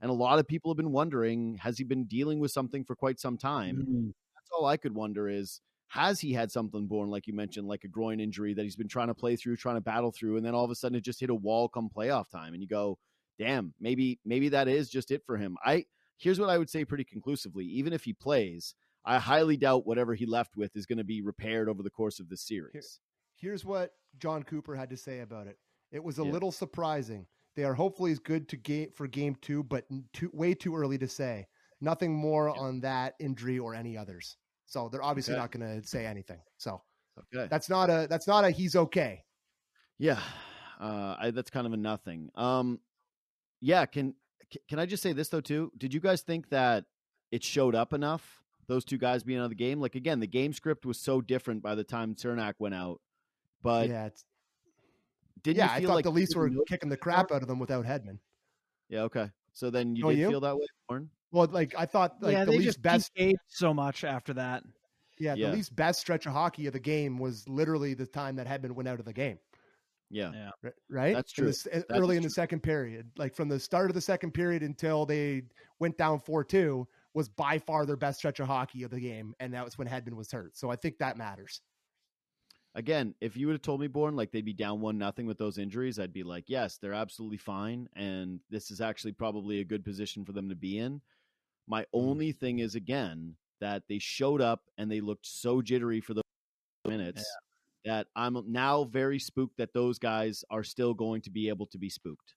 And 0.00 0.10
a 0.10 0.14
lot 0.14 0.38
of 0.38 0.46
people 0.48 0.70
have 0.70 0.76
been 0.76 0.92
wondering, 0.92 1.56
has 1.58 1.78
he 1.78 1.84
been 1.84 2.04
dealing 2.04 2.40
with 2.40 2.50
something 2.50 2.84
for 2.84 2.94
quite 2.96 3.20
some 3.20 3.36
time? 3.36 3.76
Mm. 3.76 4.14
That's 4.34 4.50
all 4.52 4.66
I 4.66 4.76
could 4.76 4.94
wonder 4.94 5.28
is, 5.28 5.60
has 5.88 6.20
he 6.20 6.32
had 6.32 6.50
something 6.52 6.86
born, 6.86 7.10
like 7.10 7.26
you 7.26 7.34
mentioned, 7.34 7.66
like 7.66 7.84
a 7.84 7.88
groin 7.88 8.20
injury 8.20 8.54
that 8.54 8.62
he's 8.62 8.76
been 8.76 8.88
trying 8.88 9.08
to 9.08 9.14
play 9.14 9.36
through, 9.36 9.56
trying 9.56 9.74
to 9.74 9.80
battle 9.80 10.12
through, 10.12 10.36
and 10.36 10.46
then 10.46 10.54
all 10.54 10.64
of 10.64 10.70
a 10.70 10.74
sudden 10.74 10.96
it 10.96 11.04
just 11.04 11.20
hit 11.20 11.30
a 11.30 11.34
wall 11.34 11.68
come 11.68 11.90
playoff 11.94 12.30
time, 12.30 12.54
and 12.54 12.62
you 12.62 12.68
go, 12.68 12.96
damn, 13.38 13.74
maybe 13.80 14.20
maybe 14.24 14.48
that 14.50 14.68
is 14.68 14.88
just 14.88 15.10
it 15.10 15.22
for 15.26 15.36
him. 15.36 15.56
I 15.64 15.84
here's 16.16 16.38
what 16.38 16.48
I 16.48 16.58
would 16.58 16.70
say 16.70 16.84
pretty 16.84 17.04
conclusively: 17.04 17.64
even 17.64 17.92
if 17.92 18.04
he 18.04 18.12
plays, 18.12 18.74
I 19.04 19.18
highly 19.18 19.56
doubt 19.56 19.84
whatever 19.86 20.14
he 20.14 20.26
left 20.26 20.56
with 20.56 20.76
is 20.76 20.86
going 20.86 20.98
to 20.98 21.04
be 21.04 21.22
repaired 21.22 21.68
over 21.68 21.82
the 21.82 21.90
course 21.90 22.20
of 22.20 22.28
this 22.28 22.42
series. 22.46 23.00
Here's 23.34 23.64
what 23.64 23.92
Jon 24.18 24.44
Cooper 24.44 24.76
had 24.76 24.90
to 24.90 24.96
say 24.96 25.20
about 25.20 25.48
it. 25.48 25.58
It 25.90 26.04
was 26.04 26.18
a 26.20 26.24
Yeah. 26.24 26.30
little 26.30 26.52
surprising. 26.52 27.26
They 27.56 27.64
are 27.64 27.74
hopefully 27.74 28.12
as 28.12 28.18
good 28.18 28.48
to 28.50 28.56
game 28.56 28.90
for 28.94 29.06
game 29.06 29.36
two, 29.40 29.62
but 29.64 29.84
too, 30.12 30.30
way 30.32 30.54
too 30.54 30.76
early 30.76 30.98
to 30.98 31.08
say. 31.08 31.46
Nothing 31.80 32.14
more 32.14 32.48
on 32.50 32.80
that 32.80 33.14
injury 33.20 33.58
or 33.58 33.74
any 33.74 33.96
others. 33.96 34.36
So 34.66 34.88
they're 34.88 35.02
obviously 35.02 35.34
Okay. 35.34 35.40
not 35.40 35.50
going 35.50 35.80
to 35.80 35.86
say 35.86 36.06
anything. 36.06 36.40
So 36.58 36.82
Okay. 37.34 37.48
that's 37.50 37.68
not 37.68 37.90
a 37.90 38.06
that's 38.08 38.26
not 38.28 38.44
a 38.44 38.50
he's 38.50 38.76
okay. 38.76 39.24
Yeah, 39.98 40.20
uh, 40.80 41.16
I, 41.18 41.30
that's 41.32 41.50
kind 41.50 41.66
of 41.66 41.72
a 41.72 41.76
nothing. 41.76 42.30
Um, 42.34 42.80
yeah, 43.60 43.84
can 43.86 44.14
can 44.68 44.78
I 44.78 44.86
just 44.86 45.02
say 45.02 45.12
this 45.12 45.28
though 45.28 45.40
too? 45.40 45.72
Did 45.76 45.92
you 45.92 46.00
guys 46.00 46.22
think 46.22 46.48
that 46.50 46.84
it 47.30 47.42
showed 47.44 47.74
up 47.74 47.92
enough? 47.92 48.42
Those 48.68 48.84
two 48.84 48.98
guys 48.98 49.22
being 49.24 49.40
out 49.40 49.44
of 49.44 49.50
the 49.50 49.56
game. 49.56 49.80
Like 49.80 49.96
again, 49.96 50.20
the 50.20 50.26
game 50.26 50.52
script 50.52 50.86
was 50.86 50.98
so 50.98 51.20
different 51.20 51.62
by 51.62 51.74
the 51.74 51.84
time 51.84 52.14
Cernak 52.14 52.54
went 52.58 52.74
out. 52.74 53.00
But 53.62 53.88
yeah, 53.88 54.06
it's, 54.06 54.24
didn't 55.42 55.58
yeah. 55.58 55.76
you 55.78 55.84
I 55.84 55.86
thought 55.86 55.94
like 55.94 56.04
the 56.04 56.10
Leafs 56.10 56.34
were 56.34 56.50
kicking 56.66 56.88
the 56.88 56.96
crap 56.96 57.30
out 57.32 57.42
of 57.42 57.48
them 57.48 57.58
without 57.58 57.84
Hedman. 57.84 58.18
Yeah, 58.88 59.02
okay. 59.02 59.30
So 59.52 59.70
then 59.70 59.96
you 59.96 60.06
Oh, 60.06 60.10
did 60.10 60.18
you? 60.18 60.28
feel 60.30 60.40
that 60.40 60.56
way, 60.56 60.66
Warren? 60.88 61.10
Well, 61.32 61.46
like 61.50 61.74
I 61.78 61.86
thought, 61.86 62.16
like 62.22 62.32
yeah, 62.32 62.44
the 62.44 62.52
they 62.52 62.58
Leafs' 62.58 62.66
just 62.74 62.82
best 62.82 63.14
best 63.14 63.36
so 63.48 63.72
much 63.74 64.04
after 64.04 64.32
that. 64.34 64.62
Yeah, 65.18 65.34
Yeah. 65.34 65.50
the 65.50 65.56
least 65.56 65.76
best 65.76 66.00
stretch 66.00 66.26
of 66.26 66.32
hockey 66.32 66.66
of 66.66 66.72
the 66.72 66.80
game 66.80 67.18
was 67.18 67.46
literally 67.48 67.94
the 67.94 68.06
time 68.06 68.36
that 68.36 68.46
Hedman 68.46 68.72
went 68.72 68.88
out 68.88 68.98
of 68.98 69.04
the 69.04 69.12
game. 69.12 69.38
Yeah. 70.08 70.32
Yeah. 70.62 70.70
Right? 70.88 71.14
That's 71.14 71.36
In 71.38 71.44
the 71.46 71.52
true. 71.52 71.70
s- 71.72 71.82
uh, 71.82 71.82
That 71.88 72.00
early 72.00 72.16
is 72.16 72.18
in 72.18 72.22
the 72.24 72.30
second 72.30 72.62
period, 72.62 73.10
like 73.16 73.34
from 73.34 73.48
the 73.48 73.60
start 73.60 73.90
of 73.90 73.94
the 73.94 74.00
second 74.00 74.32
period 74.32 74.62
until 74.62 75.06
they 75.06 75.42
went 75.78 75.96
down 75.98 76.18
four 76.20 76.42
two, 76.42 76.88
was 77.14 77.28
by 77.28 77.58
far 77.58 77.86
their 77.86 77.96
best 77.96 78.18
stretch 78.18 78.40
of 78.40 78.46
hockey 78.46 78.82
of 78.82 78.90
the 78.90 78.98
game, 79.00 79.34
and 79.40 79.52
that 79.54 79.64
was 79.64 79.76
when 79.78 79.86
Hedman 79.86 80.14
was 80.14 80.30
hurt. 80.32 80.56
So 80.56 80.70
I 80.70 80.76
think 80.76 80.98
that 80.98 81.16
matters. 81.16 81.60
Again, 82.74 83.14
if 83.20 83.36
you 83.36 83.46
would 83.46 83.54
have 83.54 83.62
told 83.62 83.80
me, 83.80 83.88
Bourne, 83.88 84.14
like 84.14 84.30
they'd 84.30 84.44
be 84.44 84.52
down 84.52 84.80
one 84.80 84.96
nothing 84.96 85.26
with 85.26 85.38
those 85.38 85.58
injuries, 85.58 85.98
I'd 85.98 86.12
be 86.12 86.22
like, 86.22 86.44
yes, 86.46 86.78
they're 86.78 86.92
absolutely 86.92 87.38
fine, 87.38 87.88
and 87.96 88.40
this 88.48 88.70
is 88.70 88.80
actually 88.80 89.12
probably 89.12 89.60
a 89.60 89.64
good 89.64 89.84
position 89.84 90.24
for 90.24 90.32
them 90.32 90.48
to 90.48 90.54
be 90.54 90.78
in. 90.78 91.00
My 91.66 91.82
mm-hmm. 91.82 91.98
only 91.98 92.32
thing 92.32 92.60
is 92.60 92.74
again 92.74 93.34
that 93.60 93.82
they 93.88 93.98
showed 93.98 94.40
up 94.40 94.62
and 94.78 94.90
they 94.90 95.00
looked 95.00 95.26
so 95.26 95.60
jittery 95.60 96.00
for 96.00 96.14
those 96.14 96.22
minutes 96.86 97.24
that 97.84 98.06
I'm 98.16 98.36
now 98.48 98.84
very 98.84 99.18
spooked 99.18 99.56
that 99.58 99.72
those 99.72 99.98
guys 99.98 100.44
are 100.50 100.64
still 100.64 100.94
going 100.94 101.22
to 101.22 101.30
be 101.30 101.48
able 101.48 101.66
to 101.66 101.78
be 101.78 101.88
spooked. 101.88 102.34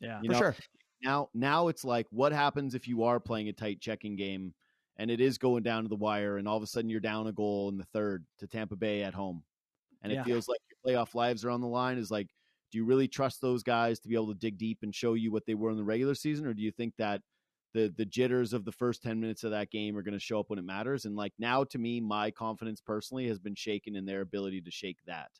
Yeah. 0.00 0.20
You 0.22 0.28
For 0.28 0.32
know, 0.32 0.38
sure. 0.38 0.56
now 1.02 1.28
now 1.34 1.68
it's 1.68 1.84
like 1.84 2.06
what 2.10 2.32
happens 2.32 2.74
if 2.74 2.86
you 2.88 3.04
are 3.04 3.20
playing 3.20 3.48
a 3.48 3.52
tight 3.52 3.80
checking 3.80 4.16
game 4.16 4.54
and 4.96 5.10
it 5.10 5.20
is 5.20 5.38
going 5.38 5.62
down 5.62 5.82
to 5.82 5.88
the 5.88 5.96
wire 5.96 6.38
and 6.38 6.48
all 6.48 6.56
of 6.56 6.62
a 6.62 6.66
sudden 6.66 6.90
you're 6.90 7.00
down 7.00 7.26
a 7.26 7.32
goal 7.32 7.68
in 7.68 7.78
the 7.78 7.86
third 7.92 8.24
to 8.38 8.46
Tampa 8.46 8.76
Bay 8.76 9.02
at 9.02 9.14
home 9.14 9.42
and 10.02 10.12
Yeah. 10.12 10.20
it 10.20 10.24
feels 10.24 10.48
like 10.48 10.60
your 10.70 10.94
playoff 10.96 11.14
lives 11.14 11.44
are 11.44 11.50
on 11.50 11.60
the 11.60 11.66
line 11.66 11.98
is 11.98 12.10
like 12.10 12.28
do 12.70 12.76
you 12.78 12.84
really 12.84 13.08
trust 13.08 13.40
those 13.40 13.62
guys 13.62 13.98
to 14.00 14.08
be 14.08 14.14
able 14.14 14.28
to 14.32 14.38
dig 14.38 14.58
deep 14.58 14.78
and 14.82 14.94
show 14.94 15.14
you 15.14 15.32
what 15.32 15.46
they 15.46 15.54
were 15.54 15.70
in 15.70 15.76
the 15.76 15.84
regular 15.84 16.14
season 16.14 16.46
or 16.46 16.54
do 16.54 16.62
you 16.62 16.70
think 16.70 16.94
that 16.98 17.20
the 17.74 17.92
the 17.96 18.04
jitters 18.04 18.52
of 18.52 18.64
the 18.64 18.72
first 18.72 19.02
10 19.02 19.20
minutes 19.20 19.44
of 19.44 19.50
that 19.52 19.70
game 19.70 19.96
are 19.96 20.02
going 20.02 20.12
to 20.14 20.20
show 20.20 20.40
up 20.40 20.48
when 20.50 20.58
it 20.58 20.64
matters 20.64 21.04
and 21.04 21.16
like 21.16 21.32
now 21.38 21.64
to 21.64 21.78
me 21.78 22.00
my 22.00 22.30
confidence 22.30 22.80
personally 22.80 23.26
has 23.28 23.38
been 23.38 23.54
shaken 23.54 23.96
in 23.96 24.04
their 24.06 24.20
ability 24.22 24.60
to 24.60 24.70
shake 24.70 24.98
that 25.06 25.30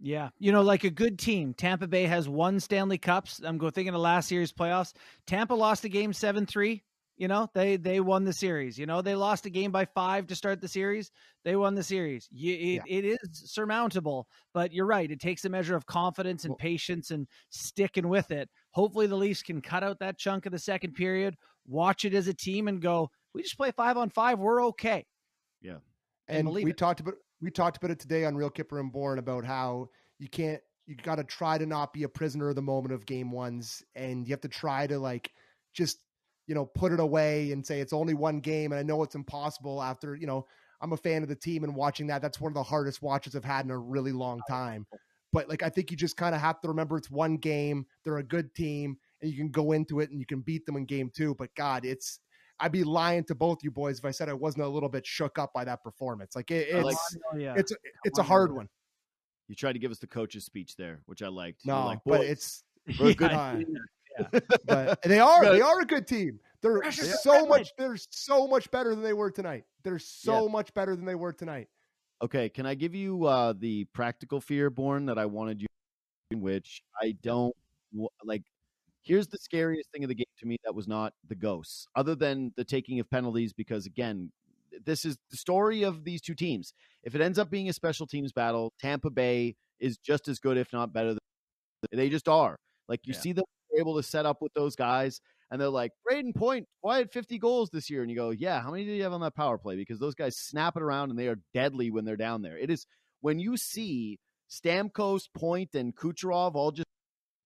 Yeah. 0.00 0.28
You 0.38 0.52
know, 0.52 0.60
like 0.62 0.84
a 0.84 0.90
good 0.90 1.18
team. 1.18 1.54
Tampa 1.54 1.86
Bay 1.86 2.04
has 2.04 2.28
won 2.28 2.60
Stanley 2.60 2.98
Cups. 2.98 3.40
I'm 3.42 3.56
go 3.56 3.70
thinking 3.70 3.94
of 3.94 4.00
last 4.00 4.30
year's 4.30 4.52
playoffs. 4.52 4.92
Tampa 5.26 5.54
lost 5.54 5.82
the 5.82 5.88
game 5.88 6.12
7-3. 6.12 6.82
You 7.16 7.28
know, 7.28 7.48
they 7.54 7.76
they 7.76 8.00
won 8.00 8.24
the 8.24 8.32
series. 8.32 8.78
You 8.78 8.84
know, 8.86 9.00
they 9.00 9.14
lost 9.14 9.46
a 9.46 9.50
game 9.50 9.72
by 9.72 9.86
5 9.86 10.26
to 10.26 10.36
start 10.36 10.60
the 10.60 10.68
series. 10.68 11.10
They 11.44 11.56
won 11.56 11.74
the 11.74 11.82
series. 11.82 12.28
You, 12.30 12.54
it, 12.54 12.82
it 12.86 13.04
is 13.06 13.18
surmountable, 13.32 14.28
but 14.52 14.72
you're 14.72 14.86
right. 14.86 15.10
It 15.10 15.20
takes 15.20 15.44
a 15.44 15.48
measure 15.48 15.76
of 15.76 15.86
confidence 15.86 16.44
and 16.44 16.52
Well- 16.52 16.58
patience 16.58 17.10
and 17.10 17.26
sticking 17.48 18.08
with 18.08 18.30
it. 18.30 18.50
Hopefully 18.72 19.06
the 19.06 19.16
Leafs 19.16 19.42
can 19.42 19.62
cut 19.62 19.82
out 19.82 20.00
that 20.00 20.18
chunk 20.18 20.44
of 20.44 20.52
the 20.52 20.58
second 20.58 20.92
period, 20.94 21.36
watch 21.66 22.04
it 22.04 22.12
as 22.12 22.28
a 22.28 22.34
team 22.34 22.68
and 22.68 22.82
go, 22.82 23.10
we 23.32 23.42
just 23.42 23.56
play 23.56 23.70
5 23.70 23.96
on 23.96 24.10
5, 24.10 24.38
we're 24.38 24.64
okay. 24.66 25.06
and 26.28 26.48
and 26.48 26.50
we 26.64 26.70
it. 26.70 26.76
talked 26.76 27.00
about 27.00 27.14
we 27.40 27.50
talked 27.50 27.76
about 27.76 27.90
it 27.90 27.98
today 27.98 28.24
on 28.24 28.36
Real 28.36 28.50
Kyper 28.50 28.80
and 28.80 28.92
Bourne 28.92 29.18
about 29.18 29.44
how 29.44 29.88
you 30.18 30.28
can't 30.28 30.60
you 30.86 30.94
got 30.94 31.16
to 31.16 31.24
try 31.24 31.58
to 31.58 31.66
not 31.66 31.92
be 31.92 32.04
a 32.04 32.08
prisoner 32.08 32.48
of 32.48 32.54
the 32.54 32.62
moment 32.62 32.94
of 32.94 33.06
game 33.06 33.32
ones, 33.32 33.82
and 33.94 34.26
you 34.26 34.32
have 34.32 34.40
to 34.42 34.48
try 34.48 34.86
to 34.86 34.98
like 34.98 35.32
just 35.74 35.98
you 36.46 36.54
know 36.54 36.66
put 36.66 36.92
it 36.92 37.00
away 37.00 37.52
and 37.52 37.66
say 37.66 37.80
it's 37.80 37.92
only 37.92 38.14
one 38.14 38.40
game, 38.40 38.72
and 38.72 38.78
I 38.78 38.82
know 38.82 39.02
it's 39.02 39.14
impossible 39.14 39.82
after 39.82 40.14
you 40.14 40.26
know 40.26 40.46
I'm 40.80 40.92
a 40.92 40.96
fan 40.96 41.22
of 41.22 41.28
the 41.28 41.34
team 41.34 41.64
and 41.64 41.74
watching 41.74 42.06
that 42.08 42.22
that's 42.22 42.40
one 42.40 42.50
of 42.50 42.54
the 42.54 42.62
hardest 42.62 43.02
watches 43.02 43.34
I've 43.34 43.44
had 43.44 43.64
in 43.64 43.70
a 43.70 43.78
really 43.78 44.12
long 44.12 44.40
oh, 44.48 44.52
time. 44.52 44.86
But 45.32 45.48
like 45.48 45.62
I 45.62 45.68
think 45.68 45.90
you 45.90 45.96
just 45.96 46.16
kind 46.16 46.34
of 46.34 46.40
have 46.40 46.60
to 46.60 46.68
remember 46.68 46.96
it's 46.96 47.10
one 47.10 47.36
game. 47.36 47.86
They're 48.04 48.18
a 48.18 48.22
good 48.22 48.54
team, 48.54 48.96
and 49.20 49.30
you 49.30 49.36
can 49.36 49.50
go 49.50 49.72
into 49.72 50.00
it 50.00 50.10
and 50.10 50.18
you 50.18 50.26
can 50.26 50.40
beat 50.40 50.66
them 50.66 50.76
in 50.76 50.84
game 50.84 51.10
two. 51.14 51.34
But 51.34 51.54
God, 51.54 51.84
it's 51.84 52.20
I'd 52.58 52.72
be 52.72 52.84
lying 52.84 53.24
to 53.24 53.34
both 53.34 53.58
you 53.62 53.70
boys 53.70 53.98
if 53.98 54.04
I 54.04 54.10
said 54.10 54.28
I 54.28 54.32
wasn't 54.32 54.64
a 54.64 54.68
little 54.68 54.88
bit 54.88 55.06
shook 55.06 55.38
up 55.38 55.52
by 55.52 55.64
that 55.64 55.82
performance. 55.82 56.34
Like 56.34 56.50
it, 56.50 56.68
it's 56.70 56.84
like- 56.84 56.96
Oh, 57.32 57.36
yeah. 57.36 57.54
it's 57.56 57.72
it's 58.04 58.18
a 58.18 58.22
hard 58.22 58.54
one. 58.54 58.68
you 59.48 59.54
tried 59.54 59.74
to 59.74 59.78
give 59.78 59.90
us 59.90 59.98
the 59.98 60.06
coach's 60.06 60.44
speech 60.44 60.74
there 60.76 61.02
which 61.06 61.22
i 61.22 61.28
liked 61.28 61.60
You're 61.64 61.76
No, 61.76 61.86
like, 61.86 61.98
but 62.04 62.22
it's 62.22 62.64
we're 62.98 63.10
a 63.10 63.14
good 63.22 63.30
Yeah, 63.30 63.62
but 64.64 65.02
they 65.02 65.18
are 65.18 65.42
they 65.50 65.60
are 65.60 65.80
a 65.80 65.84
good 65.84 66.06
team. 66.06 66.40
They're 66.62 66.90
so 66.90 67.46
much 67.46 67.72
they're 67.78 67.96
so 68.10 68.46
much 68.48 68.70
better 68.70 68.90
than 68.90 69.02
they 69.02 69.12
were 69.12 69.30
tonight. 69.30 69.64
They're 69.82 69.98
so 69.98 70.48
much 70.48 70.72
better 70.74 70.96
than 70.96 71.04
they 71.04 71.14
were 71.14 71.32
tonight. 71.32 71.68
Okay, 72.22 72.48
can 72.48 72.64
I 72.66 72.74
give 72.74 72.94
you 72.94 73.24
uh, 73.26 73.52
the 73.56 73.84
practical 73.92 74.40
fear 74.40 74.70
Bourne 74.70 75.06
that 75.06 75.18
I 75.18 75.26
wanted 75.26 75.60
you, 75.60 75.68
in 76.30 76.40
which 76.40 76.80
I 77.00 77.14
don't 77.22 77.54
like. 78.24 78.42
Here's 79.02 79.28
the 79.28 79.38
scariest 79.38 79.88
thing 79.92 80.02
of 80.02 80.08
the 80.08 80.16
game 80.16 80.24
to 80.40 80.46
me 80.46 80.56
that 80.64 80.74
was 80.74 80.88
not 80.88 81.12
the 81.28 81.36
ghosts, 81.36 81.86
other 81.94 82.16
than 82.16 82.52
the 82.56 82.64
taking 82.64 82.98
of 82.98 83.08
penalties, 83.08 83.52
because 83.52 83.86
again, 83.86 84.32
this 84.84 85.04
is 85.04 85.16
the 85.30 85.36
story 85.36 85.84
of 85.84 86.02
these 86.04 86.20
two 86.20 86.34
teams. 86.34 86.72
If 87.04 87.14
it 87.14 87.20
ends 87.20 87.38
up 87.38 87.48
being 87.48 87.68
a 87.68 87.72
special 87.72 88.06
teams 88.06 88.32
battle, 88.32 88.72
Tampa 88.80 89.10
Bay 89.10 89.54
is 89.78 89.98
just 89.98 90.26
as 90.26 90.40
good, 90.40 90.56
if 90.56 90.72
not 90.72 90.92
better. 90.92 91.10
Than, 91.10 91.20
they 91.92 92.08
just 92.08 92.28
are. 92.28 92.56
Like 92.88 93.00
you 93.04 93.12
Yeah. 93.12 93.20
see 93.20 93.32
them 93.32 93.44
able 93.78 93.96
to 93.96 94.02
set 94.02 94.26
up 94.26 94.42
with 94.42 94.52
those 94.54 94.76
guys, 94.76 95.20
and 95.50 95.60
they're 95.60 95.68
like, 95.68 95.92
Brayden 96.08 96.34
Point, 96.34 96.66
why 96.80 96.98
had 96.98 97.12
50 97.12 97.38
goals 97.38 97.70
this 97.70 97.88
year? 97.88 98.02
And 98.02 98.10
you 98.10 98.16
go, 98.16 98.30
yeah, 98.30 98.60
how 98.60 98.70
many 98.70 98.84
did 98.84 98.96
you 98.96 99.02
have 99.04 99.12
on 99.12 99.20
that 99.20 99.36
power 99.36 99.58
play? 99.58 99.76
Because 99.76 99.98
those 99.98 100.14
guys 100.14 100.36
snap 100.36 100.76
it 100.76 100.82
around 100.82 101.10
and 101.10 101.18
they 101.18 101.28
are 101.28 101.38
deadly 101.54 101.90
when 101.90 102.04
they're 102.04 102.16
down 102.16 102.42
there. 102.42 102.58
It 102.58 102.70
is 102.70 102.86
when 103.20 103.38
you 103.38 103.56
see 103.56 104.18
Stamkos, 104.50 105.28
Point, 105.34 105.74
and 105.74 105.94
Kucherov 105.94 106.54
all 106.54 106.72
just 106.72 106.86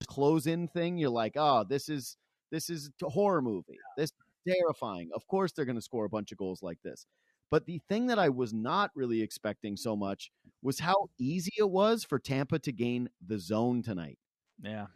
close 0.06 0.46
in 0.46 0.68
thing, 0.68 0.98
you're 0.98 1.10
like, 1.10 1.34
oh, 1.36 1.64
this 1.68 1.88
is 1.88 2.16
this 2.50 2.70
is 2.70 2.90
a 3.02 3.08
horror 3.08 3.42
movie. 3.42 3.78
This 3.96 4.10
is 4.10 4.54
terrifying. 4.56 5.10
Of 5.14 5.26
course 5.26 5.52
they're 5.52 5.64
going 5.64 5.76
to 5.76 5.82
score 5.82 6.04
a 6.04 6.10
bunch 6.10 6.32
of 6.32 6.38
goals 6.38 6.62
like 6.62 6.78
this. 6.82 7.06
But 7.50 7.66
the 7.66 7.80
thing 7.88 8.06
that 8.06 8.18
I 8.18 8.28
was 8.28 8.52
not 8.52 8.90
really 8.94 9.22
expecting 9.22 9.76
so 9.76 9.96
much 9.96 10.30
was 10.62 10.78
how 10.78 11.08
easy 11.18 11.52
it 11.58 11.68
was 11.68 12.04
for 12.04 12.18
Tampa 12.18 12.58
to 12.60 12.72
gain 12.72 13.08
the 13.26 13.38
zone 13.38 13.82
tonight. 13.82 14.18
Yeah. 14.62 14.86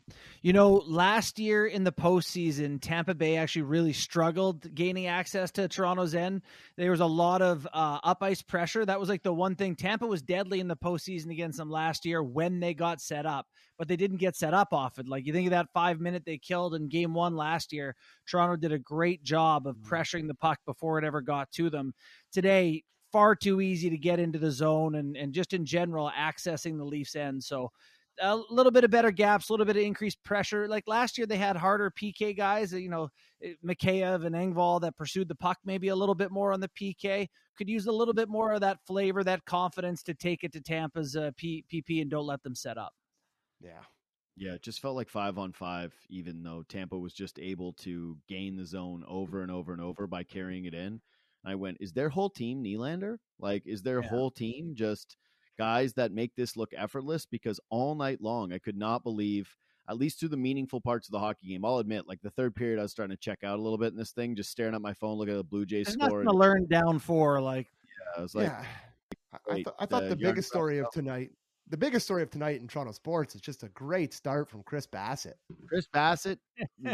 You 0.42 0.52
know, 0.52 0.82
last 0.86 1.38
year 1.38 1.66
in 1.66 1.84
the 1.84 1.92
postseason, 1.92 2.78
Tampa 2.82 3.14
Bay 3.14 3.36
actually 3.36 3.62
really 3.62 3.94
struggled 3.94 4.74
gaining 4.74 5.06
access 5.06 5.50
to 5.52 5.68
Toronto's 5.68 6.14
end. 6.14 6.42
There 6.76 6.90
was 6.90 7.00
a 7.00 7.06
lot 7.06 7.40
of 7.40 7.66
uh, 7.72 7.98
up 8.04 8.22
ice 8.22 8.42
pressure. 8.42 8.84
That 8.84 9.00
was 9.00 9.08
like 9.08 9.22
the 9.22 9.32
one 9.32 9.56
thing. 9.56 9.74
Tampa 9.74 10.06
was 10.06 10.20
deadly 10.20 10.60
in 10.60 10.68
the 10.68 10.76
postseason 10.76 11.30
against 11.30 11.56
them 11.56 11.70
last 11.70 12.04
year 12.04 12.22
when 12.22 12.60
they 12.60 12.74
got 12.74 13.00
set 13.00 13.24
up, 13.24 13.46
but 13.78 13.88
they 13.88 13.96
didn't 13.96 14.18
get 14.18 14.36
set 14.36 14.52
up 14.52 14.68
often. 14.72 15.06
Like 15.06 15.26
you 15.26 15.32
think 15.32 15.46
of 15.46 15.52
that 15.52 15.72
five 15.72 15.98
minute 15.98 16.24
they 16.26 16.36
killed 16.36 16.74
in 16.74 16.88
game 16.88 17.14
one 17.14 17.34
last 17.34 17.72
year. 17.72 17.96
Toronto 18.28 18.56
did 18.56 18.72
a 18.72 18.78
great 18.78 19.22
job 19.22 19.66
of 19.66 19.76
pressuring 19.76 20.26
the 20.26 20.34
puck 20.34 20.58
before 20.66 20.98
it 20.98 21.04
ever 21.04 21.22
got 21.22 21.50
to 21.52 21.70
them. 21.70 21.94
Today, 22.32 22.84
far 23.14 23.36
too 23.36 23.60
easy 23.60 23.88
to 23.88 23.96
get 23.96 24.18
into 24.18 24.40
the 24.40 24.50
zone 24.50 24.96
and, 24.96 25.16
and 25.16 25.32
just 25.32 25.52
in 25.52 25.64
general 25.64 26.10
accessing 26.18 26.76
the 26.76 26.84
Leafs 26.84 27.14
end. 27.14 27.44
So, 27.44 27.70
a 28.20 28.36
little 28.50 28.72
bit 28.72 28.84
of 28.84 28.90
better 28.90 29.10
gaps, 29.10 29.48
a 29.48 29.52
little 29.52 29.66
bit 29.66 29.76
of 29.76 29.82
increased 29.82 30.22
pressure. 30.24 30.68
Like 30.68 30.84
last 30.86 31.18
year, 31.18 31.26
they 31.26 31.36
had 31.36 31.56
harder 31.56 31.90
PK 31.90 32.36
guys, 32.36 32.72
you 32.72 32.88
know, 32.88 33.08
eh, 33.42 33.54
Mikheyev 33.64 34.24
and 34.24 34.34
Engvall 34.34 34.80
that 34.82 34.96
pursued 34.96 35.28
the 35.28 35.34
puck 35.34 35.58
maybe 35.64 35.88
a 35.88 35.96
little 35.96 36.14
bit 36.14 36.30
more 36.30 36.52
on 36.52 36.60
the 36.60 36.70
PK. 36.80 37.26
Could 37.56 37.68
use 37.68 37.86
a 37.86 37.92
little 37.92 38.14
bit 38.14 38.28
more 38.28 38.52
of 38.52 38.60
that 38.60 38.78
flavor, 38.86 39.22
that 39.24 39.44
confidence 39.44 40.02
to 40.04 40.14
take 40.14 40.44
it 40.44 40.52
to 40.52 40.60
Tampa's 40.60 41.16
uh, 41.16 41.30
P- 41.36 41.64
PP 41.72 42.00
and 42.02 42.10
don't 42.10 42.26
let 42.26 42.42
them 42.42 42.54
set 42.54 42.78
up. 42.78 42.92
Yeah. 43.60 43.82
Yeah, 44.36 44.54
it 44.54 44.62
just 44.62 44.80
felt 44.80 44.96
like 44.96 45.08
five 45.08 45.38
on 45.38 45.52
five, 45.52 45.94
even 46.10 46.42
though 46.42 46.64
Tampa 46.68 46.98
was 46.98 47.12
just 47.12 47.38
able 47.38 47.72
to 47.74 48.18
gain 48.28 48.56
the 48.56 48.66
zone 48.66 49.04
over 49.06 49.42
and 49.42 49.50
over 49.50 49.72
and 49.72 49.80
over 49.80 50.08
by 50.08 50.24
carrying 50.24 50.64
it 50.64 50.74
in. 50.74 51.00
I 51.44 51.54
went, 51.54 51.76
is 51.80 51.92
their 51.92 52.08
whole 52.08 52.30
team 52.30 52.64
Nylander? 52.64 53.18
Like, 53.38 53.62
is 53.66 53.82
their 53.82 54.02
Yeah. 54.02 54.08
whole 54.08 54.30
team 54.32 54.74
just 54.74 55.16
guys 55.58 55.92
that 55.94 56.12
make 56.12 56.34
this 56.36 56.56
look 56.56 56.72
effortless? 56.76 57.26
Because 57.26 57.60
all 57.70 57.94
night 57.94 58.20
long, 58.20 58.52
I 58.52 58.58
could 58.58 58.76
not 58.76 59.04
believe, 59.04 59.56
at 59.88 59.96
least 59.96 60.20
through 60.20 60.30
the 60.30 60.36
meaningful 60.36 60.80
parts 60.80 61.08
of 61.08 61.12
the 61.12 61.18
hockey 61.18 61.48
game, 61.48 61.64
I'll 61.64 61.78
admit, 61.78 62.08
like 62.08 62.20
the 62.22 62.30
third 62.30 62.54
period, 62.54 62.78
I 62.78 62.82
was 62.82 62.92
starting 62.92 63.16
to 63.16 63.20
check 63.20 63.44
out 63.44 63.58
a 63.58 63.62
little 63.62 63.78
bit 63.78 63.92
in 63.92 63.98
this 63.98 64.12
thing, 64.12 64.36
just 64.36 64.50
staring 64.50 64.74
at 64.74 64.82
my 64.82 64.94
phone, 64.94 65.18
looking 65.18 65.34
at 65.34 65.38
the 65.38 65.44
Blue 65.44 65.66
Jays 65.66 65.92
score. 65.92 66.08
nothing 66.08 66.24
to 66.24 66.32
learn 66.32 66.66
down 66.66 66.98
for. 66.98 67.40
Like, 67.40 67.68
yeah, 67.84 68.18
I 68.18 68.22
was 68.22 68.34
like, 68.34 68.48
yeah. 68.48 68.64
I, 69.32 69.52
I, 69.52 69.54
th- 69.54 69.66
I 69.78 69.86
thought 69.86 70.04
uh, 70.04 70.08
the 70.08 70.14
the, 70.16 70.22
biggest 70.22 70.48
story 70.48 70.78
of 70.78 70.90
tonight, 70.90 71.30
the 71.68 71.76
biggest 71.76 72.04
story 72.04 72.22
of 72.22 72.30
tonight 72.30 72.60
in 72.60 72.68
Toronto 72.68 72.92
sports 72.92 73.34
is 73.34 73.40
just 73.40 73.62
a 73.62 73.68
great 73.70 74.12
start 74.12 74.50
from 74.50 74.62
Chris 74.62 74.86
Bassitt. 74.86 75.34
Chris 75.66 75.88
Bassitt, 75.92 76.38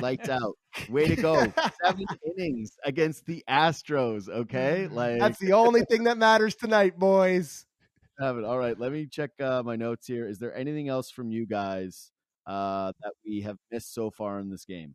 lights 0.01 0.29
out. 0.29 0.57
Way 0.89 1.09
to 1.09 1.17
go. 1.17 1.53
Seven 1.85 2.07
innings 2.27 2.79
against 2.85 3.27
the 3.27 3.43
Astros, 3.49 4.29
okay? 4.29 4.85
Mm-hmm. 4.87 4.95
Like, 4.95 5.19
That's 5.19 5.39
the 5.39 5.53
only 5.53 5.83
thing 5.91 6.05
that 6.05 6.19
matters 6.19 6.55
tonight, 6.55 6.99
boys. 6.99 7.67
Have 8.21 8.37
it. 8.37 8.45
All 8.45 8.59
right. 8.59 8.79
Let 8.79 8.93
me 8.93 9.07
check 9.07 9.31
uh, 9.41 9.63
my 9.65 9.77
notes 9.77 10.07
here. 10.07 10.29
Is 10.29 10.39
there 10.39 10.55
anything 10.55 10.89
else 10.89 11.11
from 11.11 11.31
you 11.31 11.47
guys 11.47 12.13
uh, 12.47 12.93
that 13.03 13.13
we 13.25 13.41
have 13.41 13.57
missed 13.71 13.95
so 13.95 14.11
far 14.11 14.39
in 14.39 14.51
this 14.51 14.65
game? 14.67 14.95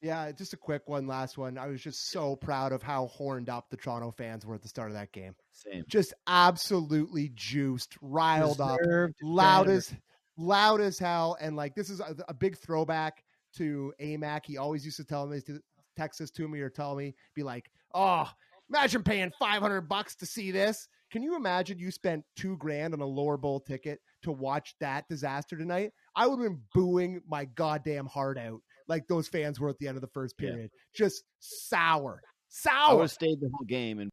Yeah, 0.00 0.32
just 0.32 0.52
a 0.52 0.56
quick 0.56 0.82
one, 0.86 1.06
last 1.06 1.38
one. 1.38 1.56
I 1.58 1.68
was 1.68 1.80
just 1.80 2.10
so 2.10 2.34
proud 2.34 2.72
of 2.72 2.82
how 2.82 3.06
horned 3.06 3.48
up 3.48 3.70
the 3.70 3.76
Toronto 3.76 4.10
fans 4.10 4.44
were 4.44 4.56
at 4.56 4.62
the 4.62 4.68
start 4.68 4.88
of 4.88 4.94
that 4.94 5.12
game. 5.12 5.34
Same. 5.52 5.84
Just 5.86 6.12
absolutely 6.26 7.30
juiced, 7.34 7.96
riled 8.00 8.60
up, 8.60 8.80
loud 9.22 9.66
better. 9.66 9.76
as 9.76 9.94
loud 10.36 10.80
as 10.80 10.98
hell. 10.98 11.36
And 11.40 11.54
like 11.54 11.76
this 11.76 11.88
is 11.88 12.00
a, 12.00 12.16
a 12.28 12.34
big 12.34 12.58
throwback 12.58 13.22
to 13.56 13.92
AMAC. 14.00 14.46
He 14.46 14.56
always 14.56 14.84
used 14.84 14.96
to 14.96 15.04
tell 15.04 15.26
me 15.26 15.40
to 15.42 15.60
text 15.96 16.18
this 16.18 16.30
to 16.32 16.48
me 16.48 16.60
or 16.60 16.70
tell 16.70 16.96
me, 16.96 17.14
be 17.34 17.44
like, 17.44 17.70
"Oh, 17.94 18.28
imagine 18.68 19.04
paying 19.04 19.30
five 19.38 19.62
hundred 19.62 19.82
bucks 19.82 20.16
to 20.16 20.26
see 20.26 20.50
this." 20.50 20.88
Can 21.12 21.22
you 21.22 21.36
imagine 21.36 21.78
you 21.78 21.90
spent 21.90 22.24
two 22.36 22.56
grand 22.56 22.94
on 22.94 23.00
a 23.00 23.06
lower 23.06 23.36
bowl 23.36 23.60
ticket 23.60 24.00
to 24.22 24.32
watch 24.32 24.74
that 24.80 25.06
disaster 25.10 25.58
tonight? 25.58 25.90
I 26.16 26.26
would 26.26 26.40
have 26.40 26.48
been 26.48 26.62
booing 26.74 27.20
my 27.28 27.44
goddamn 27.44 28.06
heart 28.06 28.38
out 28.38 28.60
like 28.88 29.06
those 29.08 29.28
fans 29.28 29.60
were 29.60 29.68
at 29.68 29.78
the 29.78 29.88
end 29.88 29.98
of 29.98 30.00
the 30.00 30.08
first 30.08 30.34
Yeah. 30.38 30.48
period. 30.48 30.70
Just 30.94 31.24
sour, 31.38 32.22
sour. 32.48 32.90
I 32.90 32.94
would 32.94 33.02
have 33.02 33.10
stayed 33.12 33.40
the 33.40 33.50
whole 33.52 33.66
game 33.66 33.98
and 33.98 34.10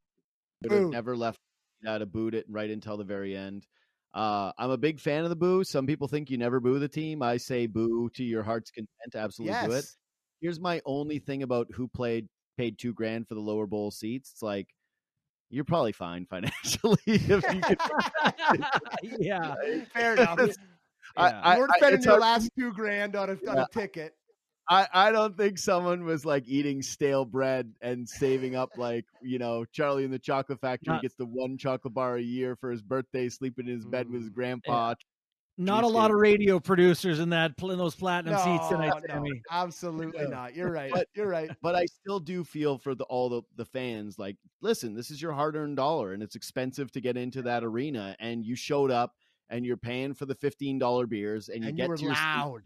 would 0.64 0.74
have 0.74 0.90
never 0.90 1.16
left 1.16 1.38
out 1.88 2.02
of 2.02 2.12
booed 2.12 2.36
it 2.36 2.46
right 2.50 2.70
until 2.70 2.98
the 2.98 3.06
very 3.06 3.34
end. 3.34 3.66
Uh, 4.14 4.52
I'm 4.58 4.72
a 4.72 4.78
big 4.78 5.00
fan 5.00 5.24
of 5.24 5.30
the 5.30 5.36
boo. 5.38 5.64
Some 5.64 5.88
people 5.88 6.10
think 6.10 6.30
you 6.30 6.38
never 6.38 6.60
boo 6.60 6.80
the 6.80 6.90
team. 6.90 7.22
I 7.22 7.38
say 7.38 7.66
boo 7.66 8.10
to 8.16 8.24
your 8.26 8.44
heart's 8.44 8.72
content. 8.72 9.16
Absolutely 9.16 9.68
do 9.68 9.74
it. 9.74 9.86
Here's 10.42 10.60
my 10.60 10.82
only 10.86 11.20
thing 11.20 11.44
about 11.44 11.68
who 11.74 11.88
played 11.88 12.28
paid 12.58 12.78
two 12.78 12.94
grand 12.94 13.28
for 13.28 13.36
the 13.36 13.40
lower 13.42 13.68
bowl 13.68 13.90
seats. 13.92 14.32
It's 14.32 14.42
like 14.42 14.68
you're 15.50 15.64
probably 15.66 15.92
fine 15.92 16.26
financially 16.26 16.98
if 17.06 17.30
you 17.54 17.62
could. 17.62 17.80
yeah. 19.20 19.56
Fair 19.94 20.14
enough. 20.16 20.40
I- 21.18 21.30
Yeah. 21.30 21.42
I- 21.44 21.54
you 21.56 21.60
weren't 21.62 21.72
spending 21.78 21.98
it's 21.98 22.06
your 22.06 22.20
last 22.20 22.50
two 22.58 22.72
grand 22.74 23.16
on 23.16 23.30
a, 23.32 23.50
on 23.50 23.58
a 23.60 23.68
ticket. 23.74 24.14
I, 24.72 24.88
I 24.94 25.12
don't 25.12 25.36
think 25.36 25.58
someone 25.58 26.04
was 26.06 26.24
like 26.26 26.44
eating 26.48 26.84
stale 26.84 27.26
bread 27.26 27.74
and 27.82 28.08
saving 28.08 28.56
up 28.56 28.70
like 28.78 29.06
you 29.24 29.40
know 29.40 29.66
Charlie 29.72 30.04
in 30.04 30.12
the 30.12 30.20
Chocolate 30.20 30.62
Factory 30.62 30.94
Not- 30.94 31.02
gets 31.02 31.16
the 31.16 31.26
one 31.26 31.58
chocolate 31.58 31.96
bar 31.96 32.18
a 32.18 32.22
year 32.22 32.56
for 32.56 32.70
his 32.70 32.84
birthday, 32.84 33.30
sleeping 33.30 33.68
in 33.68 33.74
his 33.74 33.86
bed 33.86 34.08
with 34.12 34.22
his 34.22 34.30
Mm. 34.30 34.36
grandpa. 34.36 34.94
Not 35.62 35.84
a 35.84 35.88
lot 35.88 36.10
of 36.10 36.18
radio 36.18 36.60
producers 36.60 37.20
in 37.20 37.30
that 37.32 37.52
in 37.62 37.78
those 37.78 37.94
platinum 37.94 38.36
seats 38.40 38.70
tonight, 38.70 38.94
no, 39.08 39.14
Sammy. 39.14 39.42
absolutely 39.52 40.24
No. 40.24 40.30
not. 40.30 40.56
You're 40.56 40.72
right. 40.72 40.92
But- 40.92 41.08
You're 41.14 41.28
right. 41.28 41.52
But 41.62 41.76
I 41.76 41.86
still 41.86 42.20
do 42.22 42.44
feel 42.46 42.78
for 42.78 42.96
the 42.96 43.04
all 43.04 43.28
the, 43.30 43.42
the 43.58 43.66
fans. 43.66 44.18
Like, 44.18 44.38
listen, 44.62 44.94
this 44.96 45.12
is 45.12 45.22
your 45.22 45.34
hard 45.34 45.56
earned 45.58 45.76
dollar, 45.76 46.14
and 46.14 46.24
it's 46.24 46.36
expensive 46.36 46.92
to 46.94 47.02
get 47.02 47.18
into 47.18 47.42
that 47.44 47.64
arena. 47.64 48.16
And 48.20 48.46
you 48.46 48.56
showed 48.56 48.90
up, 48.90 49.16
and 49.50 49.66
you're 49.66 49.78
paying 49.78 50.14
for 50.14 50.26
the 50.26 50.36
fifteen 50.36 50.80
dollar 50.80 51.06
beers, 51.08 51.50
and 51.50 51.62
you 51.64 51.70
And 51.70 51.78
get 51.78 51.90
you 51.90 51.98
to 51.98 52.04
your 52.04 52.16
seat, 52.16 52.22
loud. 52.22 52.62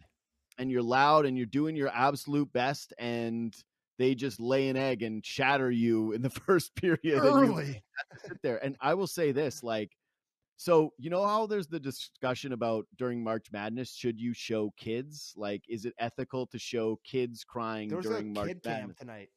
and 0.59 0.69
you're 0.71 0.83
loud, 0.83 1.25
and 1.25 1.35
you're 1.35 1.45
doing 1.47 1.75
your 1.75 1.89
absolute 1.89 2.53
best, 2.53 2.93
and 2.99 3.55
they 3.97 4.13
just 4.15 4.39
lay 4.39 4.69
an 4.69 4.77
egg 4.77 5.01
and 5.01 5.25
shatter 5.25 5.69
you 5.71 6.11
in 6.13 6.21
the 6.21 6.29
first 6.47 6.75
period. 6.75 6.99
and 7.03 7.23
you- 7.23 7.53
Early. 7.53 7.83
sit 8.27 8.39
there. 8.43 8.63
And 8.63 8.75
I 8.79 8.93
will 8.93 9.07
say 9.07 9.31
this, 9.31 9.63
like, 9.63 9.91
so 10.57 10.93
you 10.97 11.09
know 11.09 11.25
how 11.25 11.45
there's 11.47 11.67
the 11.67 11.79
discussion 11.79 12.53
about 12.53 12.85
during 12.97 13.23
March 13.23 13.47
Madness, 13.51 13.93
should 13.93 14.19
you 14.19 14.33
show 14.33 14.71
kids? 14.77 15.33
Like, 15.35 15.63
is 15.67 15.85
it 15.85 15.93
ethical 15.99 16.45
to 16.47 16.59
show 16.59 16.99
kids 17.03 17.43
crying 17.43 17.89
There 17.89 17.97
was 17.97 18.05
a 18.05 18.09
during 18.09 18.33
March 18.33 18.47
kid 18.47 18.63
cam 18.63 18.93
tonight. 18.97 19.29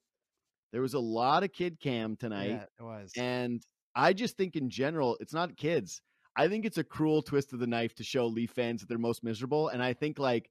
There 0.72 0.82
was 0.82 0.94
a 0.94 0.98
lot 1.00 1.42
of 1.42 1.52
kid 1.52 1.80
cam 1.80 2.16
tonight, 2.16 2.50
Yeah, 2.50 2.64
it 2.78 2.82
was. 2.82 3.12
and 3.16 3.62
I 3.94 4.12
just 4.12 4.36
think 4.36 4.56
in 4.56 4.68
general, 4.68 5.16
it's 5.20 5.32
not 5.32 5.56
kids. 5.56 6.02
I 6.36 6.48
think 6.48 6.66
it's 6.66 6.76
a 6.76 6.84
cruel 6.84 7.22
twist 7.22 7.54
of 7.54 7.60
the 7.60 7.66
knife 7.66 7.94
to 7.94 8.04
show 8.04 8.26
Leaf 8.26 8.50
fans 8.50 8.80
that 8.82 8.88
they're 8.88 8.98
most 8.98 9.24
miserable, 9.24 9.68
and 9.68 9.82
I 9.82 9.94
think 9.94 10.18
like 10.18 10.50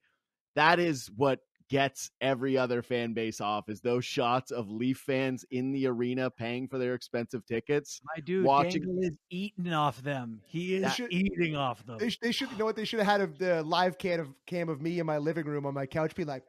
that 0.55 0.79
is 0.79 1.11
what 1.15 1.41
gets 1.69 2.11
every 2.21 2.57
other 2.57 2.81
fan 2.81 3.13
base 3.13 3.41
off 3.41 3.69
is 3.69 3.81
those 3.81 4.05
shots 4.05 4.51
of 4.51 4.69
Leaf 4.69 4.99
fans 4.99 5.45
in 5.51 5.71
the 5.71 5.87
arena 5.87 6.29
paying 6.29 6.67
for 6.67 6.77
their 6.77 6.93
expensive 6.93 7.45
tickets. 7.45 8.01
My 8.15 8.21
dude, 8.21 8.45
watching- 8.45 8.83
Dangle 8.83 9.03
is 9.03 9.17
eating 9.29 9.73
off 9.73 10.01
them. 10.01 10.41
He 10.45 10.75
is 10.75 10.93
should- 10.93 11.11
eating 11.11 11.55
off 11.55 11.85
them. 11.85 11.97
They, 11.97 12.11
they 12.21 12.31
should 12.31 12.51
you 12.51 12.57
know 12.57 12.65
what 12.65 12.75
they 12.75 12.85
should 12.85 12.99
have 12.99 13.07
had 13.07 13.21
of 13.21 13.37
the 13.37 13.63
live 13.63 13.97
cam 13.97 14.19
of 14.19 14.29
cam 14.45 14.69
of 14.69 14.81
me 14.81 14.99
in 14.99 15.05
my 15.05 15.17
living 15.17 15.45
room 15.45 15.65
on 15.65 15.73
my 15.73 15.85
couch. 15.85 16.15
Be 16.15 16.23
like, 16.23 16.43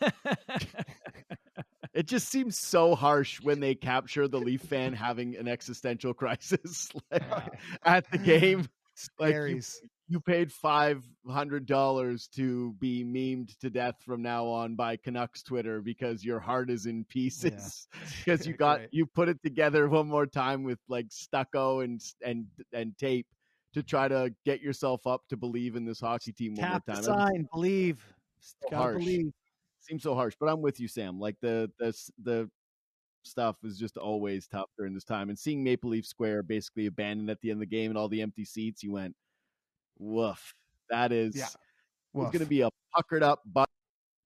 It 1.94 2.08
just 2.08 2.28
seems 2.28 2.58
so 2.58 2.96
harsh 2.96 3.40
when 3.40 3.60
they 3.60 3.76
capture 3.76 4.26
the 4.26 4.40
Leaf 4.40 4.62
fan 4.62 4.92
having 4.92 5.36
an 5.36 5.46
existential 5.46 6.12
crisis 6.22 6.90
like, 7.10 7.22
at 7.84 8.10
the 8.10 8.18
game. 8.18 8.68
Like 9.18 9.34
you, 9.34 9.40
Scaries. 9.40 9.74
You 10.08 10.20
paid 10.20 10.52
five 10.52 11.02
hundred 11.26 11.64
dollars 11.66 12.28
to 12.34 12.74
be 12.78 13.02
memed 13.04 13.56
to 13.58 13.70
death 13.70 13.94
from 14.04 14.20
now 14.22 14.44
on 14.46 14.74
by 14.74 14.96
Canucks 14.96 15.42
Twitter 15.42 15.80
because 15.80 16.24
your 16.24 16.38
heart 16.40 16.68
is 16.70 16.86
in 16.86 17.04
pieces 17.04 17.88
because 18.18 18.46
you 18.46 18.52
got 18.54 18.80
Right. 18.80 18.88
you 18.92 19.06
put 19.06 19.28
it 19.28 19.42
together 19.42 19.88
one 19.88 20.06
more 20.08 20.26
time 20.26 20.62
with 20.62 20.78
like 20.88 21.06
stucco 21.10 21.80
and 21.80 22.02
and 22.22 22.46
and 22.72 22.96
tape 22.98 23.26
to 23.72 23.82
try 23.82 24.06
to 24.06 24.32
get 24.44 24.60
yourself 24.60 25.06
up 25.06 25.22
to 25.28 25.36
believe 25.36 25.74
in 25.74 25.84
this 25.84 26.00
hockey 26.00 26.32
team 26.32 26.54
one 26.54 26.70
Tap 26.70 26.82
more 26.86 26.94
time. 26.96 27.04
sign, 27.04 27.48
believe. 27.52 28.04
Gotta 28.64 28.76
harsh. 28.76 28.98
believe. 28.98 29.32
Seems 29.80 30.02
so 30.02 30.14
harsh, 30.14 30.34
but 30.38 30.46
I'm 30.48 30.60
with 30.62 30.78
you, 30.80 30.86
Sam. 30.88 31.18
Like 31.18 31.36
the 31.40 31.70
the 31.78 31.92
the 32.22 32.50
stuff 33.22 33.56
is 33.64 33.78
just 33.78 33.96
always 33.96 34.46
tough 34.46 34.68
during 34.76 34.92
this 34.94 35.04
time, 35.04 35.28
and 35.30 35.38
seeing 35.38 35.64
Maple 35.64 35.90
Leaf 35.90 36.06
Square 36.06 36.42
basically 36.44 36.86
abandoned 36.86 37.30
at 37.30 37.40
the 37.40 37.50
end 37.50 37.56
of 37.56 37.60
the 37.60 37.66
game 37.74 37.90
and 37.90 37.96
all 37.98 38.08
the 38.08 38.20
empty 38.22 38.44
seats, 38.44 38.82
you 38.82 38.92
went, 38.92 39.14
woof. 39.98 40.54
That 40.90 41.12
is 41.12 41.36
Yeah. 41.36 41.44
it's 41.44 41.56
Woof. 42.12 42.32
going 42.32 42.40
to 42.44 42.48
be 42.48 42.60
a 42.62 42.70
puckered 42.94 43.22
up 43.22 43.42
bu- 43.46 43.64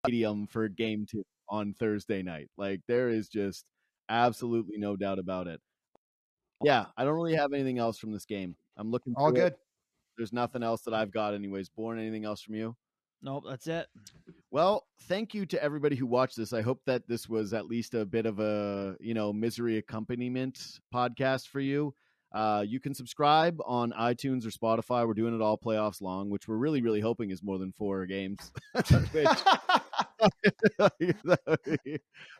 stadium 0.04 0.46
for 0.46 0.68
game 0.68 1.06
two 1.10 1.24
on 1.48 1.72
Thursday 1.74 2.22
night. 2.22 2.48
Like 2.56 2.80
there 2.88 3.08
is 3.08 3.28
just 3.28 3.64
absolutely 4.08 4.78
no 4.78 4.96
doubt 4.96 5.18
about 5.18 5.46
it. 5.46 5.60
Yeah, 6.62 6.86
I 6.96 7.04
don't 7.04 7.14
really 7.14 7.36
have 7.36 7.52
anything 7.52 7.78
else 7.78 7.98
from 7.98 8.12
this 8.12 8.24
game. 8.24 8.56
I'm 8.76 8.90
looking 8.90 9.14
all 9.16 9.28
through 9.30 9.36
it. 9.38 9.50
good. 9.50 9.54
There's 10.16 10.32
nothing 10.32 10.62
else 10.64 10.82
that 10.82 10.94
I've 10.94 11.12
got, 11.12 11.34
anyways. 11.34 11.68
Bourne, 11.68 11.98
anything 12.00 12.24
else 12.24 12.42
from 12.42 12.56
you? 12.56 12.74
Nope, 13.22 13.44
that's 13.48 13.66
it. 13.68 13.86
Well, 14.50 14.86
thank 15.02 15.34
you 15.34 15.46
to 15.46 15.62
everybody 15.62 15.94
who 15.96 16.06
watched 16.06 16.36
this. 16.36 16.52
I 16.52 16.60
hope 16.62 16.80
that 16.86 17.06
this 17.08 17.28
was 17.28 17.52
at 17.52 17.66
least 17.66 17.94
a 17.94 18.04
bit 18.04 18.26
of 18.26 18.40
a, 18.40 18.96
you 19.00 19.14
know, 19.14 19.32
misery 19.32 19.76
accompaniment 19.78 20.80
podcast 20.92 21.48
for 21.48 21.60
you. 21.60 21.94
Uh, 22.32 22.62
you 22.66 22.78
can 22.78 22.94
subscribe 22.94 23.58
on 23.64 23.92
iTunes 23.92 24.44
or 24.44 24.50
Spotify. 24.50 25.06
We're 25.06 25.14
doing 25.14 25.34
it 25.34 25.40
all 25.40 25.56
playoffs 25.56 26.02
long, 26.02 26.28
which 26.28 26.46
we're 26.46 26.56
really, 26.56 26.82
really 26.82 27.00
hoping 27.00 27.30
is 27.30 27.42
more 27.42 27.58
than 27.58 27.72
four 27.72 28.04
games. 28.06 28.52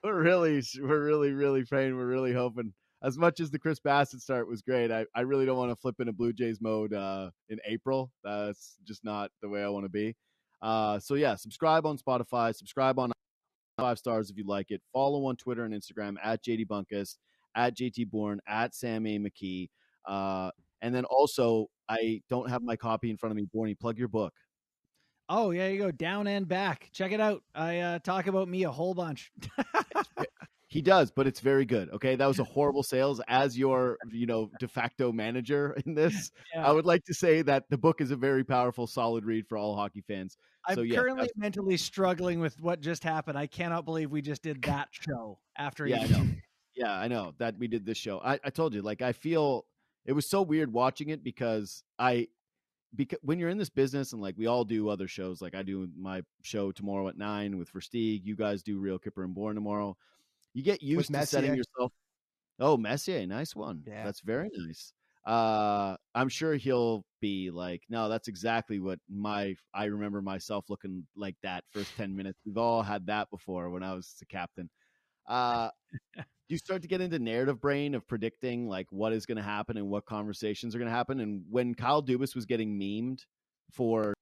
We're 0.05 0.23
really, 0.23 0.63
we're 0.81 1.05
really, 1.05 1.33
really 1.33 1.65
praying. 1.65 1.97
We're 1.97 2.07
really 2.07 2.33
hoping. 2.33 2.73
As 3.03 3.17
much 3.17 3.39
as 3.39 3.51
the 3.51 3.59
Chris 3.59 3.79
Bassitt 3.79 4.21
start 4.21 4.49
was 4.49 4.63
great, 4.63 4.91
I, 4.91 5.07
I 5.15 5.21
really 5.21 5.47
don't 5.47 5.57
want 5.57 5.71
to 5.71 5.77
flip 5.77 6.01
into 6.01 6.13
Blue 6.13 6.33
Jays 6.33 6.61
mode 6.61 6.93
uh, 6.93 7.31
in 7.49 7.61
April. 7.65 8.11
That's 8.25 8.77
just 8.85 9.05
not 9.05 9.31
the 9.41 9.49
way 9.49 9.63
I 9.63 9.69
want 9.69 9.85
to 9.85 9.91
be. 9.91 10.17
Uh, 10.61 10.99
so 10.99 11.15
yeah, 11.15 11.37
subscribe 11.37 11.87
on 11.87 11.97
Spotify, 11.99 12.55
subscribe 12.55 12.99
on 12.99 13.13
five 13.79 13.99
stars 13.99 14.31
if 14.31 14.37
you 14.37 14.45
like 14.45 14.71
it. 14.71 14.83
Follow 14.93 15.27
on 15.27 15.37
Twitter 15.37 15.65
and 15.65 15.73
Instagram 15.73 16.17
at 16.23 16.43
JD 16.43 16.67
Bunkis, 16.67 17.17
at 17.55 17.77
JT 17.77 18.11
Bourne, 18.11 18.41
at 18.49 18.75
Sam 18.75 19.07
A. 19.07 19.19
McKee. 19.19 19.69
Uh, 20.09 20.51
and 20.83 20.95
then 20.95 21.05
also, 21.05 21.67
I 21.89 22.23
don't 22.29 22.49
have 22.51 22.63
my 22.63 22.77
copy 22.77 23.11
in 23.11 23.17
front 23.17 23.31
of 23.31 23.37
me. 23.37 23.47
Borny, 23.55 23.79
plug 23.79 23.99
your 23.99 24.09
book. 24.09 24.33
Oh, 25.29 25.51
yeah, 25.51 25.69
you 25.69 25.79
go 25.79 25.91
down 25.91 26.27
and 26.27 26.49
back. 26.49 26.89
Check 26.93 27.13
it 27.13 27.21
out. 27.21 27.43
I 27.55 27.81
uh, 27.81 27.99
talk 27.99 28.27
about 28.27 28.49
me 28.49 28.65
a 28.65 28.71
whole 28.71 28.95
bunch. 28.95 29.31
He 30.71 30.83
does, 30.83 31.11
but 31.11 31.27
it's 31.27 31.41
very 31.41 31.65
good. 31.65 31.89
Okay, 31.95 32.15
that 32.15 32.27
was 32.27 32.39
a 32.41 32.45
horrible 32.45 32.83
sales. 32.83 33.23
As 33.27 33.59
your, 33.59 33.97
you 34.13 34.27
know, 34.27 34.51
de 34.61 34.69
facto 34.69 35.11
manager 35.11 35.75
in 35.87 35.95
this, 35.95 36.31
Yeah. 36.55 36.69
I 36.69 36.73
would 36.73 36.85
like 36.85 37.05
to 37.05 37.15
say 37.15 37.41
that 37.41 37.65
the 37.71 37.79
book 37.79 38.03
is 38.03 38.11
a 38.11 38.17
very 38.17 38.45
powerful, 38.45 38.87
solid 38.87 39.25
read 39.25 39.49
for 39.49 39.57
all 39.57 39.75
hockey 39.75 40.03
fans. 40.03 40.37
I'm 40.67 40.75
so, 40.75 40.83
yeah, 40.83 40.97
currently 40.97 41.31
mentally 41.37 41.79
struggling 41.79 42.39
with 42.39 42.61
what 42.61 42.83
just 42.83 43.03
happened. 43.03 43.39
I 43.39 43.47
cannot 43.47 43.87
believe 43.87 44.11
we 44.11 44.21
just 44.21 44.43
did 44.43 44.61
that 44.65 44.89
show 44.91 45.39
after. 45.57 45.87
Yeah, 45.87 46.03
I 46.03 46.07
know. 46.07 46.27
Yeah, 46.77 46.93
I 46.93 47.09
know 47.09 47.33
that 47.39 47.59
we 47.59 47.67
did 47.67 47.87
this 47.87 47.97
show. 47.97 48.21
I, 48.23 48.39
I 48.45 48.51
told 48.51 48.75
you, 48.75 48.83
like, 48.83 49.01
I 49.01 49.13
feel 49.13 49.65
it 50.09 50.15
was 50.15 50.29
so 50.29 50.41
weird 50.41 50.73
watching 50.73 51.11
it 51.11 51.23
because 51.23 51.85
I, 51.99 52.29
because 52.95 53.19
when 53.21 53.39
you're 53.39 53.51
in 53.51 53.59
this 53.59 53.69
business 53.69 54.15
and 54.15 54.23
like 54.23 54.37
we 54.39 54.47
all 54.47 54.65
do 54.65 54.89
other 54.89 55.07
shows, 55.07 55.43
like 55.43 55.55
I 55.55 55.63
do 55.63 55.87
my 55.99 56.23
show 56.41 56.73
tomorrow 56.73 57.09
at 57.09 57.19
nine 57.19 57.59
with 57.59 57.71
Versteeg. 57.71 58.25
You 58.25 58.35
guys 58.35 58.63
do 58.63 58.79
Real 58.79 58.99
Kyper 58.99 59.23
and 59.23 59.35
Bourne 59.35 59.55
tomorrow. 59.55 59.99
You 60.55 60.63
get 60.63 60.83
used 60.83 61.13
to 61.13 61.27
setting 61.27 61.55
yourself. 61.55 61.93
Oh, 62.59 62.79
Messier, 62.79 63.27
nice 63.27 63.55
one. 63.55 63.83
Yeah. 63.87 64.03
That's 64.03 64.21
very 64.21 64.49
nice. 64.57 64.95
Uh, 65.27 65.99
I'm 66.15 66.31
sure 66.31 66.55
he'll 66.55 67.05
be 67.21 67.51
like, 67.51 67.83
no, 67.91 68.09
that's 68.09 68.29
exactly 68.29 68.81
what 68.81 69.01
my 69.11 69.57
I 69.75 69.85
remember 69.85 70.23
myself 70.23 70.71
looking 70.71 71.07
like 71.17 71.37
that 71.43 71.65
first 71.71 71.95
ten 71.99 72.17
minutes. 72.17 72.41
We've 72.47 72.57
all 72.57 72.81
had 72.81 73.09
that 73.09 73.29
before 73.29 73.69
when 73.69 73.83
I 73.83 73.93
was 73.93 74.15
the 74.19 74.25
captain. 74.25 74.71
Uh, 75.27 75.69
you 76.49 76.59
start 76.59 76.83
to 76.83 76.89
get 76.89 77.01
into 77.01 77.19
narrative 77.19 77.61
brain 77.61 77.95
of 77.95 78.07
predicting 78.09 78.69
like 78.69 78.87
what 78.91 79.13
is 79.13 79.27
going 79.27 79.37
to 79.37 79.43
happen 79.43 79.77
and 79.77 79.89
what 79.89 80.07
conversations 80.07 80.75
are 80.75 80.79
going 80.79 80.91
to 80.91 80.95
happen. 80.97 81.21
And 81.21 81.45
when 81.51 81.75
Kyle 81.75 82.03
Dubas 82.03 82.35
was 82.35 82.47
getting 82.47 82.79
memed 82.79 83.21
for 83.73 84.15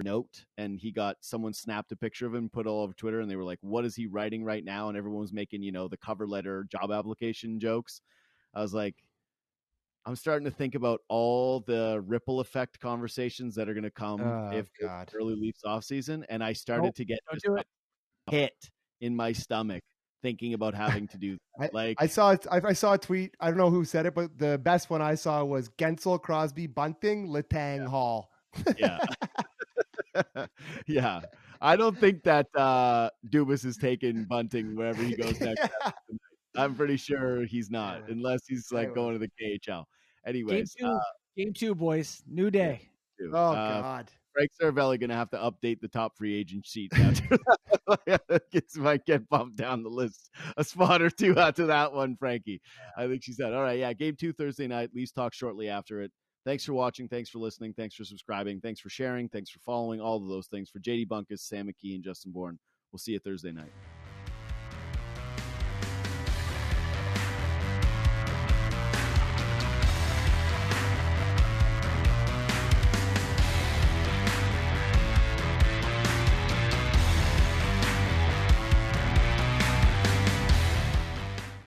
note 0.00 0.44
and 0.56 0.78
he 0.78 0.92
got 0.92 1.16
someone 1.20 1.52
snapped 1.52 1.90
a 1.90 1.96
picture 1.96 2.24
of 2.24 2.32
him 2.32 2.48
put 2.48 2.68
all 2.68 2.82
over 2.84 2.92
twitter 2.92 3.18
and 3.18 3.28
they 3.28 3.34
were 3.34 3.42
like 3.42 3.58
what 3.62 3.84
is 3.84 3.96
he 3.96 4.06
writing 4.06 4.44
right 4.44 4.64
now 4.64 4.88
and 4.88 4.96
everyone 4.96 5.20
was 5.20 5.32
making 5.32 5.60
you 5.60 5.72
know 5.72 5.88
the 5.88 5.96
cover 5.96 6.24
letter 6.24 6.64
job 6.70 6.92
application 6.92 7.58
jokes 7.58 8.00
i 8.54 8.60
was 8.62 8.72
like 8.72 8.94
i'm 10.06 10.14
starting 10.14 10.44
to 10.44 10.52
think 10.52 10.76
about 10.76 11.00
all 11.08 11.58
the 11.66 12.00
ripple 12.06 12.38
effect 12.38 12.78
conversations 12.78 13.56
that 13.56 13.68
are 13.68 13.74
going 13.74 13.82
to 13.82 13.90
come 13.90 14.20
Oh, 14.20 14.50
if 14.52 14.68
God. 14.80 15.10
early 15.16 15.34
leafs 15.34 15.64
off 15.64 15.82
season 15.82 16.24
and 16.28 16.44
i 16.44 16.52
started 16.52 16.84
Nope, 16.84 16.94
to 16.94 17.04
get 17.04 17.18
do 17.44 17.56
it. 17.56 17.66
hit 18.30 18.54
in 19.00 19.16
my 19.16 19.32
stomach 19.32 19.82
thinking 20.22 20.54
about 20.54 20.74
having 20.74 21.06
to 21.08 21.16
do 21.18 21.38
that. 21.58 21.72
like 21.74 21.96
I 22.00 22.06
saw 22.06 22.30
it. 22.32 22.46
I, 22.50 22.60
I 22.64 22.72
saw 22.72 22.94
a 22.94 22.98
tweet. 22.98 23.34
I 23.40 23.48
don't 23.48 23.56
know 23.58 23.70
who 23.70 23.84
said 23.84 24.06
it, 24.06 24.14
but 24.14 24.36
the 24.38 24.58
best 24.58 24.90
one 24.90 25.00
I 25.02 25.14
saw 25.14 25.44
was 25.44 25.68
Guentzel, 25.78 26.20
Crosby, 26.20 26.66
Bunting, 26.66 27.28
Letang, 27.28 27.86
Hall. 27.86 28.30
yeah 28.78 28.98
yeah 30.86 31.20
i 31.60 31.76
don't 31.76 31.96
think 31.98 32.22
that 32.24 32.46
uh 32.56 33.10
dubas 33.28 33.64
is 33.64 33.76
taking 33.76 34.24
bunting 34.24 34.74
wherever 34.74 35.02
he 35.02 35.14
goes 35.14 35.38
next 35.38 35.68
i'm 36.56 36.74
pretty 36.74 36.96
sure 36.96 37.44
he's 37.44 37.70
not 37.70 37.98
Yeah. 38.06 38.14
unless 38.14 38.40
he's 38.48 38.72
like 38.72 38.94
going 38.94 39.12
to 39.12 39.18
the 39.18 39.30
khl 39.40 39.84
Game 40.26 40.64
two, 40.78 40.86
uh, 40.86 40.98
game 41.36 41.52
two, 41.54 41.74
boys. 41.74 42.22
New 42.28 42.50
day. 42.50 42.80
too. 43.18 43.30
Oh 43.32 43.52
Uh, 43.52 43.80
God. 43.80 44.10
Frank 44.32 44.50
Seravalli 44.60 45.00
going 45.00 45.10
to 45.10 45.16
have 45.16 45.30
to 45.30 45.38
update 45.38 45.80
the 45.80 45.88
top 45.88 46.16
free 46.16 46.34
agent 46.34 46.66
sheet 46.66 46.92
after 46.94 47.38
that. 47.88 48.42
Gets, 48.52 48.76
might 48.76 49.04
get 49.06 49.28
bumped 49.28 49.56
down 49.56 49.82
the 49.82 49.88
list 49.88 50.30
a 50.56 50.64
spot 50.64 51.00
or 51.00 51.10
two 51.10 51.38
out 51.38 51.56
to 51.56 51.66
that 51.66 51.92
one, 51.92 52.16
Frankie. 52.16 52.60
I 52.96 53.06
think 53.06 53.22
she 53.22 53.32
said, 53.32 53.54
all 53.54 53.62
right, 53.62 53.78
yeah, 53.78 53.92
game 53.92 54.16
two 54.16 54.32
Thursday 54.32 54.66
night. 54.66 54.90
Leafs 54.94 55.12
talk 55.12 55.32
shortly 55.32 55.68
after 55.68 56.02
it. 56.02 56.12
Thanks 56.44 56.64
for 56.64 56.72
watching. 56.72 57.08
Thanks 57.08 57.30
for 57.30 57.38
listening. 57.38 57.74
Thanks 57.74 57.94
for 57.94 58.04
subscribing. 58.04 58.60
Thanks 58.60 58.80
for 58.80 58.88
sharing. 58.88 59.28
Thanks 59.28 59.50
for 59.50 59.60
following. 59.60 60.00
All 60.00 60.16
of 60.16 60.28
those 60.28 60.46
things. 60.46 60.70
For 60.70 60.80
JD 60.80 61.08
Bunkis, 61.08 61.40
Sam 61.40 61.66
McKee, 61.66 61.94
and 61.94 62.04
Justin 62.04 62.32
Bourne. 62.32 62.58
We'll 62.92 62.98
see 62.98 63.12
you 63.12 63.18
Thursday 63.18 63.52
night. 63.52 63.72